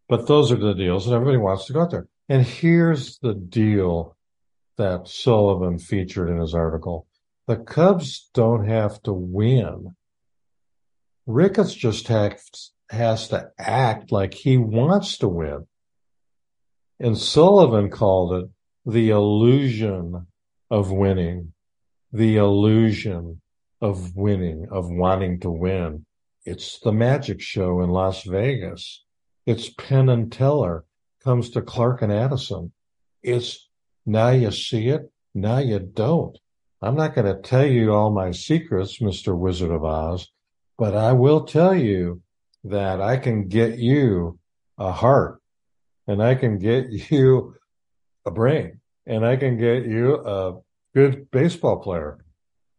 But 0.08 0.26
those 0.26 0.52
are 0.52 0.56
the 0.56 0.74
deals 0.74 1.06
and 1.06 1.14
everybody 1.14 1.38
wants 1.38 1.66
to 1.66 1.72
go 1.72 1.82
out 1.82 1.90
there. 1.90 2.06
And 2.28 2.44
here's 2.44 3.18
the 3.18 3.34
deal 3.34 4.16
that 4.76 5.08
Sullivan 5.08 5.78
featured 5.78 6.28
in 6.28 6.38
his 6.38 6.54
article. 6.54 7.06
The 7.46 7.56
Cubs 7.56 8.28
don't 8.34 8.66
have 8.68 9.02
to 9.04 9.12
win. 9.12 9.94
Ricketts 11.26 11.74
just 11.74 12.08
has, 12.08 12.70
has 12.90 13.28
to 13.28 13.50
act 13.58 14.12
like 14.12 14.34
he 14.34 14.56
wants 14.58 15.18
to 15.18 15.28
win. 15.28 15.66
And 17.00 17.18
Sullivan 17.18 17.90
called 17.90 18.34
it 18.34 18.50
the 18.86 19.10
illusion 19.10 20.26
of 20.70 20.90
winning, 20.90 21.52
the 22.12 22.36
illusion 22.36 23.40
of 23.80 24.14
winning, 24.14 24.66
of 24.70 24.90
wanting 24.90 25.40
to 25.40 25.50
win. 25.50 26.04
It's 26.44 26.78
the 26.80 26.92
magic 26.92 27.40
show 27.40 27.80
in 27.80 27.90
Las 27.90 28.24
Vegas. 28.24 29.02
It's 29.46 29.70
Penn 29.70 30.08
and 30.08 30.30
Teller 30.30 30.84
comes 31.22 31.50
to 31.50 31.62
Clark 31.62 32.02
and 32.02 32.12
Addison. 32.12 32.72
It's 33.22 33.68
now 34.04 34.30
you 34.30 34.50
see 34.50 34.88
it, 34.88 35.10
now 35.34 35.58
you 35.58 35.78
don't. 35.78 36.38
I'm 36.82 36.96
not 36.96 37.14
going 37.14 37.34
to 37.34 37.40
tell 37.40 37.64
you 37.64 37.94
all 37.94 38.10
my 38.10 38.30
secrets, 38.30 38.98
Mr. 38.98 39.36
Wizard 39.36 39.70
of 39.70 39.84
Oz, 39.84 40.28
but 40.78 40.94
I 40.96 41.12
will 41.12 41.44
tell 41.44 41.74
you 41.74 42.22
that 42.64 43.00
I 43.00 43.16
can 43.16 43.48
get 43.48 43.78
you 43.78 44.38
a 44.78 44.92
heart 44.92 45.40
and 46.06 46.22
I 46.22 46.34
can 46.34 46.58
get 46.58 46.88
you 47.10 47.54
a 48.26 48.30
brain 48.30 48.80
and 49.06 49.24
I 49.24 49.36
can 49.36 49.58
get 49.58 49.84
you 49.84 50.14
a 50.16 50.60
good 50.94 51.30
baseball 51.30 51.80
player. 51.80 52.24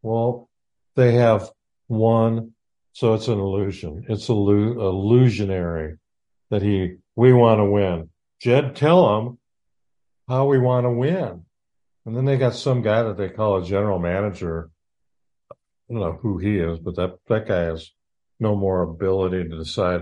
Well, 0.01 0.49
they 0.95 1.13
have 1.13 1.49
one, 1.87 2.53
so 2.93 3.13
it's 3.13 3.27
an 3.27 3.39
illusion. 3.39 4.05
It's 4.09 4.27
illu- 4.27 4.75
illusionary 4.75 5.97
that 6.49 6.61
he, 6.61 6.95
we 7.15 7.33
want 7.33 7.59
to 7.59 7.65
win. 7.65 8.09
Jed, 8.39 8.75
tell 8.75 9.07
them 9.07 9.39
how 10.27 10.47
we 10.47 10.57
want 10.57 10.85
to 10.85 10.91
win. 10.91 11.45
And 12.05 12.15
then 12.15 12.25
they 12.25 12.37
got 12.37 12.53
some 12.53 12.81
guy 12.81 13.03
that 13.03 13.17
they 13.17 13.29
call 13.29 13.57
a 13.57 13.65
general 13.65 13.99
manager. 13.99 14.69
I 15.89 15.93
don't 15.93 16.01
know 16.01 16.19
who 16.21 16.37
he 16.39 16.57
is, 16.57 16.79
but 16.79 16.95
that, 16.95 17.19
that 17.27 17.47
guy 17.47 17.61
has 17.61 17.91
no 18.39 18.55
more 18.55 18.81
ability 18.81 19.49
to 19.49 19.57
decide 19.57 20.01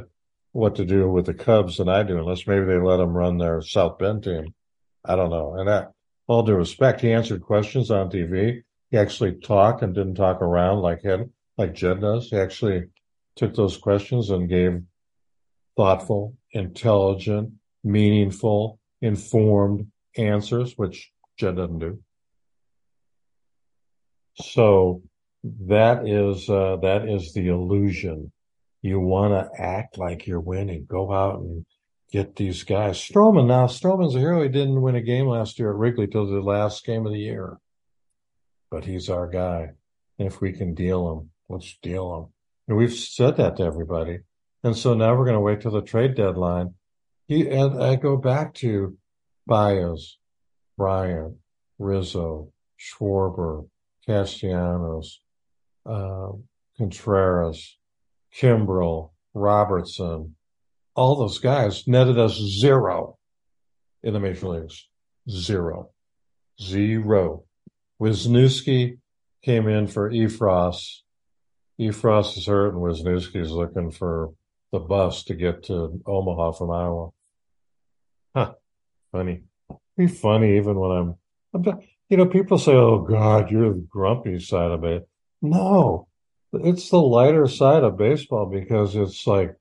what 0.53 0.75
to 0.75 0.85
do 0.85 1.09
with 1.09 1.25
the 1.25 1.33
Cubs 1.33 1.77
than 1.77 1.89
I 1.89 2.03
do, 2.03 2.17
unless 2.17 2.47
maybe 2.47 2.65
they 2.65 2.77
let 2.77 2.99
him 2.99 3.13
run 3.13 3.37
their 3.37 3.61
South 3.61 3.97
Bend 3.97 4.23
team. 4.23 4.53
I 5.03 5.15
don't 5.15 5.31
know. 5.31 5.55
And 5.55 5.67
that, 5.67 5.91
all 6.27 6.43
due 6.43 6.55
respect, 6.55 7.01
he 7.01 7.11
answered 7.11 7.41
questions 7.41 7.91
on 7.91 8.09
TV. 8.09 8.61
He 8.91 8.97
actually 8.97 9.33
talked 9.33 9.81
and 9.81 9.93
didn't 9.93 10.15
talk 10.15 10.41
around 10.41 10.79
like 10.79 11.01
him, 11.01 11.33
like 11.57 11.73
Jed 11.73 12.01
does. 12.01 12.29
He 12.29 12.37
actually 12.37 12.85
took 13.35 13.55
those 13.55 13.77
questions 13.77 14.29
and 14.29 14.47
gave 14.47 14.81
thoughtful, 15.75 16.37
intelligent, 16.51 17.53
meaningful, 17.83 18.79
informed 19.01 19.87
answers, 20.15 20.73
which 20.77 21.11
Jed 21.37 21.57
doesn't 21.57 21.79
do. 21.79 21.99
So 24.35 25.01
that 25.43 26.07
is 26.07 26.49
uh, 26.49 26.77
that 26.81 27.07
is 27.07 27.33
the 27.33 27.47
illusion. 27.47 28.31
You 28.81 28.99
want 28.99 29.33
to 29.33 29.61
act 29.61 29.97
like 29.97 30.27
you're 30.27 30.39
winning. 30.39 30.85
Go 30.89 31.11
out 31.13 31.39
and 31.39 31.65
get 32.11 32.35
these 32.35 32.63
guys. 32.63 32.97
Stroman 32.97 33.47
now. 33.47 33.67
Stroman's 33.67 34.15
a 34.15 34.19
hero. 34.19 34.43
He 34.43 34.49
didn't 34.49 34.81
win 34.81 34.95
a 34.95 35.01
game 35.01 35.27
last 35.27 35.59
year 35.59 35.71
at 35.71 35.77
Wrigley 35.77 36.07
till 36.07 36.27
the 36.27 36.41
last 36.41 36.85
game 36.85 37.05
of 37.05 37.11
the 37.11 37.19
year, 37.19 37.57
but 38.69 38.85
he's 38.85 39.09
our 39.09 39.27
guy. 39.27 39.71
And 40.19 40.27
if 40.27 40.41
we 40.41 40.53
can 40.53 40.73
deal 40.73 41.11
him, 41.11 41.31
let's 41.49 41.77
deal 41.81 42.15
him. 42.15 42.33
And 42.67 42.77
we've 42.77 42.93
said 42.93 43.37
that 43.37 43.57
to 43.57 43.63
everybody. 43.63 44.19
And 44.63 44.77
so 44.77 44.93
now 44.93 45.15
we're 45.15 45.25
going 45.25 45.35
to 45.35 45.41
wait 45.41 45.61
till 45.61 45.71
the 45.71 45.81
trade 45.81 46.15
deadline. 46.15 46.75
He, 47.27 47.49
and 47.49 47.81
I 47.81 47.95
go 47.95 48.15
back 48.15 48.53
to 48.55 48.97
Baez, 49.45 50.17
Bryant, 50.77 51.37
Rizzo, 51.79 52.51
Schwarber, 52.79 53.67
Castellanos, 54.05 55.19
uh, 55.85 56.31
Contreras, 56.77 57.77
Kimbrel, 58.35 59.11
Robertson, 59.33 60.35
all 60.95 61.15
those 61.15 61.39
guys 61.39 61.87
netted 61.87 62.17
us 62.17 62.35
zero 62.35 63.17
in 64.03 64.13
the 64.13 64.19
major 64.19 64.47
leagues. 64.47 64.87
Zero. 65.29 65.89
Zero. 66.61 67.45
Wesneski 68.01 68.97
came 69.43 69.67
in 69.67 69.87
for 69.87 70.09
Effross. 70.09 70.99
Effross 71.79 72.37
is 72.37 72.45
hurt 72.45 72.73
and 72.73 72.83
Wesneski 72.83 73.37
is 73.37 73.51
looking 73.51 73.91
for 73.91 74.33
the 74.71 74.79
bus 74.79 75.23
to 75.25 75.35
get 75.35 75.63
to 75.63 76.01
Omaha 76.05 76.51
from 76.51 76.71
Iowa. 76.71 77.09
Huh. 78.35 78.53
Funny. 79.11 79.43
Be 79.95 80.07
funny 80.07 80.57
even 80.57 80.79
when 80.79 80.91
I'm, 80.91 81.15
I'm 81.53 81.79
you 82.09 82.17
know, 82.17 82.25
people 82.25 82.57
say, 82.57 82.73
"Oh 82.73 82.99
God, 82.99 83.51
you're 83.51 83.73
the 83.73 83.87
grumpy 83.89 84.39
side 84.39 84.71
of 84.71 84.83
it." 84.83 85.07
No, 85.43 86.07
it's 86.53 86.89
the 86.89 87.01
lighter 87.01 87.47
side 87.49 87.83
of 87.83 87.97
baseball 87.97 88.45
because 88.45 88.95
it's 88.95 89.27
like 89.27 89.57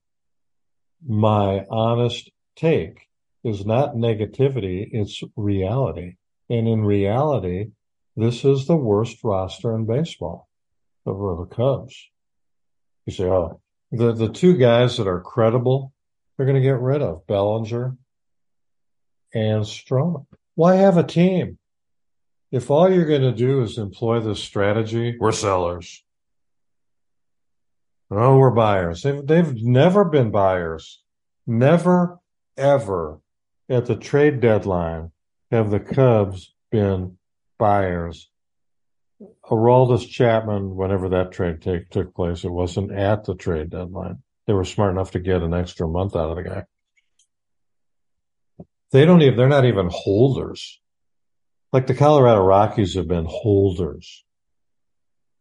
my 1.04 1.66
honest 1.68 2.30
take 2.54 3.08
is 3.42 3.66
not 3.66 3.96
negativity; 3.96 4.88
it's 4.92 5.24
reality. 5.34 6.14
And 6.48 6.68
in 6.68 6.84
reality, 6.84 7.72
this 8.16 8.44
is 8.44 8.66
the 8.66 8.76
worst 8.76 9.24
roster 9.24 9.74
in 9.74 9.84
baseball 9.84 10.48
over 11.04 11.34
the 11.34 11.52
Cubs. 11.52 12.10
You 13.04 13.12
say, 13.12 13.24
"Oh, 13.24 13.60
the 13.90 14.12
the 14.12 14.28
two 14.28 14.56
guys 14.56 14.98
that 14.98 15.08
are 15.08 15.20
credible, 15.20 15.92
they're 16.36 16.46
going 16.46 16.54
to 16.54 16.62
get 16.62 16.78
rid 16.80 17.02
of 17.02 17.26
Bellinger 17.26 17.96
and 19.34 19.64
Stroman. 19.64 20.26
Why 20.54 20.76
have 20.76 20.96
a 20.96 21.02
team? 21.02 21.58
If 22.52 22.70
all 22.70 22.92
you're 22.92 23.06
going 23.06 23.22
to 23.22 23.32
do 23.32 23.62
is 23.62 23.78
employ 23.78 24.20
this 24.20 24.44
strategy, 24.44 25.16
we're 25.18 25.32
sellers. 25.32 26.04
Oh, 28.10 28.36
we're 28.36 28.50
buyers. 28.50 29.02
They've, 29.02 29.26
they've 29.26 29.54
never 29.62 30.04
been 30.04 30.30
buyers. 30.30 31.02
Never, 31.46 32.20
ever 32.58 33.20
at 33.70 33.86
the 33.86 33.96
trade 33.96 34.40
deadline 34.40 35.12
have 35.50 35.70
the 35.70 35.80
Cubs 35.80 36.52
been 36.70 37.16
buyers. 37.58 38.28
Aroldis 39.44 40.06
Chapman, 40.06 40.76
whenever 40.76 41.08
that 41.10 41.32
trade 41.32 41.62
take, 41.62 41.88
took 41.88 42.14
place, 42.14 42.44
it 42.44 42.50
wasn't 42.50 42.92
at 42.92 43.24
the 43.24 43.34
trade 43.34 43.70
deadline. 43.70 44.18
They 44.46 44.52
were 44.52 44.64
smart 44.64 44.92
enough 44.92 45.12
to 45.12 45.20
get 45.20 45.42
an 45.42 45.54
extra 45.54 45.88
month 45.88 46.16
out 46.16 46.30
of 46.30 46.36
the 46.36 46.42
guy. 46.42 46.64
They 48.90 49.06
don't 49.06 49.22
even, 49.22 49.38
they're 49.38 49.48
not 49.48 49.64
even 49.64 49.88
holders. 49.90 50.80
Like 51.72 51.86
the 51.86 51.94
Colorado 51.94 52.42
Rockies 52.42 52.94
have 52.96 53.08
been 53.08 53.26
holders. 53.26 54.24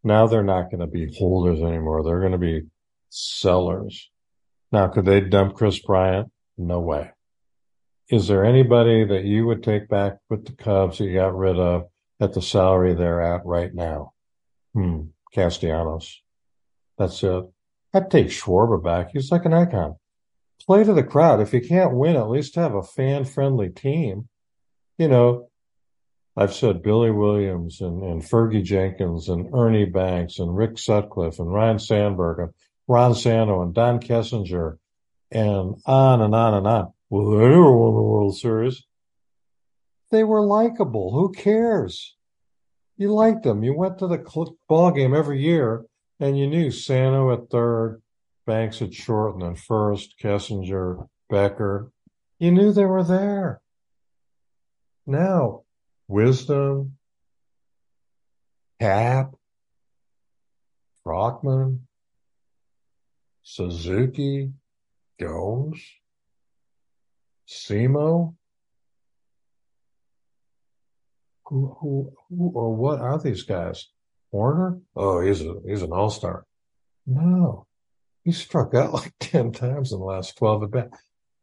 Now 0.04 0.28
they're 0.28 0.44
not 0.44 0.72
going 0.72 0.80
to 0.80 0.88
be 0.88 1.14
holders 1.18 1.62
anymore. 1.62 2.04
They're 2.04 2.22
going 2.22 2.32
to 2.32 2.38
be 2.38 2.64
sellers. 3.10 4.10
Now, 4.72 4.88
could 4.88 5.06
they 5.06 5.20
dump 5.20 5.56
Kris 5.56 5.80
Bryant? 5.80 6.32
No 6.58 6.80
way. 6.80 7.12
Is 8.10 8.28
there 8.28 8.46
anybody 8.46 9.06
that 9.06 9.26
you 9.26 9.46
would 9.46 9.64
take 9.64 9.90
back 9.90 10.18
with 10.30 10.46
the 10.46 10.54
Cubs 10.54 10.98
that 10.98 11.06
you 11.06 11.16
got 11.16 11.36
rid 11.36 11.60
of 11.60 11.88
at 12.20 12.34
the 12.34 12.42
salary 12.42 12.94
they're 12.94 13.22
at 13.22 13.46
right 13.46 13.74
now? 13.74 14.14
Hmm. 14.74 15.08
Castellanos. 15.34 16.22
That's 16.98 17.22
it. 17.24 17.44
I'd 17.94 18.12
take 18.12 18.28
Schwarber 18.28 18.82
back. 18.82 19.10
He's 19.12 19.32
like 19.32 19.46
an 19.46 19.54
icon. 19.54 19.96
Play 20.66 20.84
to 20.84 20.94
the 20.94 21.04
crowd. 21.04 21.42
If 21.42 21.54
you 21.54 21.62
can't 21.62 21.94
win, 21.94 22.16
at 22.16 22.30
least 22.30 22.56
have 22.56 22.76
a 22.76 22.84
fan 22.84 23.26
friendly 23.26 23.70
team. 23.70 24.30
You 24.98 25.08
know, 25.08 25.50
I've 26.36 26.54
said 26.54 26.82
Billy 26.82 27.12
Williams 27.12 27.82
and, 27.82 28.02
and 28.04 28.22
Fergie 28.22 28.64
Jenkins 28.64 29.28
and 29.28 29.54
Ernie 29.54 29.86
Banks 29.86 30.40
and 30.40 30.56
Rick 30.56 30.78
Sutcliffe 30.78 31.40
and 31.40 31.54
Ryne 31.54 31.80
Sandberg 31.80 32.40
and 32.40 32.50
Ron 32.88 33.16
Santo 33.16 33.62
and 33.62 33.74
Don 33.74 34.00
Kessinger 34.00 34.78
and 35.30 35.76
on 35.86 36.22
and 36.22 36.34
on 36.34 36.54
and 36.54 36.68
on. 36.68 36.94
Well, 37.10 37.32
they 37.32 37.46
never 37.48 37.78
won 37.78 37.96
the 37.96 38.02
World 38.02 38.38
Series. 38.38 38.84
They 40.10 40.24
were 40.24 40.46
likable. 40.46 41.12
Who 41.12 41.32
cares? 41.32 42.16
You 42.98 43.14
liked 43.14 43.44
them. 43.44 43.64
You 43.64 43.74
went 43.76 44.00
to 44.00 44.08
the 44.08 44.24
ball 44.68 44.92
game 44.92 45.14
every 45.14 45.42
year 45.42 45.86
and 46.20 46.38
you 46.38 46.48
knew 46.48 46.72
Santo 46.72 47.34
at 47.34 47.50
third, 47.50 48.02
Banks 48.46 48.82
at 48.82 48.94
short, 48.94 49.36
and 49.36 49.44
then 49.44 49.56
first, 49.56 50.16
Kessinger, 50.22 51.08
Beckert. 51.32 51.92
You 52.40 52.52
knew 52.52 52.72
they 52.72 52.86
were 52.86 53.04
there. 53.04 53.62
Now, 55.06 55.62
Wisdom, 56.12 56.98
Cap, 58.82 59.34
Brockman, 61.06 61.88
Suzuki, 63.44 64.52
Jones, 65.18 65.82
Simo. 67.48 68.36
Who, 71.46 71.78
who, 71.80 72.14
who, 72.28 72.52
or 72.56 72.76
what 72.76 73.00
are 73.00 73.18
these 73.18 73.44
guys? 73.44 73.88
Warner? 74.32 74.80
Oh, 74.94 75.22
he's 75.22 75.42
a, 75.42 75.56
he's 75.66 75.82
an 75.82 75.94
all-star. 75.94 76.46
No, 77.08 77.68
he 78.26 78.34
struck 78.34 78.74
out 78.74 78.94
like 78.94 79.14
10 79.22 79.54
times 79.54 79.94
in 79.94 80.00
the 80.00 80.06
last 80.06 80.38
12 80.38 80.64
at 80.64 80.72
bat. 80.72 80.90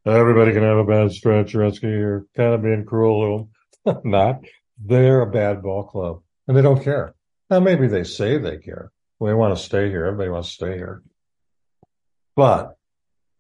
Everybody 0.05 0.53
can 0.53 0.63
have 0.63 0.77
a 0.77 0.85
bad 0.85 1.13
stretch, 1.13 1.55
Rutsky. 1.55 1.85
You're 1.85 2.27
kind 2.37 2.53
of 2.53 2.63
being 2.63 2.85
cruel 2.85 3.49
to 3.85 3.93
them. 3.95 4.01
Not. 4.05 4.45
They're 4.85 5.23
a 5.23 5.31
bad 5.31 5.63
ball 5.63 5.85
club 5.85 6.23
and 6.47 6.57
they 6.57 6.63
don't 6.63 6.83
care. 6.83 7.15
Now, 7.51 7.61
maybe 7.61 7.89
they 7.89 8.05
say 8.05 8.39
they 8.39 8.59
care. 8.59 8.93
They 9.21 9.35
want 9.35 9.57
to 9.57 9.63
stay 9.63 9.89
here. 9.89 10.05
Everybody 10.07 10.31
wants 10.31 10.49
to 10.49 10.55
stay 10.55 10.77
here. 10.77 11.03
But 12.37 12.77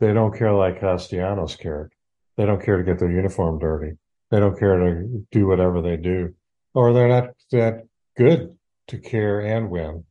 they 0.00 0.12
don't 0.12 0.36
care 0.36 0.52
like 0.52 0.80
Castellanos 0.80 1.56
cared. 1.56 1.92
They 2.36 2.46
don't 2.46 2.62
care 2.62 2.78
to 2.78 2.84
get 2.84 2.98
their 2.98 3.10
uniform 3.10 3.58
dirty. 3.58 3.92
They 4.30 4.40
don't 4.40 4.58
care 4.58 4.78
to 4.78 5.26
do 5.30 5.46
whatever 5.46 5.82
they 5.82 5.96
do. 5.96 6.34
Or 6.74 6.92
they're 6.92 7.08
not 7.08 7.30
that 7.52 7.84
good 8.16 8.56
to 8.88 8.98
care 8.98 9.40
and 9.40 9.70
win. 9.70 10.04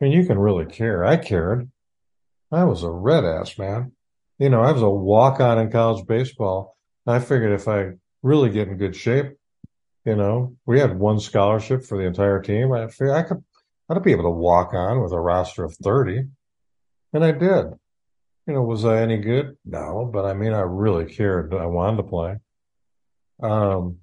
I 0.00 0.04
mean, 0.04 0.12
you 0.12 0.26
can 0.26 0.38
really 0.38 0.66
care. 0.66 1.04
I 1.04 1.16
cared. 1.16 1.70
I 2.52 2.64
was 2.64 2.82
a 2.82 2.90
red 2.90 3.24
ass 3.24 3.58
man. 3.58 3.92
You 4.38 4.50
know, 4.50 4.60
I 4.60 4.72
was 4.72 4.82
a 4.82 4.90
walk 4.90 5.40
on 5.40 5.58
in 5.58 5.70
college 5.70 6.06
baseball. 6.06 6.76
I 7.06 7.18
figured 7.20 7.52
if 7.52 7.68
I 7.68 7.92
really 8.22 8.50
get 8.50 8.68
in 8.68 8.76
good 8.76 8.94
shape, 8.94 9.36
you 10.06 10.14
know, 10.14 10.56
we 10.64 10.78
had 10.78 10.98
one 10.98 11.18
scholarship 11.18 11.84
for 11.84 11.98
the 11.98 12.04
entire 12.04 12.40
team. 12.40 12.72
I 12.72 12.84
I 12.84 13.22
could, 13.22 13.42
I'd 13.88 14.02
be 14.04 14.12
able 14.12 14.22
to 14.22 14.30
walk 14.30 14.72
on 14.72 15.02
with 15.02 15.12
a 15.12 15.18
roster 15.18 15.64
of 15.64 15.74
30. 15.74 16.28
And 17.12 17.24
I 17.24 17.32
did. 17.32 17.66
You 18.46 18.54
know, 18.54 18.62
was 18.62 18.84
I 18.84 19.02
any 19.02 19.18
good? 19.18 19.56
No, 19.64 20.08
but 20.10 20.24
I 20.24 20.34
mean, 20.34 20.52
I 20.52 20.60
really 20.60 21.12
cared. 21.12 21.52
I 21.52 21.66
wanted 21.66 21.96
to 21.96 22.02
play. 22.04 22.36
Um, 23.42 23.98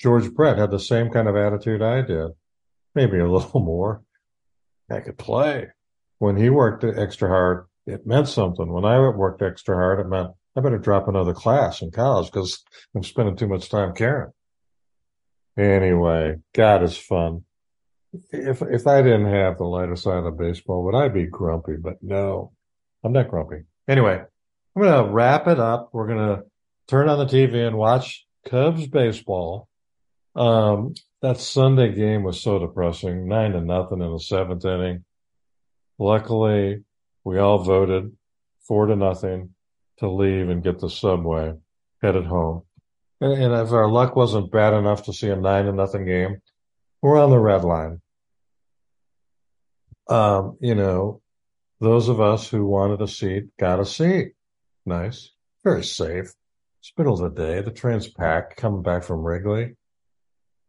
George 0.00 0.32
Brett 0.32 0.56
had 0.56 0.70
the 0.70 0.80
same 0.80 1.10
kind 1.10 1.28
of 1.28 1.36
attitude 1.36 1.82
I 1.82 2.00
did, 2.00 2.30
maybe 2.94 3.18
a 3.18 3.28
little 3.30 3.60
more. 3.60 4.02
I 4.90 5.00
could 5.00 5.18
play. 5.18 5.68
When 6.18 6.36
he 6.36 6.48
worked 6.48 6.82
extra 6.82 7.28
hard, 7.28 7.66
it 7.86 8.06
meant 8.06 8.28
something. 8.28 8.72
When 8.72 8.86
I 8.86 8.98
worked 9.10 9.42
extra 9.42 9.76
hard, 9.76 10.00
it 10.00 10.08
meant 10.08 10.30
I 10.56 10.62
better 10.62 10.78
drop 10.78 11.08
another 11.08 11.34
class 11.34 11.82
in 11.82 11.90
college 11.90 12.30
because 12.32 12.64
I'm 12.94 13.02
spending 13.02 13.36
too 13.36 13.48
much 13.48 13.68
time 13.68 13.94
caring. 13.94 14.32
Anyway, 15.56 16.36
God 16.54 16.82
is 16.82 16.96
fun. 16.96 17.44
If 18.30 18.62
if 18.62 18.86
I 18.86 19.02
didn't 19.02 19.32
have 19.32 19.58
the 19.58 19.64
lighter 19.64 19.96
side 19.96 20.24
of 20.24 20.38
baseball, 20.38 20.84
would 20.84 20.94
I 20.94 21.08
be 21.08 21.26
grumpy? 21.26 21.76
But 21.76 22.02
no, 22.02 22.52
I'm 23.04 23.12
not 23.12 23.28
grumpy. 23.28 23.64
Anyway, 23.88 24.22
I'm 24.76 24.82
gonna 24.82 25.10
wrap 25.10 25.46
it 25.46 25.58
up. 25.58 25.90
We're 25.92 26.08
gonna 26.08 26.42
turn 26.88 27.08
on 27.08 27.18
the 27.18 27.26
TV 27.26 27.66
and 27.66 27.76
watch 27.76 28.26
Cubs 28.46 28.86
baseball. 28.86 29.68
Um, 30.34 30.94
that 31.22 31.38
Sunday 31.38 31.94
game 31.94 32.22
was 32.22 32.40
so 32.40 32.58
depressing, 32.58 33.26
nine 33.26 33.52
to 33.52 33.60
nothing 33.60 34.02
in 34.02 34.12
the 34.12 34.20
seventh 34.20 34.64
inning. 34.64 35.04
Luckily, 35.98 36.84
we 37.24 37.38
all 37.38 37.58
voted 37.58 38.12
four 38.68 38.86
to 38.86 38.96
nothing 38.96 39.54
to 39.98 40.10
leave 40.10 40.50
and 40.50 40.62
get 40.62 40.78
the 40.78 40.90
subway 40.90 41.54
headed 42.02 42.26
home. 42.26 42.62
And, 43.20 43.54
if 43.54 43.72
our 43.72 43.88
luck 43.88 44.14
wasn't 44.14 44.52
bad 44.52 44.74
enough 44.74 45.04
to 45.04 45.12
see 45.12 45.28
a 45.28 45.36
nine 45.36 45.64
to 45.64 45.72
nothing 45.72 46.04
game, 46.04 46.42
we're 47.00 47.22
on 47.22 47.30
the 47.30 47.38
red 47.38 47.64
line. 47.64 48.00
Um, 50.08 50.58
you 50.60 50.74
know, 50.74 51.22
those 51.80 52.08
of 52.08 52.20
us 52.20 52.48
who 52.48 52.66
wanted 52.66 53.00
a 53.00 53.08
seat 53.08 53.56
got 53.58 53.80
a 53.80 53.86
seat. 53.86 54.32
Nice. 54.84 55.30
Very 55.64 55.84
safe. 55.84 56.32
It's 56.80 56.92
middle 56.96 57.14
of 57.14 57.34
the 57.34 57.42
day. 57.42 57.62
The 57.62 57.70
train's 57.70 58.08
packed 58.08 58.56
coming 58.56 58.82
back 58.82 59.02
from 59.02 59.22
Wrigley. 59.22 59.76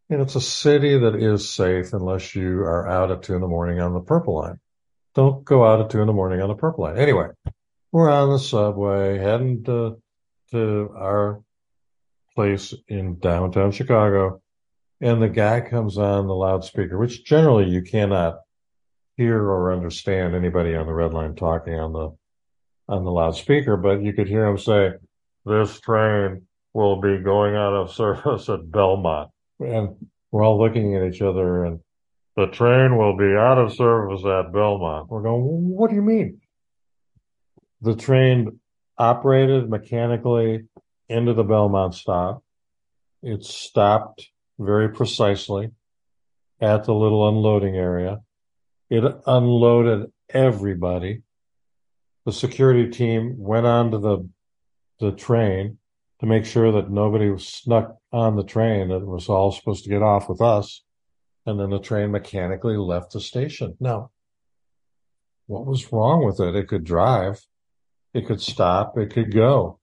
And 0.10 0.22
it's 0.22 0.36
a 0.36 0.41
city 0.41 0.98
that 0.98 1.15
is 1.15 1.53
safe 1.53 1.94
unless 1.94 2.34
you 2.34 2.61
are 2.61 2.88
out 2.88 3.11
at 3.11 3.24
two 3.24 3.36
in 3.36 3.41
the 3.41 3.48
morning 3.48 3.82
on 3.82 3.94
the 3.94 3.99
purple 3.99 4.36
line. 4.36 4.60
Don't 5.15 5.44
go 5.44 5.65
out 5.65 5.82
at 5.82 5.90
two 5.90 5.99
in 5.99 6.07
the 6.07 6.14
morning 6.14 6.41
on 6.41 6.48
the 6.48 6.56
purple 6.56 6.86
line. 6.86 6.98
Anyway, 6.98 7.28
we're 7.91 8.10
on 8.10 8.30
the 8.30 8.40
subway 8.40 9.18
heading 9.18 9.64
to, 9.65 10.02
to 10.52 10.90
our 10.95 11.41
place 12.38 12.72
in 12.88 13.18
downtown 13.18 13.72
Chicago. 13.72 14.39
And 15.01 15.19
the 15.19 15.27
guy 15.27 15.59
comes 15.59 15.97
on 15.97 16.27
the 16.27 16.35
loudspeaker, 16.35 16.95
which 16.95 17.26
generally 17.26 17.68
you 17.68 17.81
cannot 17.81 18.41
hear 19.15 19.41
or 19.41 19.73
understand 19.73 20.35
anybody 20.35 20.76
on 20.76 20.85
the 20.85 20.93
red 20.93 21.15
line 21.15 21.34
talking 21.34 21.73
on 21.73 21.93
the 21.93 22.15
on 22.88 23.03
the 23.03 23.11
loudspeaker, 23.11 23.76
but 23.76 24.03
you 24.03 24.14
could 24.14 24.27
hear 24.27 24.45
him 24.45 24.59
say, 24.59 24.93
"This 25.45 25.80
train 25.81 26.45
will 26.73 27.01
be 27.01 27.18
going 27.18 27.55
out 27.55 27.73
of 27.73 27.91
service 27.91 28.47
at 28.49 28.72
Belmont," 28.72 29.31
and 29.59 29.95
we're 30.31 30.43
all 30.43 30.59
looking 30.59 30.95
at 30.95 31.03
each 31.03 31.23
other, 31.23 31.65
and 31.65 31.80
the 32.35 32.47
train 32.47 32.97
will 32.97 33.18
be 33.18 33.35
out 33.35 33.57
of 33.57 33.73
service 33.73 34.23
at 34.23 34.53
Belmont. 34.53 35.09
We're 35.09 35.23
going, 35.23 35.76
"What 35.76 35.89
do 35.89 35.95
you 35.95 36.03
mean?" 36.03 36.39
The 37.81 37.95
train 37.95 38.59
operated 38.97 39.69
mechanically 39.69 40.68
into 41.09 41.34
the 41.34 41.43
Belmont 41.43 41.95
stop. 41.95 42.43
It 43.23 43.43
stopped 43.43 44.29
very 44.59 44.89
precisely 44.89 45.71
at 46.59 46.85
the 46.85 46.93
little 46.93 47.27
unloading 47.27 47.75
area 47.75 48.21
it 48.89 49.03
unloaded 49.25 50.11
everybody. 50.29 51.23
The 52.25 52.31
security 52.31 52.89
team 52.89 53.35
went 53.38 53.65
onto 53.65 53.99
the 53.99 54.29
the 54.99 55.11
train 55.11 55.77
to 56.19 56.25
make 56.25 56.45
sure 56.45 56.71
that 56.71 56.89
nobody 56.89 57.29
was 57.29 57.47
snuck 57.47 57.97
on 58.11 58.35
the 58.35 58.43
train. 58.43 58.89
It 58.89 59.05
was 59.05 59.29
all 59.29 59.51
supposed 59.51 59.84
to 59.84 59.91
get 59.91 60.01
off 60.01 60.27
with 60.27 60.41
us. 60.41 60.81
And 61.45 61.59
then 61.59 61.69
the 61.69 61.79
train 61.79 62.11
mechanically 62.11 62.75
left 62.75 63.13
the 63.13 63.21
station. 63.21 63.77
Now, 63.79 64.09
what 65.45 65.67
was 65.67 65.93
wrong 65.93 66.25
with 66.25 66.39
it? 66.39 66.55
It 66.55 66.67
could 66.67 66.84
drive. 66.84 67.45
It 68.13 68.25
could 68.25 68.41
stop. 68.41 68.97
It 68.97 69.13
could 69.13 69.31
go. 69.31 69.79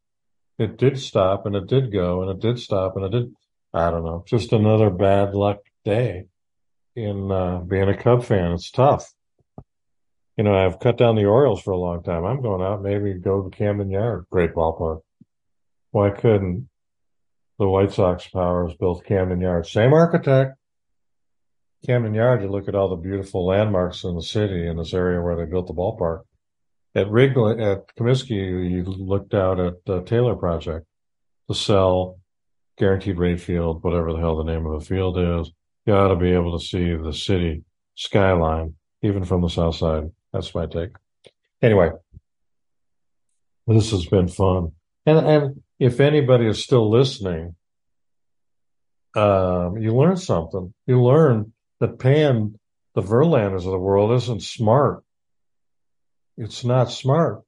It 0.59 0.77
did 0.77 0.99
stop 0.99 1.47
and 1.47 1.57
it 1.57 1.67
did 1.67 1.93
go 1.93 2.23
and 2.23 2.31
it 2.31 2.41
did 2.41 2.59
stop 2.59 2.97
and 2.97 3.07
it 3.07 3.11
did. 3.11 3.35
I 3.73 3.91
don't 3.91 4.05
know. 4.05 4.25
Just 4.27 4.53
another 4.53 4.91
bad 4.91 5.35
luck 5.35 5.59
day 5.85 6.27
in 6.95 7.31
uh, 7.31 7.59
being 7.59 7.89
a 7.89 7.97
Cub 7.97 8.25
fan. 8.25 8.53
It's 8.53 8.71
tough. 8.71 9.13
You 10.37 10.45
know, 10.45 10.55
I've 10.55 10.81
cut 10.81 10.99
down 10.99 11.17
the 11.17 11.27
Orioles 11.27 11.63
for 11.63 11.73
a 11.73 11.77
long 11.77 12.03
time. 12.03 12.25
I'm 12.25 12.43
going 12.43 12.63
out 12.63 12.83
maybe 12.83 13.15
go 13.15 13.43
to 13.43 13.57
Camden 13.57 13.91
Yard, 13.91 14.27
great 14.31 14.55
ballpark. 14.55 15.01
Why 15.91 16.11
couldn't 16.11 16.69
the 17.59 17.69
White 17.69 17.93
Sox 17.93 18.27
powers 18.29 18.75
build 18.75 19.05
Camden 19.05 19.41
Yard? 19.41 19.67
Same 19.67 19.93
architect. 19.93 20.57
Camden 21.87 22.15
Yard, 22.15 22.43
you 22.43 22.49
look 22.49 22.67
at 22.67 22.75
all 22.75 22.89
the 22.89 22.97
beautiful 22.97 23.47
landmarks 23.47 24.05
in 24.05 24.15
the 24.15 24.23
city 24.23 24.67
in 24.67 24.77
this 24.77 24.95
area 24.95 25.21
where 25.21 25.37
they 25.37 25.45
built 25.45 25.67
the 25.67 25.75
ballpark. 25.75 26.23
At 26.95 27.11
Wrigley, 27.11 27.63
at 27.63 27.95
Comiskey, 27.97 28.71
you 28.71 28.85
looked 28.85 29.35
out 29.35 29.59
at 29.59 29.85
the 29.85 30.03
Taylor 30.03 30.37
Project 30.37 30.87
to 31.49 31.55
sell 31.55 32.19
guaranteed 32.79 33.19
rate 33.19 33.41
field, 33.41 33.83
whatever 33.83 34.13
the 34.13 34.19
hell 34.21 34.37
the 34.37 34.45
name 34.45 34.67
of 34.67 34.81
the 34.81 34.87
field 34.87 35.19
is 35.19 35.53
you 35.87 35.95
ought 35.95 36.09
to 36.09 36.17
be 36.17 36.33
able 36.33 36.59
to 36.59 36.65
see 36.65 36.95
the 36.95 37.13
city 37.13 37.63
skyline, 37.95 38.75
even 39.03 39.25
from 39.25 39.43
the 39.43 39.49
south 39.49 39.77
side. 39.77 40.11
That's 40.33 40.55
my 40.55 40.67
take. 40.67 40.91
Anyway, 41.63 41.91
this 43.67 43.91
has 43.91 44.07
been 44.07 44.29
fun. 44.29 44.73
And 45.07 45.19
and 45.19 45.63
if 45.79 46.01
anybody 46.01 46.47
is 46.47 46.63
still 46.63 46.91
listening, 46.91 47.55
um, 49.15 49.77
you 49.79 49.95
learn 49.95 50.17
something. 50.17 50.73
You 50.87 51.03
learn 51.03 51.53
that 51.81 51.99
Pan, 51.99 52.59
the 52.95 53.03
Verlanders 53.03 53.67
of 53.67 53.73
the 53.73 53.79
world 53.79 54.13
isn't 54.13 54.43
smart. 54.43 55.04
It's 56.37 56.65
not 56.65 56.91
smart. 56.91 57.43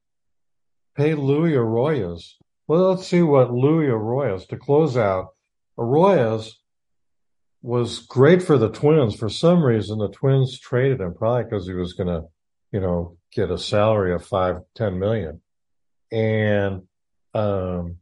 Pay 0.96 1.14
Luis 1.14 1.54
Arraez. 1.56 2.34
Well, 2.68 2.90
let's 2.90 3.06
see 3.06 3.22
what 3.22 3.52
Luis 3.52 3.90
Arraez 3.90 4.48
to 4.48 4.56
close 4.56 4.96
out. 4.96 5.28
Arraez 5.78 6.52
was 7.62 8.00
great 8.00 8.42
for 8.42 8.58
the 8.58 8.70
Twins. 8.70 9.14
For 9.14 9.28
some 9.28 9.62
reason, 9.62 9.98
the 9.98 10.08
Twins 10.08 10.58
traded 10.58 11.00
him, 11.00 11.14
probably 11.14 11.44
because 11.44 11.66
he 11.66 11.74
was 11.74 11.92
going 11.92 12.08
to, 12.08 12.28
you 12.72 12.80
know, 12.80 13.16
get 13.32 13.50
a 13.50 13.58
salary 13.58 14.14
of 14.14 14.24
five, 14.24 14.60
ten 14.74 14.98
million. 14.98 15.40
And 16.12 16.82
um, 17.34 17.96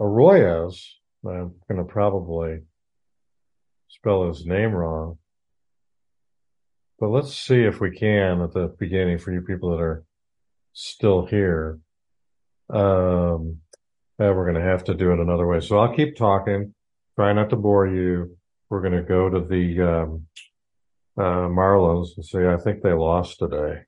Arraez, 0.00 0.80
I'm 1.26 1.54
going 1.68 1.78
to 1.78 1.84
probably 1.84 2.60
spell 3.88 4.28
his 4.28 4.46
name 4.46 4.72
wrong, 4.72 5.18
but 7.02 7.08
let's 7.08 7.36
see 7.36 7.64
if 7.64 7.80
we 7.80 7.90
can 7.90 8.40
at 8.42 8.52
the 8.52 8.72
beginning 8.78 9.18
for 9.18 9.32
you 9.32 9.40
people 9.40 9.70
that 9.70 9.82
are 9.82 10.04
still 10.72 11.26
here. 11.26 11.80
Um, 12.70 13.58
we're 14.20 14.48
going 14.48 14.62
to 14.62 14.70
have 14.70 14.84
to 14.84 14.94
do 14.94 15.10
it 15.10 15.18
another 15.18 15.44
way. 15.44 15.58
So 15.58 15.80
I'll 15.80 15.96
keep 15.96 16.14
talking. 16.14 16.74
Try 17.16 17.32
not 17.32 17.50
to 17.50 17.56
bore 17.56 17.88
you. 17.88 18.36
We're 18.70 18.82
going 18.82 18.92
to 18.92 19.02
go 19.02 19.28
to 19.28 19.40
the 19.40 19.80
um, 19.82 20.26
uh, 21.18 21.48
Marlins 21.48 22.10
and 22.14 22.24
see. 22.24 22.46
I 22.46 22.56
think 22.56 22.84
they 22.84 22.92
lost 22.92 23.40
today. 23.40 23.80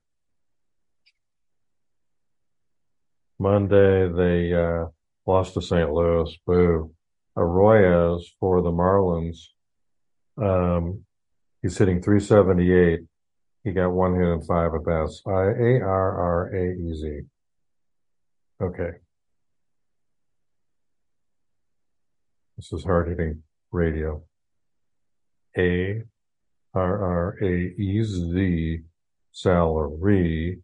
Monday 3.39 4.09
they 4.09 4.53
uh, 4.53 4.87
lost 5.25 5.53
to 5.53 5.61
St. 5.61 5.89
Louis. 5.89 6.35
Boo. 6.45 6.93
Arraez 7.37 8.23
for 8.41 8.61
the 8.61 8.71
Marlins. 8.71 9.37
Um, 10.37 11.04
he's 11.65 11.79
hitting 11.79 11.99
378. 11.99 12.99
He 13.63 13.71
got 13.71 13.89
one 13.89 14.13
hit 14.13 14.27
and 14.27 14.45
five 14.45 14.71
at 14.75 14.85
bats. 14.85 15.23
I 15.25 15.31
A 15.31 15.81
R 15.81 16.21
R 16.21 16.55
A 16.55 16.73
E 16.73 16.93
Z. 16.93 17.21
Okay. 18.61 18.91
This 22.55 22.71
is 22.71 22.83
hard 22.83 23.09
hitting 23.09 23.41
radio. 23.71 24.21
A 25.57 26.03
R 26.75 27.03
R 27.03 27.37
A 27.41 27.51
E 27.51 28.03
Z 28.03 28.81
salary. 29.31 30.59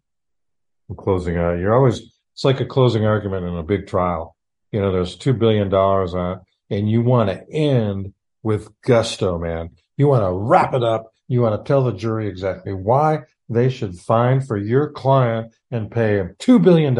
I'm 0.87 0.95
closing 0.95 1.35
out. 1.37 1.57
You're 1.57 1.75
always, 1.75 2.01
it's 2.33 2.45
like 2.45 2.59
a 2.59 2.65
closing 2.65 3.05
argument 3.05 3.47
in 3.47 3.55
a 3.55 3.63
big 3.63 3.87
trial. 3.87 4.35
You 4.71 4.81
know, 4.81 4.91
there's 4.91 5.17
$2 5.17 5.39
billion 5.39 5.73
on 5.73 6.41
and 6.69 6.91
you 6.91 7.01
want 7.01 7.29
to 7.29 7.43
end 7.51 8.13
with 8.43 8.69
gusto, 8.83 9.39
man. 9.39 9.71
You 10.01 10.07
want 10.07 10.23
to 10.23 10.31
wrap 10.31 10.73
it 10.73 10.81
up. 10.81 11.13
You 11.27 11.43
want 11.43 11.63
to 11.63 11.67
tell 11.67 11.83
the 11.83 11.93
jury 11.93 12.27
exactly 12.27 12.73
why 12.73 13.19
they 13.47 13.69
should 13.69 13.99
fine 13.99 14.41
for 14.41 14.57
your 14.57 14.89
client 14.89 15.53
and 15.69 15.91
pay 15.91 16.15
him 16.15 16.35
$2 16.39 16.59
billion 16.59 16.95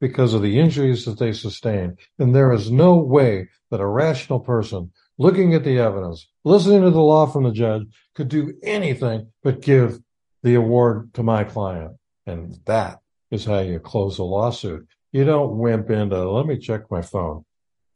because 0.00 0.32
of 0.32 0.40
the 0.40 0.60
injuries 0.60 1.04
that 1.06 1.18
they 1.18 1.32
sustained. 1.32 1.98
And 2.20 2.32
there 2.32 2.52
is 2.52 2.70
no 2.70 2.94
way 2.94 3.48
that 3.72 3.80
a 3.80 3.86
rational 4.04 4.38
person 4.38 4.92
looking 5.18 5.54
at 5.54 5.64
the 5.64 5.80
evidence, 5.80 6.28
listening 6.44 6.82
to 6.82 6.90
the 6.90 7.00
law 7.00 7.26
from 7.26 7.42
the 7.42 7.50
judge 7.50 7.88
could 8.14 8.28
do 8.28 8.54
anything 8.62 9.32
but 9.42 9.60
give 9.60 9.98
the 10.44 10.54
award 10.54 11.12
to 11.14 11.24
my 11.24 11.42
client. 11.42 11.96
And 12.26 12.60
that 12.66 13.00
is 13.32 13.44
how 13.44 13.58
you 13.58 13.80
close 13.80 14.20
a 14.20 14.22
lawsuit. 14.22 14.86
You 15.10 15.24
don't 15.24 15.58
wimp 15.58 15.90
into, 15.90 16.30
let 16.30 16.46
me 16.46 16.58
check 16.58 16.92
my 16.92 17.02
phone. 17.02 17.44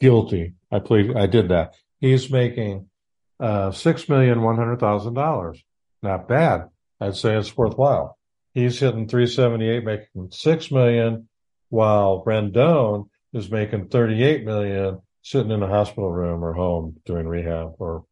Guilty. 0.01 0.55
I 0.73 0.81
plead, 0.81 1.15
I 1.15 1.27
did 1.27 1.51
that. 1.51 1.75
He's 2.01 2.33
making 2.33 2.89
uh, 3.41 3.71
six 3.73 4.09
million 4.09 4.43
one 4.43 4.57
hundred 4.57 4.81
thousand 4.81 5.15
dollars. 5.15 5.63
Not 6.03 6.29
bad. 6.29 6.69
I'd 7.01 7.17
say 7.17 7.37
it's 7.37 7.57
worthwhile. 7.57 8.19
He's 8.55 8.79
hitting 8.79 9.09
378, 9.09 9.85
making 9.85 10.31
six 10.31 10.71
million, 10.71 11.29
while 11.71 12.23
Rendon 12.25 13.09
is 13.33 13.51
making 13.51 13.89
38 13.89 14.45
million, 14.45 15.01
sitting 15.23 15.51
in 15.51 15.63
a 15.63 15.69
hospital 15.69 16.11
room 16.11 16.45
or 16.45 16.53
home 16.53 17.01
doing 17.05 17.27
rehab 17.27 17.75
or 17.79 18.05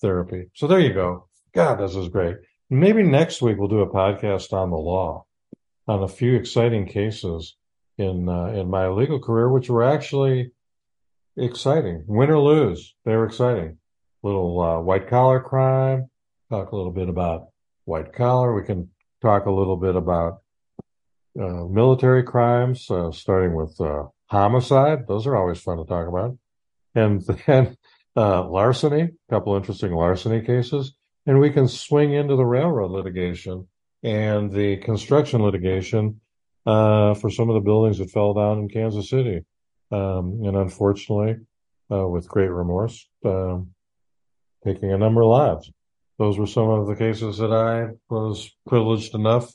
therapy. 0.00 0.46
So 0.54 0.66
there 0.66 0.80
you 0.80 0.94
go. 0.94 1.28
God, 1.54 1.80
this 1.80 1.96
is 1.96 2.08
great. 2.08 2.36
Maybe 2.70 3.02
next 3.02 3.42
week 3.42 3.58
we'll 3.58 3.68
do 3.68 3.80
a 3.80 3.90
podcast 3.90 4.52
on 4.52 4.70
the 4.70 4.76
law, 4.76 5.26
on 5.86 6.02
a 6.02 6.08
few 6.08 6.34
exciting 6.36 6.86
cases 6.86 7.56
in 7.98 8.28
uh, 8.28 8.46
in 8.46 8.70
my 8.70 8.88
legal 8.88 9.18
career, 9.18 9.50
which 9.50 9.68
were 9.68 9.82
actually 9.82 10.52
exciting. 11.36 12.04
Win 12.06 12.30
or 12.30 12.38
lose, 12.38 12.94
they 13.04 13.16
were 13.16 13.26
exciting. 13.26 13.78
Little 14.22 14.60
uh, 14.60 14.80
white 14.80 15.08
collar 15.08 15.40
crime. 15.40 16.10
Talk 16.50 16.72
a 16.72 16.76
little 16.76 16.92
bit 16.92 17.08
about 17.08 17.48
white 17.84 18.12
collar. 18.12 18.54
We 18.54 18.64
can 18.64 18.90
talk 19.22 19.46
a 19.46 19.50
little 19.50 19.76
bit 19.76 19.96
about 19.96 20.42
uh, 21.38 21.64
military 21.64 22.22
crimes, 22.22 22.90
uh, 22.90 23.12
starting 23.12 23.54
with 23.54 23.80
uh, 23.80 24.04
homicide. 24.26 25.06
Those 25.06 25.26
are 25.26 25.36
always 25.36 25.60
fun 25.60 25.78
to 25.78 25.84
talk 25.84 26.08
about. 26.08 26.36
And 26.94 27.22
then 27.46 27.76
uh, 28.16 28.48
larceny, 28.48 29.02
a 29.02 29.10
couple 29.30 29.56
interesting 29.56 29.92
larceny 29.92 30.40
cases. 30.40 30.94
And 31.26 31.38
we 31.38 31.50
can 31.50 31.68
swing 31.68 32.12
into 32.12 32.36
the 32.36 32.44
railroad 32.44 32.90
litigation 32.90 33.68
and 34.02 34.50
the 34.50 34.78
construction 34.78 35.42
litigation 35.42 36.20
uh, 36.66 37.14
for 37.14 37.30
some 37.30 37.48
of 37.48 37.54
the 37.54 37.60
buildings 37.60 37.98
that 37.98 38.10
fell 38.10 38.34
down 38.34 38.58
in 38.58 38.68
Kansas 38.68 39.08
City. 39.08 39.44
Um, 39.92 40.40
and 40.44 40.56
unfortunately, 40.56 41.36
with 41.88 42.28
great 42.28 42.50
remorse, 42.50 43.08
um, 43.24 43.74
taking 44.64 44.92
a 44.92 44.98
number 44.98 45.22
of 45.22 45.28
lives. 45.28 45.70
Those 46.18 46.38
were 46.38 46.46
some 46.46 46.68
of 46.68 46.86
the 46.86 46.96
cases 46.96 47.38
that 47.38 47.52
I 47.52 47.94
was 48.08 48.50
privileged 48.66 49.14
enough 49.14 49.52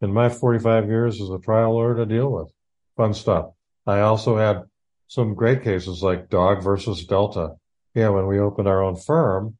in 0.00 0.12
my 0.12 0.28
45 0.28 0.88
years 0.88 1.20
as 1.20 1.30
a 1.30 1.38
trial 1.38 1.74
lawyer 1.74 1.96
to 1.96 2.06
deal 2.06 2.30
with. 2.30 2.52
Fun 2.96 3.14
stuff. 3.14 3.50
I 3.86 4.00
also 4.00 4.36
had 4.36 4.62
some 5.06 5.34
great 5.34 5.62
cases 5.62 6.02
like 6.02 6.28
Dog 6.28 6.62
versus 6.62 7.06
Delta. 7.06 7.56
Yeah, 7.94 8.08
when 8.08 8.26
we 8.26 8.40
opened 8.40 8.68
our 8.68 8.82
own 8.82 8.96
firm, 8.96 9.56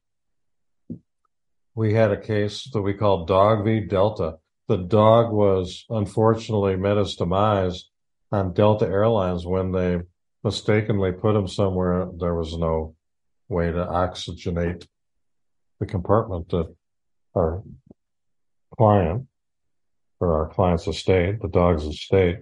we 1.74 1.94
had 1.94 2.10
a 2.10 2.20
case 2.20 2.68
that 2.72 2.82
we 2.82 2.94
called 2.94 3.28
Dog 3.28 3.64
v. 3.64 3.80
Delta. 3.80 4.38
The 4.68 4.78
dog 4.78 5.32
was 5.32 5.84
unfortunately 5.90 6.76
met 6.76 6.96
his 6.96 7.16
demise 7.16 7.88
on 8.30 8.52
Delta 8.52 8.86
Airlines 8.86 9.46
when 9.46 9.72
they 9.72 10.00
mistakenly 10.42 11.12
put 11.12 11.36
him 11.36 11.46
somewhere 11.46 12.08
there 12.18 12.34
was 12.34 12.56
no 12.56 12.94
way 13.52 13.66
to 13.70 13.84
oxygenate 13.86 14.86
the 15.78 15.86
compartment 15.86 16.48
that 16.48 16.74
our 17.34 17.62
client 18.76 19.26
or 20.20 20.34
our 20.34 20.48
client's 20.48 20.86
estate, 20.86 21.40
the 21.40 21.48
dog's 21.48 21.84
estate, 21.84 22.38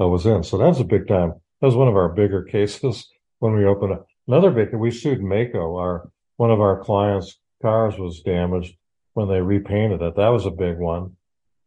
uh, 0.00 0.06
was 0.06 0.26
in. 0.26 0.42
So 0.42 0.58
that 0.58 0.68
was 0.68 0.80
a 0.80 0.84
big 0.84 1.08
time. 1.08 1.32
That 1.60 1.66
was 1.66 1.76
one 1.76 1.88
of 1.88 1.96
our 1.96 2.10
bigger 2.10 2.42
cases 2.44 3.08
when 3.38 3.54
we 3.54 3.64
opened 3.64 3.92
up. 3.94 4.06
Another 4.26 4.50
big, 4.50 4.74
we 4.74 4.90
sued 4.90 5.20
Maaco. 5.20 5.78
Our, 5.78 6.10
one 6.36 6.50
of 6.50 6.60
our 6.60 6.82
clients' 6.84 7.38
cars 7.62 7.98
was 7.98 8.20
damaged 8.20 8.76
when 9.14 9.28
they 9.28 9.40
repainted 9.40 10.02
it. 10.02 10.16
That 10.16 10.28
was 10.28 10.46
a 10.46 10.50
big 10.50 10.78
one. 10.78 11.16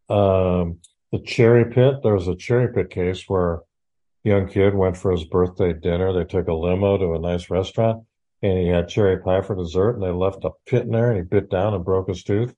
Um, 0.10 0.80
the 1.12 1.20
cherry 1.26 1.66
pit, 1.66 1.96
there 2.04 2.14
was 2.14 2.28
a 2.28 2.36
cherry 2.36 2.72
pit 2.72 2.90
case 2.90 3.24
where 3.28 3.56
a 3.56 3.60
young 4.24 4.48
kid 4.48 4.76
went 4.76 4.96
for 4.96 5.12
his 5.12 5.26
birthday 5.26 5.74
dinner. 5.74 6.14
They 6.14 6.24
took 6.24 6.48
a 6.48 6.54
limo 6.54 6.98
to 6.98 7.14
a 7.14 7.20
nice 7.20 7.50
restaurant 7.50 8.04
and 8.42 8.58
he 8.58 8.68
had 8.68 8.90
cherry 8.90 9.18
pie 9.18 9.42
for 9.42 9.56
dessert 9.56 9.96
and 9.96 10.04
they 10.04 10.10
left 10.10 10.46
a 10.46 10.52
pit 10.66 10.84
in 10.84 10.92
there 10.92 11.12
and 11.12 11.18
he 11.18 11.24
bit 11.24 11.50
down 11.50 11.74
and 11.74 11.86
broke 11.86 12.10
his 12.10 12.24
tooth. 12.24 12.56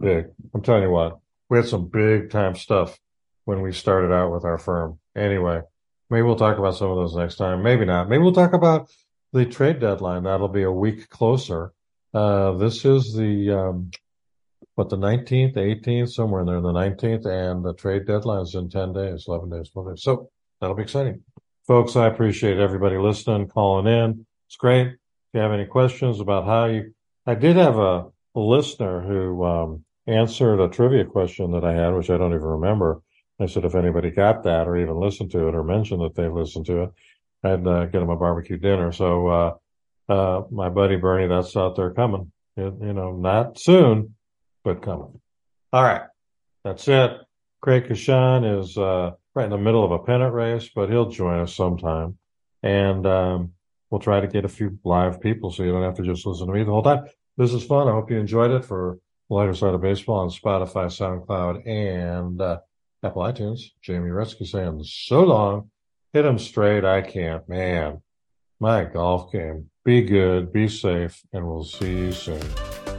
Big. 0.00 0.26
I'm 0.52 0.62
telling 0.62 0.82
you 0.82 0.90
what, 0.90 1.18
we 1.48 1.58
had 1.58 1.68
some 1.68 1.88
big 1.88 2.30
time 2.30 2.56
stuff 2.56 2.98
when 3.44 3.62
we 3.62 3.72
started 3.72 4.12
out 4.12 4.32
with 4.32 4.44
our 4.44 4.58
firm. 4.58 4.98
Anyway, 5.14 5.60
maybe 6.10 6.22
we'll 6.22 6.36
talk 6.36 6.58
about 6.58 6.76
some 6.76 6.90
of 6.90 6.96
those 6.96 7.14
next 7.14 7.36
time. 7.36 7.62
Maybe 7.62 7.84
not. 7.84 8.08
Maybe 8.08 8.22
we'll 8.22 8.32
talk 8.32 8.52
about 8.52 8.90
the 9.32 9.46
trade 9.46 9.80
deadline. 9.80 10.24
That'll 10.24 10.48
be 10.48 10.62
a 10.62 10.72
week 10.72 11.08
closer. 11.08 11.72
Uh, 12.12 12.52
this 12.52 12.84
is 12.84 13.14
the, 13.14 13.50
um, 13.50 13.90
what, 14.74 14.88
the 14.88 14.96
19th, 14.96 15.54
18th, 15.54 16.10
somewhere 16.10 16.40
in 16.40 16.46
there, 16.46 16.60
the 16.60 16.72
19th, 16.72 17.26
and 17.26 17.64
the 17.64 17.74
trade 17.74 18.06
deadline 18.06 18.42
is 18.42 18.54
in 18.54 18.68
10 18.68 18.92
days, 18.92 19.26
11 19.28 19.50
days, 19.50 19.70
12 19.70 19.88
days. 19.88 20.02
So 20.02 20.30
that'll 20.60 20.76
be 20.76 20.82
exciting. 20.82 21.22
Folks, 21.66 21.94
I 21.96 22.06
appreciate 22.06 22.58
everybody 22.58 22.96
listening, 22.96 23.48
calling 23.48 23.86
in. 23.86 24.26
It's 24.48 24.56
great. 24.56 24.96
You 25.32 25.40
have 25.40 25.52
any 25.52 25.66
questions 25.66 26.20
about 26.20 26.44
how 26.44 26.66
you, 26.66 26.94
I 27.26 27.34
did 27.34 27.56
have 27.56 27.76
a, 27.76 28.06
a 28.34 28.40
listener 28.40 29.00
who, 29.00 29.44
um, 29.44 29.84
answered 30.06 30.60
a 30.60 30.68
trivia 30.68 31.04
question 31.04 31.52
that 31.52 31.64
I 31.64 31.74
had, 31.74 31.94
which 31.94 32.10
I 32.10 32.18
don't 32.18 32.34
even 32.34 32.42
remember. 32.42 33.02
I 33.40 33.46
said, 33.46 33.64
if 33.64 33.74
anybody 33.74 34.10
got 34.10 34.42
that 34.44 34.68
or 34.68 34.76
even 34.76 34.98
listened 34.98 35.30
to 35.32 35.48
it 35.48 35.54
or 35.54 35.64
mentioned 35.64 36.02
that 36.02 36.14
they 36.14 36.28
listened 36.28 36.66
to 36.66 36.82
it, 36.82 36.90
I'd 37.44 37.66
uh, 37.66 37.86
get 37.86 38.00
them 38.00 38.10
a 38.10 38.16
barbecue 38.16 38.56
dinner. 38.56 38.92
So, 38.92 39.28
uh, 39.28 39.54
uh, 40.08 40.42
my 40.50 40.68
buddy 40.68 40.96
Bernie, 40.96 41.28
that's 41.28 41.56
out 41.56 41.76
there 41.76 41.90
coming. 41.90 42.30
It, 42.56 42.74
you 42.80 42.92
know, 42.92 43.16
not 43.16 43.58
soon, 43.58 44.14
but 44.64 44.82
coming. 44.82 45.20
All 45.72 45.82
right. 45.82 46.02
That's 46.64 46.86
it. 46.88 47.12
Craig 47.60 47.88
Kashan 47.88 48.60
is, 48.60 48.76
uh, 48.76 49.12
right 49.34 49.44
in 49.44 49.50
the 49.50 49.58
middle 49.58 49.84
of 49.84 49.92
a 49.92 49.98
pennant 50.00 50.34
race, 50.34 50.68
but 50.74 50.90
he'll 50.90 51.10
join 51.10 51.40
us 51.40 51.54
sometime. 51.54 52.18
And 52.62 53.06
um, 53.06 53.52
we'll 53.92 54.00
try 54.00 54.20
to 54.20 54.26
get 54.26 54.46
a 54.46 54.48
few 54.48 54.78
live 54.84 55.20
people 55.20 55.50
so 55.50 55.62
you 55.62 55.70
don't 55.70 55.82
have 55.82 55.96
to 55.96 56.02
just 56.02 56.26
listen 56.26 56.46
to 56.46 56.52
me 56.52 56.64
the 56.64 56.70
whole 56.70 56.82
time. 56.82 57.04
This 57.36 57.52
is 57.52 57.62
fun. 57.62 57.88
I 57.88 57.92
hope 57.92 58.10
you 58.10 58.18
enjoyed 58.18 58.50
it 58.50 58.64
for 58.64 58.98
Lighter 59.28 59.54
Side 59.54 59.74
of 59.74 59.82
Baseball 59.82 60.20
on 60.20 60.30
Spotify, 60.30 60.86
SoundCloud, 60.86 61.68
and 61.68 62.40
uh, 62.40 62.60
Apple 63.04 63.22
iTunes. 63.22 63.60
Jamie 63.82 64.08
Retzky 64.08 64.46
saying 64.46 64.82
so 64.84 65.22
long. 65.22 65.70
Hit 66.14 66.24
him 66.24 66.38
straight. 66.38 66.84
I 66.86 67.02
can't. 67.02 67.46
Man, 67.48 68.02
my 68.58 68.84
golf 68.84 69.30
game. 69.30 69.70
Be 69.84 70.02
good, 70.02 70.52
be 70.52 70.68
safe, 70.68 71.20
and 71.32 71.46
we'll 71.46 71.64
see 71.64 71.90
you 71.90 72.12
soon. 72.12 72.91